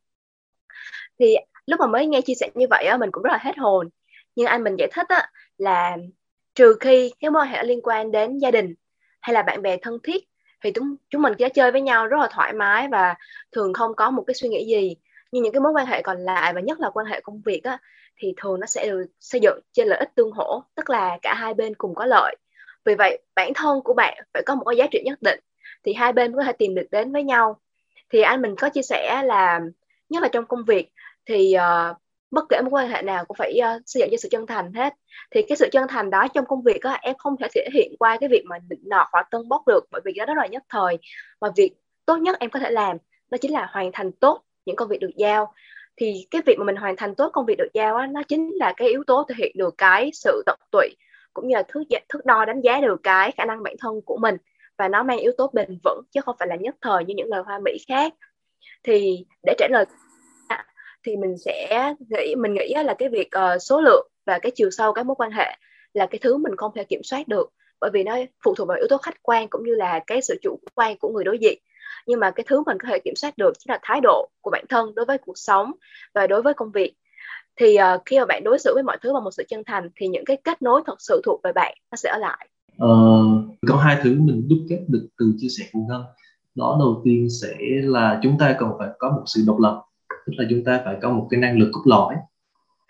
Thì 1.18 1.36
lúc 1.66 1.80
mà 1.80 1.86
mới 1.86 2.06
nghe 2.06 2.20
chia 2.20 2.34
sẻ 2.34 2.50
như 2.54 2.66
vậy 2.70 2.84
á 2.86 2.96
mình 2.96 3.10
cũng 3.12 3.22
rất 3.22 3.32
là 3.32 3.38
hết 3.42 3.58
hồn. 3.58 3.88
Nhưng 4.34 4.46
anh 4.46 4.64
mình 4.64 4.76
giải 4.78 4.88
thích 4.92 5.08
á 5.08 5.30
là 5.58 5.96
trừ 6.56 6.76
khi 6.80 7.12
cái 7.20 7.30
mối 7.30 7.42
quan 7.42 7.48
hệ 7.48 7.64
liên 7.64 7.80
quan 7.82 8.10
đến 8.10 8.38
gia 8.38 8.50
đình 8.50 8.74
hay 9.20 9.34
là 9.34 9.42
bạn 9.42 9.62
bè 9.62 9.76
thân 9.76 9.98
thiết 10.02 10.24
thì 10.64 10.70
chúng 10.70 10.96
chúng 11.10 11.22
mình 11.22 11.32
sẽ 11.38 11.48
chơi 11.48 11.72
với 11.72 11.80
nhau 11.80 12.06
rất 12.06 12.16
là 12.20 12.28
thoải 12.30 12.52
mái 12.52 12.88
và 12.88 13.14
thường 13.52 13.72
không 13.72 13.94
có 13.94 14.10
một 14.10 14.24
cái 14.26 14.34
suy 14.34 14.48
nghĩ 14.48 14.66
gì. 14.66 14.96
Nhưng 15.32 15.42
những 15.42 15.52
cái 15.52 15.60
mối 15.60 15.72
quan 15.72 15.86
hệ 15.86 16.02
còn 16.02 16.18
lại 16.18 16.52
và 16.52 16.60
nhất 16.60 16.80
là 16.80 16.90
quan 16.90 17.06
hệ 17.06 17.20
công 17.20 17.42
việc 17.44 17.64
á 17.64 17.78
thì 18.16 18.34
thường 18.36 18.60
nó 18.60 18.66
sẽ 18.66 18.86
được 18.88 19.06
xây 19.20 19.40
dựng 19.40 19.60
trên 19.72 19.88
lợi 19.88 19.98
ích 19.98 20.14
tương 20.14 20.30
hỗ 20.32 20.62
tức 20.74 20.90
là 20.90 21.18
cả 21.22 21.34
hai 21.34 21.54
bên 21.54 21.74
cùng 21.74 21.94
có 21.94 22.06
lợi. 22.06 22.36
Vì 22.84 22.94
vậy 22.94 23.18
bản 23.34 23.54
thân 23.54 23.80
của 23.84 23.94
bạn 23.94 24.24
phải 24.34 24.42
có 24.46 24.54
một 24.54 24.64
cái 24.64 24.76
giá 24.76 24.86
trị 24.90 25.02
nhất 25.04 25.22
định 25.22 25.40
thì 25.84 25.92
hai 25.92 26.12
bên 26.12 26.36
có 26.36 26.42
thể 26.42 26.52
tìm 26.52 26.74
được 26.74 26.86
đến 26.90 27.12
với 27.12 27.22
nhau. 27.22 27.60
Thì 28.10 28.20
anh 28.22 28.42
mình 28.42 28.54
có 28.56 28.68
chia 28.68 28.82
sẻ 28.82 29.22
là 29.24 29.60
nhất 30.08 30.22
là 30.22 30.28
trong 30.28 30.46
công 30.46 30.64
việc 30.64 30.92
thì 31.26 31.54
uh, 31.56 31.96
bất 32.30 32.44
kể 32.48 32.60
một 32.62 32.68
quan 32.72 32.88
hệ 32.88 33.02
nào 33.02 33.24
cũng 33.24 33.36
phải 33.36 33.58
uh, 33.76 33.82
xây 33.86 34.00
dựng 34.00 34.08
cho 34.10 34.16
sự 34.16 34.28
chân 34.30 34.46
thành 34.46 34.72
hết. 34.72 34.94
Thì 35.30 35.42
cái 35.48 35.56
sự 35.56 35.68
chân 35.72 35.86
thành 35.88 36.10
đó 36.10 36.26
trong 36.34 36.46
công 36.46 36.62
việc 36.62 36.82
á, 36.82 36.98
em 37.02 37.14
không 37.18 37.36
thể 37.40 37.48
thể 37.54 37.68
hiện 37.74 37.92
qua 37.98 38.16
cái 38.20 38.28
việc 38.28 38.42
mà 38.44 38.58
định 38.68 38.82
nọt 38.86 39.06
hoặc 39.12 39.26
tân 39.30 39.48
bốc 39.48 39.62
được 39.66 39.84
bởi 39.90 40.00
vì 40.04 40.12
đó 40.12 40.24
rất 40.26 40.34
là 40.36 40.46
nhất 40.46 40.62
thời. 40.68 40.98
Mà 41.40 41.48
việc 41.56 41.72
tốt 42.06 42.16
nhất 42.16 42.36
em 42.40 42.50
có 42.50 42.60
thể 42.60 42.70
làm 42.70 42.96
đó 43.30 43.38
chính 43.40 43.52
là 43.52 43.66
hoàn 43.70 43.90
thành 43.92 44.12
tốt 44.12 44.42
những 44.66 44.76
công 44.76 44.88
việc 44.88 45.00
được 45.00 45.10
giao. 45.16 45.52
Thì 45.96 46.26
cái 46.30 46.42
việc 46.46 46.58
mà 46.58 46.64
mình 46.64 46.76
hoàn 46.76 46.96
thành 46.96 47.14
tốt 47.14 47.30
công 47.32 47.46
việc 47.46 47.58
được 47.58 47.68
giao 47.74 47.96
á, 47.96 48.06
nó 48.06 48.22
chính 48.22 48.50
là 48.54 48.72
cái 48.76 48.88
yếu 48.88 49.04
tố 49.06 49.24
thể 49.28 49.34
hiện 49.38 49.52
được 49.58 49.74
cái 49.78 50.10
sự 50.14 50.42
tận 50.46 50.58
tụy 50.72 50.88
cũng 51.34 51.48
như 51.48 51.54
là 51.54 51.62
thước 51.68 51.82
thước 52.08 52.26
đo 52.26 52.44
đánh 52.44 52.60
giá 52.60 52.80
được 52.80 53.00
cái 53.02 53.32
khả 53.36 53.44
năng 53.44 53.62
bản 53.62 53.74
thân 53.80 54.00
của 54.04 54.16
mình. 54.16 54.36
Và 54.78 54.88
nó 54.88 55.02
mang 55.02 55.18
yếu 55.18 55.32
tố 55.38 55.50
bền 55.52 55.78
vững 55.84 56.02
chứ 56.10 56.20
không 56.20 56.36
phải 56.38 56.48
là 56.48 56.56
nhất 56.56 56.76
thời 56.80 57.04
như 57.04 57.14
những 57.16 57.28
lời 57.28 57.42
hoa 57.46 57.58
mỹ 57.64 57.78
khác. 57.88 58.14
Thì 58.82 59.26
để 59.42 59.54
trả 59.58 59.68
lời 59.70 59.84
thì 61.06 61.16
mình 61.16 61.38
sẽ 61.38 61.92
nghĩ 62.10 62.34
mình 62.34 62.54
nghĩ 62.54 62.74
là 62.84 62.94
cái 62.98 63.08
việc 63.08 63.28
uh, 63.36 63.62
số 63.62 63.80
lượng 63.80 64.08
và 64.26 64.38
cái 64.38 64.52
chiều 64.54 64.70
sâu 64.70 64.92
các 64.92 65.06
mối 65.06 65.14
quan 65.18 65.30
hệ 65.30 65.56
là 65.94 66.06
cái 66.06 66.18
thứ 66.22 66.36
mình 66.36 66.56
không 66.56 66.72
thể 66.74 66.84
kiểm 66.84 67.02
soát 67.02 67.28
được. 67.28 67.52
Bởi 67.80 67.90
vì 67.94 68.02
nó 68.02 68.16
phụ 68.44 68.54
thuộc 68.54 68.68
vào 68.68 68.76
yếu 68.76 68.86
tố 68.90 68.98
khách 68.98 69.22
quan 69.22 69.48
cũng 69.48 69.64
như 69.64 69.74
là 69.74 70.00
cái 70.06 70.22
sự 70.22 70.38
chủ 70.42 70.58
quan 70.74 70.98
của 70.98 71.08
người 71.08 71.24
đối 71.24 71.38
diện. 71.38 71.58
Nhưng 72.06 72.20
mà 72.20 72.30
cái 72.30 72.44
thứ 72.48 72.62
mình 72.66 72.78
có 72.80 72.88
thể 72.88 72.98
kiểm 72.98 73.14
soát 73.16 73.38
được 73.38 73.52
chính 73.58 73.70
là 73.70 73.78
thái 73.82 74.00
độ 74.02 74.28
của 74.40 74.50
bản 74.50 74.64
thân 74.68 74.94
đối 74.94 75.06
với 75.06 75.18
cuộc 75.18 75.38
sống 75.38 75.72
và 76.14 76.26
đối 76.26 76.42
với 76.42 76.54
công 76.54 76.70
việc. 76.70 76.94
Thì 77.56 77.76
uh, 77.94 78.02
khi 78.04 78.18
mà 78.18 78.24
bạn 78.24 78.44
đối 78.44 78.58
xử 78.58 78.74
với 78.74 78.82
mọi 78.82 78.96
thứ 79.02 79.12
bằng 79.12 79.24
một 79.24 79.30
sự 79.30 79.42
chân 79.48 79.62
thành 79.66 79.90
thì 79.96 80.08
những 80.08 80.24
cái 80.24 80.36
kết 80.44 80.62
nối 80.62 80.82
thật 80.86 80.96
sự 80.98 81.20
thuộc 81.24 81.40
về 81.44 81.52
bạn 81.52 81.74
nó 81.90 81.96
sẽ 81.96 82.10
ở 82.10 82.18
lại. 82.18 82.48
Uh, 82.84 83.56
có 83.68 83.76
hai 83.76 83.96
thứ 84.04 84.16
mình 84.20 84.48
đúc 84.48 84.58
kết 84.68 84.84
được 84.88 85.08
từ 85.18 85.32
chia 85.38 85.48
sẻ 85.48 85.64
của 85.72 85.80
ngân 85.88 86.02
đó 86.54 86.76
đầu 86.78 87.02
tiên 87.04 87.28
sẽ 87.42 87.56
là 87.82 88.20
chúng 88.22 88.38
ta 88.38 88.56
cần 88.58 88.70
phải 88.78 88.88
có 88.98 89.10
một 89.10 89.22
sự 89.26 89.44
độc 89.46 89.58
lập 89.60 89.82
tức 90.26 90.32
là 90.36 90.44
chúng 90.50 90.64
ta 90.64 90.80
phải 90.84 90.96
có 91.02 91.10
một 91.10 91.26
cái 91.30 91.40
năng 91.40 91.58
lực 91.58 91.70
cốt 91.72 91.82
lõi, 91.84 92.14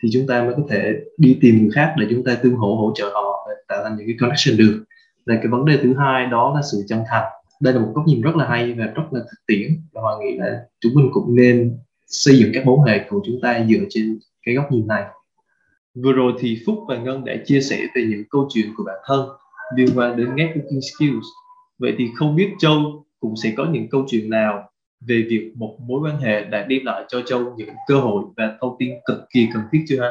thì 0.02 0.08
chúng 0.12 0.26
ta 0.26 0.42
mới 0.44 0.54
có 0.56 0.62
thể 0.68 0.92
đi 1.16 1.38
tìm 1.40 1.58
người 1.58 1.70
khác 1.74 1.94
để 1.98 2.06
chúng 2.10 2.24
ta 2.24 2.34
tương 2.34 2.54
hỗ 2.54 2.76
hỗ 2.76 2.92
trợ 2.94 3.10
họ 3.14 3.48
để 3.48 3.54
tạo 3.68 3.84
thành 3.84 3.96
những 3.96 4.06
cái 4.06 4.16
connection 4.20 4.56
được. 4.56 4.84
Là 5.24 5.36
cái 5.36 5.48
vấn 5.48 5.64
đề 5.64 5.78
thứ 5.82 5.94
hai 5.98 6.26
đó 6.26 6.52
là 6.54 6.62
sự 6.72 6.84
chân 6.88 7.00
thành. 7.10 7.32
Đây 7.60 7.74
là 7.74 7.80
một 7.80 7.92
góc 7.94 8.06
nhìn 8.06 8.20
rất 8.20 8.36
là 8.36 8.48
hay 8.48 8.72
và 8.72 8.84
rất 8.84 9.02
là 9.10 9.20
thực 9.20 9.46
tiễn 9.46 9.70
và 9.92 10.00
hoàng 10.02 10.20
nghĩ 10.20 10.36
là 10.38 10.62
chúng 10.80 10.94
mình 10.94 11.08
cũng 11.12 11.36
nên 11.36 11.78
xây 12.06 12.38
dựng 12.38 12.50
các 12.54 12.66
mối 12.66 12.90
hệ 12.90 13.04
của 13.08 13.22
chúng 13.26 13.40
ta 13.42 13.66
dựa 13.68 13.84
trên 13.90 14.18
cái 14.42 14.54
góc 14.54 14.72
nhìn 14.72 14.86
này. 14.86 15.04
Vừa 15.94 16.12
rồi 16.12 16.32
thì 16.38 16.58
phúc 16.66 16.78
và 16.88 16.96
ngân 16.96 17.24
đã 17.24 17.34
chia 17.44 17.60
sẻ 17.60 17.78
về 17.94 18.06
những 18.10 18.22
câu 18.30 18.48
chuyện 18.54 18.66
của 18.76 18.84
bản 18.86 18.96
thân 19.06 19.28
liên 19.76 19.88
quan 19.94 20.16
đến 20.16 20.34
networking 20.34 20.80
skills. 20.80 21.26
Vậy 21.78 21.94
thì 21.98 22.08
không 22.14 22.36
biết 22.36 22.50
châu 22.58 23.04
cũng 23.20 23.34
sẽ 23.36 23.52
có 23.56 23.66
những 23.70 23.88
câu 23.90 24.04
chuyện 24.08 24.30
nào 24.30 24.70
về 25.00 25.26
việc 25.30 25.52
một 25.54 25.76
mối 25.80 26.00
quan 26.00 26.20
hệ 26.20 26.44
đã 26.44 26.66
đem 26.68 26.84
lại 26.84 27.04
cho 27.08 27.22
châu 27.26 27.54
những 27.56 27.68
cơ 27.88 27.94
hội 27.94 28.24
và 28.36 28.56
thông 28.60 28.76
tin 28.78 28.90
cực 29.06 29.18
kỳ 29.30 29.48
cần 29.54 29.62
thiết 29.72 29.84
chưa 29.88 30.00
ha 30.00 30.10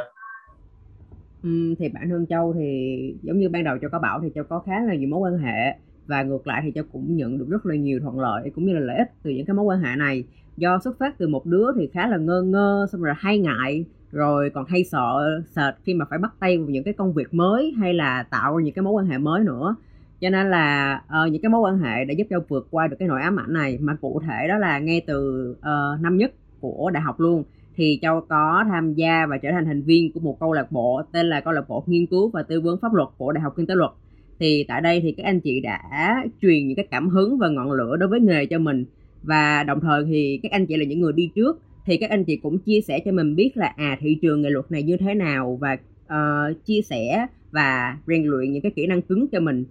Ừ, 1.45 1.75
thì 1.79 1.89
bản 1.89 2.09
thân 2.09 2.25
Châu 2.25 2.53
thì 2.53 3.15
giống 3.21 3.39
như 3.39 3.49
ban 3.49 3.63
đầu 3.63 3.77
Châu 3.81 3.89
có 3.89 3.99
bảo 3.99 4.19
thì 4.21 4.29
Châu 4.35 4.43
có 4.43 4.59
khá 4.59 4.79
là 4.87 4.95
nhiều 4.95 5.09
mối 5.09 5.19
quan 5.19 5.37
hệ 5.37 5.75
và 6.07 6.23
ngược 6.23 6.47
lại 6.47 6.61
thì 6.65 6.71
Châu 6.75 6.83
cũng 6.91 7.15
nhận 7.15 7.37
được 7.37 7.45
rất 7.49 7.65
là 7.65 7.75
nhiều 7.75 7.99
thuận 7.99 8.19
lợi 8.19 8.51
cũng 8.55 8.65
như 8.65 8.73
là 8.73 8.79
lợi 8.79 8.97
ích 8.97 9.11
từ 9.23 9.31
những 9.31 9.45
cái 9.45 9.53
mối 9.53 9.65
quan 9.65 9.79
hệ 9.79 9.95
này. 9.95 10.23
Do 10.57 10.79
xuất 10.83 10.99
phát 10.99 11.17
từ 11.17 11.27
một 11.27 11.45
đứa 11.45 11.71
thì 11.75 11.89
khá 11.93 12.07
là 12.07 12.17
ngơ 12.17 12.41
ngơ 12.41 12.87
xong 12.91 13.01
rồi 13.01 13.13
hay 13.17 13.39
ngại 13.39 13.85
rồi 14.11 14.49
còn 14.49 14.65
hay 14.65 14.83
sợ 14.83 15.41
sệt 15.55 15.73
khi 15.83 15.93
mà 15.93 16.05
phải 16.09 16.19
bắt 16.19 16.33
tay 16.39 16.57
vào 16.57 16.67
những 16.67 16.83
cái 16.83 16.93
công 16.93 17.13
việc 17.13 17.33
mới 17.33 17.73
hay 17.79 17.93
là 17.93 18.23
tạo 18.23 18.59
những 18.59 18.73
cái 18.73 18.83
mối 18.83 18.93
quan 18.93 19.05
hệ 19.05 19.17
mới 19.17 19.43
nữa 19.43 19.75
cho 20.21 20.29
nên 20.29 20.51
là 20.51 21.01
uh, 21.05 21.31
những 21.31 21.41
cái 21.41 21.49
mối 21.49 21.61
quan 21.61 21.77
hệ 21.79 22.05
đã 22.05 22.13
giúp 22.17 22.27
Châu 22.29 22.39
vượt 22.47 22.67
qua 22.71 22.87
được 22.87 22.95
cái 22.99 23.07
nỗi 23.07 23.21
ám 23.21 23.39
ảnh 23.39 23.53
này. 23.53 23.77
Mà 23.81 23.95
cụ 24.01 24.21
thể 24.27 24.47
đó 24.47 24.57
là 24.57 24.79
ngay 24.79 25.01
từ 25.07 25.49
uh, 25.59 26.01
năm 26.01 26.17
nhất 26.17 26.33
của 26.59 26.91
đại 26.93 27.03
học 27.03 27.19
luôn 27.19 27.43
thì 27.75 27.99
Châu 28.01 28.21
có 28.29 28.63
tham 28.69 28.93
gia 28.93 29.25
và 29.25 29.37
trở 29.37 29.49
thành 29.51 29.65
thành 29.65 29.81
viên 29.81 30.11
của 30.11 30.19
một 30.19 30.39
câu 30.39 30.53
lạc 30.53 30.71
bộ 30.71 31.01
tên 31.11 31.25
là 31.25 31.41
câu 31.41 31.53
lạc 31.53 31.69
bộ 31.69 31.83
nghiên 31.87 32.05
cứu 32.05 32.29
và 32.29 32.43
tư 32.43 32.61
vấn 32.61 32.79
pháp 32.81 32.93
luật 32.93 33.09
của 33.17 33.31
Đại 33.31 33.41
học 33.41 33.53
Kinh 33.57 33.67
tế 33.67 33.75
Luật. 33.75 33.91
Thì 34.39 34.65
tại 34.67 34.81
đây 34.81 35.01
thì 35.01 35.11
các 35.11 35.23
anh 35.23 35.39
chị 35.39 35.59
đã 35.59 36.23
truyền 36.41 36.67
những 36.67 36.75
cái 36.75 36.87
cảm 36.91 37.09
hứng 37.09 37.37
và 37.37 37.49
ngọn 37.49 37.71
lửa 37.71 37.95
đối 37.99 38.09
với 38.09 38.19
nghề 38.19 38.45
cho 38.45 38.59
mình. 38.59 38.85
Và 39.23 39.63
đồng 39.63 39.79
thời 39.79 40.05
thì 40.05 40.39
các 40.43 40.51
anh 40.51 40.65
chị 40.65 40.77
là 40.77 40.85
những 40.85 41.01
người 41.01 41.13
đi 41.13 41.31
trước 41.35 41.61
thì 41.85 41.97
các 41.97 42.09
anh 42.09 42.23
chị 42.23 42.35
cũng 42.35 42.57
chia 42.57 42.81
sẻ 42.81 42.99
cho 43.05 43.11
mình 43.11 43.35
biết 43.35 43.51
là 43.57 43.73
à 43.77 43.97
thị 43.99 44.17
trường 44.21 44.41
nghề 44.41 44.49
luật 44.49 44.71
này 44.71 44.83
như 44.83 44.97
thế 44.97 45.13
nào 45.13 45.57
và 45.61 45.77
uh, 46.05 46.65
chia 46.65 46.81
sẻ 46.81 47.27
và 47.51 47.97
rèn 48.07 48.23
luyện 48.23 48.51
những 48.51 48.61
cái 48.61 48.71
kỹ 48.75 48.87
năng 48.87 49.01
cứng 49.01 49.27
cho 49.31 49.39
mình 49.39 49.65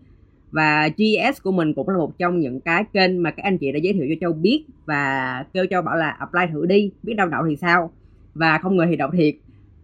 và 0.55 0.89
GS 0.89 1.43
của 1.43 1.53
mình 1.53 1.75
cũng 1.75 1.89
là 1.89 1.99
một 1.99 2.19
trong 2.19 2.41
những 2.41 2.61
cái 2.61 2.85
kênh 2.93 3.23
mà 3.23 3.31
các 3.31 3.43
anh 3.43 3.59
chị 3.59 3.73
đã 3.73 3.79
giới 3.79 3.93
thiệu 3.93 4.07
cho 4.09 4.15
Châu 4.21 4.33
biết 4.33 4.65
và 4.87 5.45
kêu 5.53 5.67
Châu 5.71 5.83
bảo 5.83 5.97
là 5.97 6.11
apply 6.11 6.41
thử 6.53 6.67
đi, 6.67 6.91
biết 7.03 7.15
đâu 7.15 7.29
đậu 7.29 7.43
thì 7.49 7.57
sao? 7.57 7.91
Và 8.35 8.59
không 8.59 8.77
ngờ 8.77 8.87
thì 8.89 8.97
đậu 8.97 9.11
thiệt. 9.11 9.35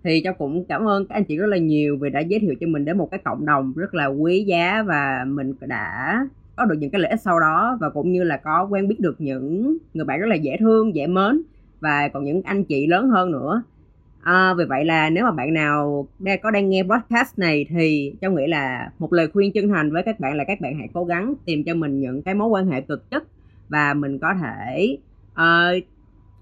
Thì 0.04 0.20
Châu 0.24 0.33
cũng 0.35 0.64
cảm 0.64 0.88
ơn 0.88 1.06
các 1.06 1.14
anh 1.14 1.24
chị 1.24 1.37
rất 1.37 1.46
là 1.46 1.56
nhiều 1.56 1.98
vì 2.00 2.11
đã 2.11 2.20
giới 2.20 2.40
thiệu 2.40 2.54
cho 2.61 2.66
mình 2.66 2.85
đến 2.85 2.98
một 2.98 3.11
cái 3.11 3.20
cộng 3.24 3.46
đồng 3.46 3.72
rất 3.76 3.94
là 3.94 4.06
quý 4.06 4.44
giá 4.44 4.83
và 4.83 5.24
mình 5.26 5.54
đã 5.61 6.18
có 6.56 6.64
được 6.64 6.76
những 6.78 6.90
cái 6.90 7.00
lợi 7.00 7.11
ích 7.11 7.20
sau 7.20 7.40
đó 7.40 7.78
và 7.80 7.90
cũng 7.90 8.12
như 8.12 8.22
là 8.22 8.37
có 8.37 8.66
quen 8.70 8.88
biết 8.88 9.00
được 9.00 9.20
những 9.20 9.78
người 9.94 10.04
bạn 10.04 10.20
rất 10.20 10.26
là 10.26 10.35
dễ 10.35 10.56
thương, 10.61 10.94
dễ 10.94 11.06
mến 11.06 11.42
và 11.80 12.09
còn 12.09 12.24
những 12.24 12.42
anh 12.42 12.64
chị 12.64 12.87
lớn 12.87 13.09
hơn 13.09 13.30
nữa. 13.30 13.62
À, 14.22 14.54
vì 14.54 14.64
vậy 14.64 14.85
là 14.85 15.11
nếu 15.11 15.24
mà 15.24 15.30
bạn 15.30 15.54
nào 15.54 16.09
đang 16.18 16.40
có 16.42 16.50
đang 16.50 16.70
nghe 16.70 16.83
podcast 16.83 17.38
này 17.38 17.66
thì 17.68 18.14
châu 18.20 18.30
nghĩ 18.30 18.46
là 18.46 18.90
một 18.98 19.12
lời 19.12 19.28
khuyên 19.33 19.52
chân 19.52 19.68
thành 19.68 19.92
với 19.92 20.02
các 20.02 20.20
bạn 20.20 20.37
là 20.37 20.44
các 20.44 20.61
bạn 20.61 20.78
hãy 20.78 20.88
cố 20.94 21.04
gắng 21.04 21.35
tìm 21.44 21.64
cho 21.64 21.74
mình 21.74 22.00
những 22.00 22.22
cái 22.22 22.35
mối 22.35 22.48
quan 22.48 22.66
hệ 22.66 22.80
cực 22.80 23.11
chất 23.11 23.24
và 23.68 23.94
mình 23.94 24.18
có 24.18 24.35
thể 24.40 24.96
uh, 25.33 25.85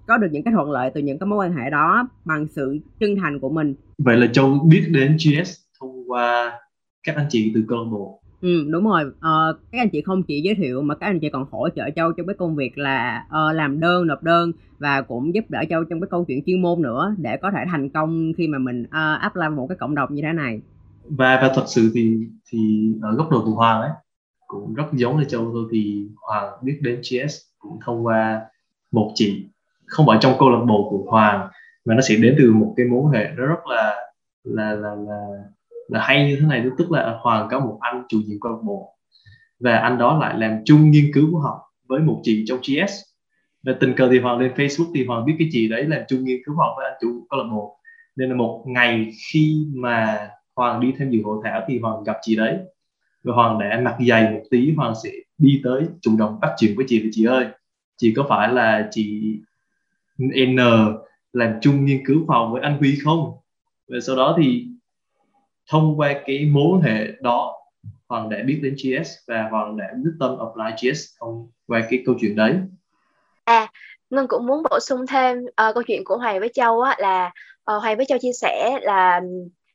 có 0.07 0.17
được 0.17 0.29
những 0.33 0.43
cái 0.43 0.55
thuận 0.55 0.71
lợi 0.71 0.91
từ 0.95 1.01
những 1.01 1.19
cái 1.19 1.27
mối 1.27 1.47
quan 1.47 1.57
hệ 1.57 1.71
đó 1.71 2.09
bằng 2.25 2.47
sự 2.49 2.79
chân 3.01 3.17
thành 3.17 3.41
của 3.41 3.51
mình. 3.51 3.75
Vậy 3.99 4.17
là 4.17 4.27
châu 4.33 4.59
biết 4.69 4.85
đến 4.91 5.17
GS 5.17 5.51
thông 5.81 6.11
qua 6.11 6.53
các 7.03 7.17
anh 7.17 7.27
chị 7.29 7.53
từ 7.55 7.65
câu 7.69 7.79
lạc 7.79 7.91
bộ 7.91 8.23
Ừ, 8.41 8.65
đúng 8.71 8.85
rồi. 8.85 9.05
Ờ, 9.21 9.59
các 9.73 9.79
anh 9.79 9.89
chị 9.91 10.03
không 10.03 10.23
chỉ 10.23 10.41
giới 10.41 10.55
thiệu 10.55 10.83
mà 10.83 10.95
các 10.95 11.07
anh 11.07 11.21
chị 11.21 11.29
còn 11.31 11.47
hỗ 11.51 11.69
trợ 11.69 11.91
Châu 11.97 12.13
trong 12.13 12.27
cái 12.27 12.35
công 12.39 12.57
việc 12.57 12.79
là 12.79 13.27
ờ, 13.31 13.53
làm 13.53 13.81
đơn, 13.81 14.07
nộp 14.07 14.23
đơn 14.23 14.53
và 14.79 15.03
cũng 15.03 15.35
giúp 15.35 15.45
đỡ 15.49 15.63
Châu 15.71 15.85
trong 15.85 16.01
cái 16.01 16.09
câu 16.11 16.25
chuyện 16.25 16.43
chuyên 16.47 16.63
môn 16.63 16.83
nữa 16.83 17.15
để 17.19 17.37
có 17.37 17.51
thể 17.51 17.65
thành 17.71 17.89
công 17.89 18.33
khi 18.37 18.49
mà 18.49 18.59
mình 18.59 18.83
uh, 18.83 19.21
áp 19.21 19.37
làm 19.37 19.57
một 19.57 19.67
cái 19.67 19.79
cộng 19.79 19.95
đồng 19.95 20.15
như 20.15 20.23
thế 20.23 20.33
này. 20.33 20.61
Và 21.05 21.39
và 21.43 21.53
thật 21.55 21.65
sự 21.67 21.91
thì 21.95 22.19
thì 22.51 22.93
ở 23.03 23.15
góc 23.15 23.31
độ 23.31 23.45
của 23.45 23.51
Hoàng 23.51 23.81
ấy 23.81 23.91
cũng 24.47 24.75
rất 24.75 24.85
giống 24.93 25.19
như 25.19 25.25
Châu 25.25 25.51
thôi 25.53 25.65
thì 25.73 26.09
Hoàng 26.17 26.53
biết 26.63 26.79
đến 26.81 27.01
GS 27.01 27.35
cũng 27.59 27.79
thông 27.85 28.07
qua 28.07 28.41
một 28.93 29.13
chị 29.15 29.47
không 29.87 30.07
phải 30.07 30.19
trong 30.21 30.33
câu 30.39 30.51
lạc 30.51 30.65
bộ 30.69 30.89
của 30.91 31.11
Hoàng 31.11 31.49
mà 31.85 31.95
nó 31.95 32.01
sẽ 32.01 32.17
đến 32.17 32.35
từ 32.39 32.53
một 32.53 32.75
cái 32.77 32.87
mối 32.87 33.17
hệ 33.17 33.31
nó 33.37 33.47
rất 33.47 33.67
là 33.67 33.95
là 34.45 34.73
là 34.73 34.95
là 34.95 35.27
là 35.89 36.01
hay 36.03 36.29
như 36.29 36.37
thế 36.41 36.47
này 36.47 36.65
tức 36.79 36.91
là 36.91 37.19
hoàng 37.23 37.49
có 37.51 37.61
một 37.61 37.79
anh 37.81 38.03
chủ 38.09 38.21
nhiệm 38.27 38.41
câu 38.41 38.53
lạc 38.53 38.63
bộ. 38.65 38.95
Và 39.61 39.79
anh 39.79 39.99
đó 39.99 40.19
lại 40.19 40.39
làm 40.39 40.59
chung 40.65 40.91
nghiên 40.91 41.11
cứu 41.15 41.29
của 41.33 41.39
họ 41.39 41.73
với 41.89 42.01
một 42.01 42.21
chị 42.23 42.45
trong 42.49 42.59
GS 42.59 42.93
và 43.63 43.73
tình 43.81 43.95
cờ 43.95 44.09
thì 44.13 44.19
hoàng 44.19 44.39
lên 44.39 44.53
Facebook 44.57 44.91
thì 44.95 45.07
hoàng 45.07 45.25
biết 45.25 45.35
cái 45.39 45.49
chị 45.53 45.69
đấy 45.69 45.85
làm 45.85 46.03
chung 46.09 46.25
nghiên 46.25 46.39
cứu 46.47 46.55
học 46.57 46.75
với 46.77 46.87
anh 46.91 46.99
chủ 47.01 47.27
câu 47.31 47.41
lạc 47.41 47.49
bộ. 47.53 47.79
Nên 48.17 48.29
là 48.29 48.37
một 48.37 48.65
ngày 48.67 49.11
khi 49.33 49.67
mà 49.75 50.29
hoàng 50.57 50.81
đi 50.81 50.93
tham 50.99 51.11
dự 51.11 51.23
hội 51.25 51.39
thảo 51.45 51.63
thì 51.69 51.79
hoàng 51.79 52.05
gặp 52.05 52.17
chị 52.23 52.37
đấy. 52.37 52.59
Và 53.25 53.35
hoàng 53.35 53.59
đã 53.59 53.81
mặc 53.83 53.97
dày 54.09 54.31
một 54.31 54.43
tí, 54.51 54.73
hoàng 54.77 54.95
sẽ 55.05 55.11
đi 55.39 55.61
tới 55.65 55.83
chủ 56.01 56.17
động 56.19 56.39
bắt 56.41 56.51
chuyện 56.59 56.73
với 56.77 56.85
chị 56.89 57.03
và 57.03 57.09
chị 57.13 57.25
ơi, 57.25 57.47
chị 57.97 58.13
có 58.17 58.27
phải 58.29 58.53
là 58.53 58.89
chị 58.91 59.37
N 60.19 60.57
làm 61.33 61.53
chung 61.61 61.85
nghiên 61.85 62.07
cứu 62.07 62.25
phòng 62.29 62.53
với 62.53 62.63
anh 62.63 62.79
Huy 62.79 62.99
không? 63.05 63.33
Và 63.89 64.01
sau 64.01 64.17
đó 64.17 64.37
thì 64.43 64.67
thông 65.69 66.01
qua 66.01 66.15
cái 66.27 66.47
mối 66.53 66.81
hệ 66.83 67.07
đó 67.21 67.55
Hoàng 68.09 68.29
đã 68.29 68.39
biết 68.47 68.61
đến 68.63 68.75
GS 68.75 69.09
và 69.27 69.49
Hoàng 69.51 69.77
đã 69.77 69.85
quyết 70.03 70.13
tâm 70.21 70.37
apply 70.39 70.91
GS 70.91 71.01
thông 71.21 71.51
qua 71.67 71.83
cái 71.91 72.03
câu 72.07 72.15
chuyện 72.21 72.37
đấy. 72.37 72.55
À, 73.45 73.69
Ngân 74.11 74.27
cũng 74.29 74.47
muốn 74.47 74.63
bổ 74.71 74.81
sung 74.81 75.07
thêm 75.07 75.39
uh, 75.39 75.75
câu 75.75 75.83
chuyện 75.83 76.05
của 76.05 76.17
Hoàng 76.17 76.41
với 76.41 76.51
Châu 76.55 76.81
á, 76.81 76.97
là 76.99 77.27
uh, 77.77 77.83
Hoàng 77.83 77.97
với 77.97 78.07
Châu 78.07 78.19
chia 78.19 78.33
sẻ 78.33 78.79
là 78.83 79.21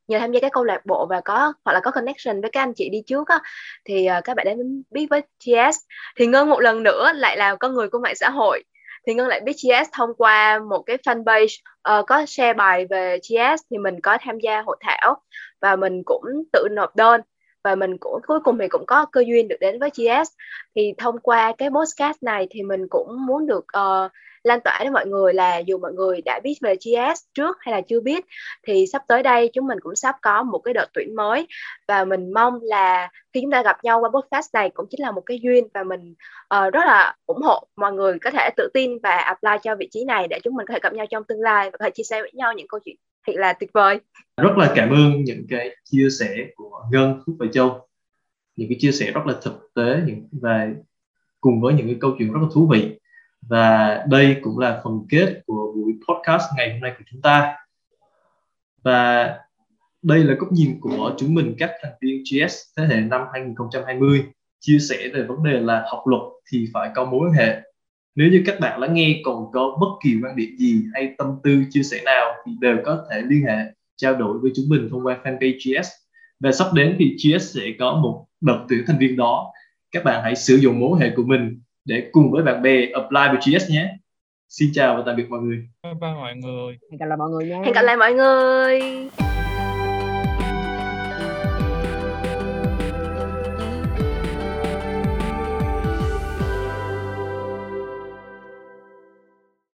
nhờ 0.08 0.19
tham 0.19 0.32
gia 0.32 0.39
cái 0.39 0.49
câu 0.53 0.63
lạc 0.63 0.86
bộ 0.86 1.06
và 1.10 1.21
có 1.21 1.53
hoặc 1.65 1.73
là 1.73 1.79
có 1.79 1.91
connection 1.91 2.41
với 2.41 2.51
các 2.51 2.62
anh 2.62 2.73
chị 2.73 2.89
đi 2.89 3.01
trước 3.08 3.27
á, 3.27 3.39
thì 3.86 4.08
uh, 4.17 4.23
các 4.23 4.38
bạn 4.38 4.45
đã 4.45 4.53
biết 4.91 5.08
với 5.10 5.21
GS 5.45 5.77
thì 6.15 6.27
Ngân 6.27 6.49
một 6.49 6.60
lần 6.60 6.84
nữa 6.84 7.12
lại 7.15 7.38
là 7.38 7.56
con 7.56 7.73
người 7.73 7.89
của 7.89 7.99
mạng 7.99 8.15
xã 8.15 8.29
hội 8.29 8.63
thì 9.07 9.13
Ngân 9.13 9.27
lại 9.27 9.41
biết 9.41 9.53
GS 9.53 9.89
thông 9.91 10.13
qua 10.17 10.59
một 10.59 10.81
cái 10.85 10.97
fanpage 10.97 11.57
uh, 11.99 12.05
có 12.07 12.25
share 12.25 12.53
bài 12.53 12.85
về 12.89 13.19
GS 13.29 13.61
thì 13.69 13.77
mình 13.77 14.01
có 14.01 14.17
tham 14.21 14.39
gia 14.39 14.61
hội 14.61 14.77
thảo 14.81 15.21
và 15.61 15.75
mình 15.75 16.03
cũng 16.05 16.21
tự 16.53 16.67
nộp 16.71 16.95
đơn 16.95 17.21
và 17.63 17.75
mình 17.75 17.97
cũng 17.99 18.21
cuối 18.27 18.39
cùng 18.43 18.57
thì 18.59 18.67
cũng 18.67 18.85
có 18.85 19.05
cơ 19.05 19.23
duyên 19.27 19.47
được 19.47 19.57
đến 19.59 19.79
với 19.79 19.89
GS 19.89 20.31
thì 20.75 20.93
thông 20.97 21.19
qua 21.19 21.53
cái 21.57 21.69
podcast 21.69 22.23
này 22.23 22.47
thì 22.49 22.63
mình 22.63 22.87
cũng 22.89 23.25
muốn 23.25 23.47
được 23.47 23.65
uh, 23.77 24.11
lan 24.43 24.60
tỏa 24.63 24.79
đến 24.84 24.93
mọi 24.93 25.08
người 25.08 25.34
là 25.34 25.58
dù 25.58 25.77
mọi 25.77 25.93
người 25.93 26.21
đã 26.21 26.39
biết 26.43 26.56
về 26.62 26.75
GS 26.75 27.21
trước 27.34 27.58
hay 27.60 27.73
là 27.73 27.82
chưa 27.82 27.99
biết 27.99 28.25
thì 28.67 28.86
sắp 28.91 29.01
tới 29.08 29.23
đây 29.23 29.49
chúng 29.53 29.67
mình 29.67 29.79
cũng 29.82 29.95
sắp 29.95 30.15
có 30.21 30.43
một 30.43 30.60
cái 30.60 30.73
đợt 30.73 30.88
tuyển 30.93 31.15
mới. 31.15 31.47
Và 31.88 32.06
mình 32.06 32.34
mong 32.34 32.60
là 32.62 33.10
khi 33.34 33.41
chúng 33.41 33.51
ta 33.51 33.63
gặp 33.63 33.84
nhau 33.84 34.00
qua 34.00 34.10
podcast 34.10 34.54
này 34.54 34.69
cũng 34.69 34.85
chính 34.89 35.02
là 35.02 35.12
một 35.12 35.21
cái 35.25 35.39
duyên 35.44 35.67
và 35.73 35.83
mình 35.83 36.13
uh, 36.56 36.73
rất 36.73 36.85
là 36.85 37.15
ủng 37.25 37.41
hộ 37.41 37.67
mọi 37.75 37.94
người 37.94 38.19
có 38.19 38.31
thể 38.31 38.50
tự 38.58 38.69
tin 38.73 38.91
và 39.04 39.17
apply 39.17 39.52
cho 39.63 39.75
vị 39.75 39.87
trí 39.91 40.06
này 40.06 40.27
để 40.27 40.39
chúng 40.44 40.56
mình 40.56 40.67
có 40.67 40.73
thể 40.73 40.79
gặp 40.83 40.94
nhau 40.94 41.06
trong 41.10 41.23
tương 41.23 41.41
lai 41.41 41.69
và 41.71 41.77
có 41.77 41.85
thể 41.85 41.91
chia 41.91 42.04
sẻ 42.04 42.21
với 42.21 42.31
nhau 42.33 42.54
những 42.54 42.67
câu 42.67 42.79
chuyện 42.85 42.96
thật 43.27 43.33
là 43.35 43.54
tuyệt 43.54 43.69
vời. 43.73 44.00
Rất 44.37 44.58
là 44.58 44.73
cảm 44.75 44.89
ơn 44.89 45.23
những 45.23 45.46
cái 45.50 45.75
chia 45.83 46.08
sẻ 46.19 46.35
của 46.56 46.83
Ngân 46.91 47.21
Phúc 47.25 47.35
và 47.39 47.46
Châu. 47.54 47.87
Những 48.56 48.69
cái 48.69 48.77
chia 48.79 48.91
sẻ 48.91 49.12
rất 49.12 49.21
là 49.25 49.33
thực 49.41 49.69
tế 49.75 50.02
những 50.06 50.27
và 50.31 50.67
cùng 51.41 51.62
với 51.62 51.73
những 51.73 51.87
cái 51.87 51.98
câu 52.00 52.15
chuyện 52.19 52.33
rất 52.33 52.39
là 52.41 52.48
thú 52.54 52.67
vị 52.71 53.00
và 53.50 54.04
đây 54.10 54.37
cũng 54.41 54.60
là 54.60 54.81
phần 54.83 55.06
kết 55.10 55.41
của 55.46 55.73
buổi 55.75 55.94
podcast 56.08 56.44
ngày 56.58 56.71
hôm 56.71 56.79
nay 56.79 56.94
của 56.98 57.04
chúng 57.12 57.21
ta. 57.21 57.56
Và 58.83 59.33
đây 60.02 60.23
là 60.23 60.33
góc 60.33 60.52
nhìn 60.52 60.79
của 60.81 61.15
chúng 61.17 61.33
mình 61.33 61.56
các 61.60 61.71
thành 61.81 61.94
viên 62.02 62.23
GS 62.23 62.56
thế 62.77 62.85
hệ 62.85 62.96
năm 62.96 63.21
2020 63.33 64.23
chia 64.60 64.79
sẻ 64.89 65.10
về 65.13 65.23
vấn 65.23 65.44
đề 65.44 65.60
là 65.60 65.85
học 65.91 66.04
luật 66.06 66.21
thì 66.52 66.67
phải 66.73 66.89
có 66.96 67.06
mối 67.06 67.19
quan 67.27 67.33
hệ. 67.33 67.62
Nếu 68.15 68.29
như 68.31 68.44
các 68.46 68.60
bạn 68.60 68.79
lắng 68.79 68.94
nghe 68.94 69.21
còn 69.23 69.52
có 69.54 69.77
bất 69.81 69.87
kỳ 70.04 70.15
quan 70.23 70.35
điểm 70.35 70.50
gì 70.58 70.83
hay 70.94 71.15
tâm 71.17 71.27
tư 71.44 71.63
chia 71.69 71.83
sẻ 71.83 72.02
nào 72.06 72.33
thì 72.46 72.52
đều 72.60 72.77
có 72.85 73.06
thể 73.12 73.21
liên 73.21 73.44
hệ, 73.46 73.58
trao 73.96 74.15
đổi 74.15 74.39
với 74.39 74.52
chúng 74.56 74.65
mình 74.69 74.87
thông 74.91 75.06
qua 75.06 75.19
fanpage 75.23 75.58
GS 75.58 75.87
và 76.39 76.52
sắp 76.52 76.67
đến 76.73 76.96
thì 77.00 77.15
GS 77.17 77.56
sẽ 77.56 77.62
có 77.79 78.00
một 78.04 78.25
đợt 78.41 78.65
tuyển 78.69 78.83
thành 78.87 78.98
viên 78.98 79.15
đó. 79.15 79.52
Các 79.91 80.04
bạn 80.04 80.23
hãy 80.23 80.35
sử 80.35 80.56
dụng 80.56 80.79
mối 80.79 81.00
hệ 81.00 81.10
của 81.15 81.23
mình 81.23 81.62
để 81.86 82.10
cùng 82.12 82.31
với 82.31 82.44
bạn 82.44 82.62
bè 82.62 82.86
apply 82.94 83.21
với 83.31 83.60
GS 83.60 83.71
nhé. 83.71 83.98
Xin 84.50 84.69
chào 84.73 84.98
và 84.98 85.04
tạm 85.06 85.15
biệt 85.15 85.29
mọi 85.29 85.40
người. 85.40 85.58
Bye 85.84 85.94
bye 86.02 86.13
mọi 86.13 86.36
người. 86.36 86.77
Hẹn 86.92 87.00
gặp 87.00 87.06
lại 87.06 87.17
mọi 87.17 87.29
người 87.29 87.46
nha. 87.46 87.62
Hẹn 87.65 87.73
gặp 87.73 87.81
lại 87.81 87.98
mọi 87.98 88.13
người 88.13 88.81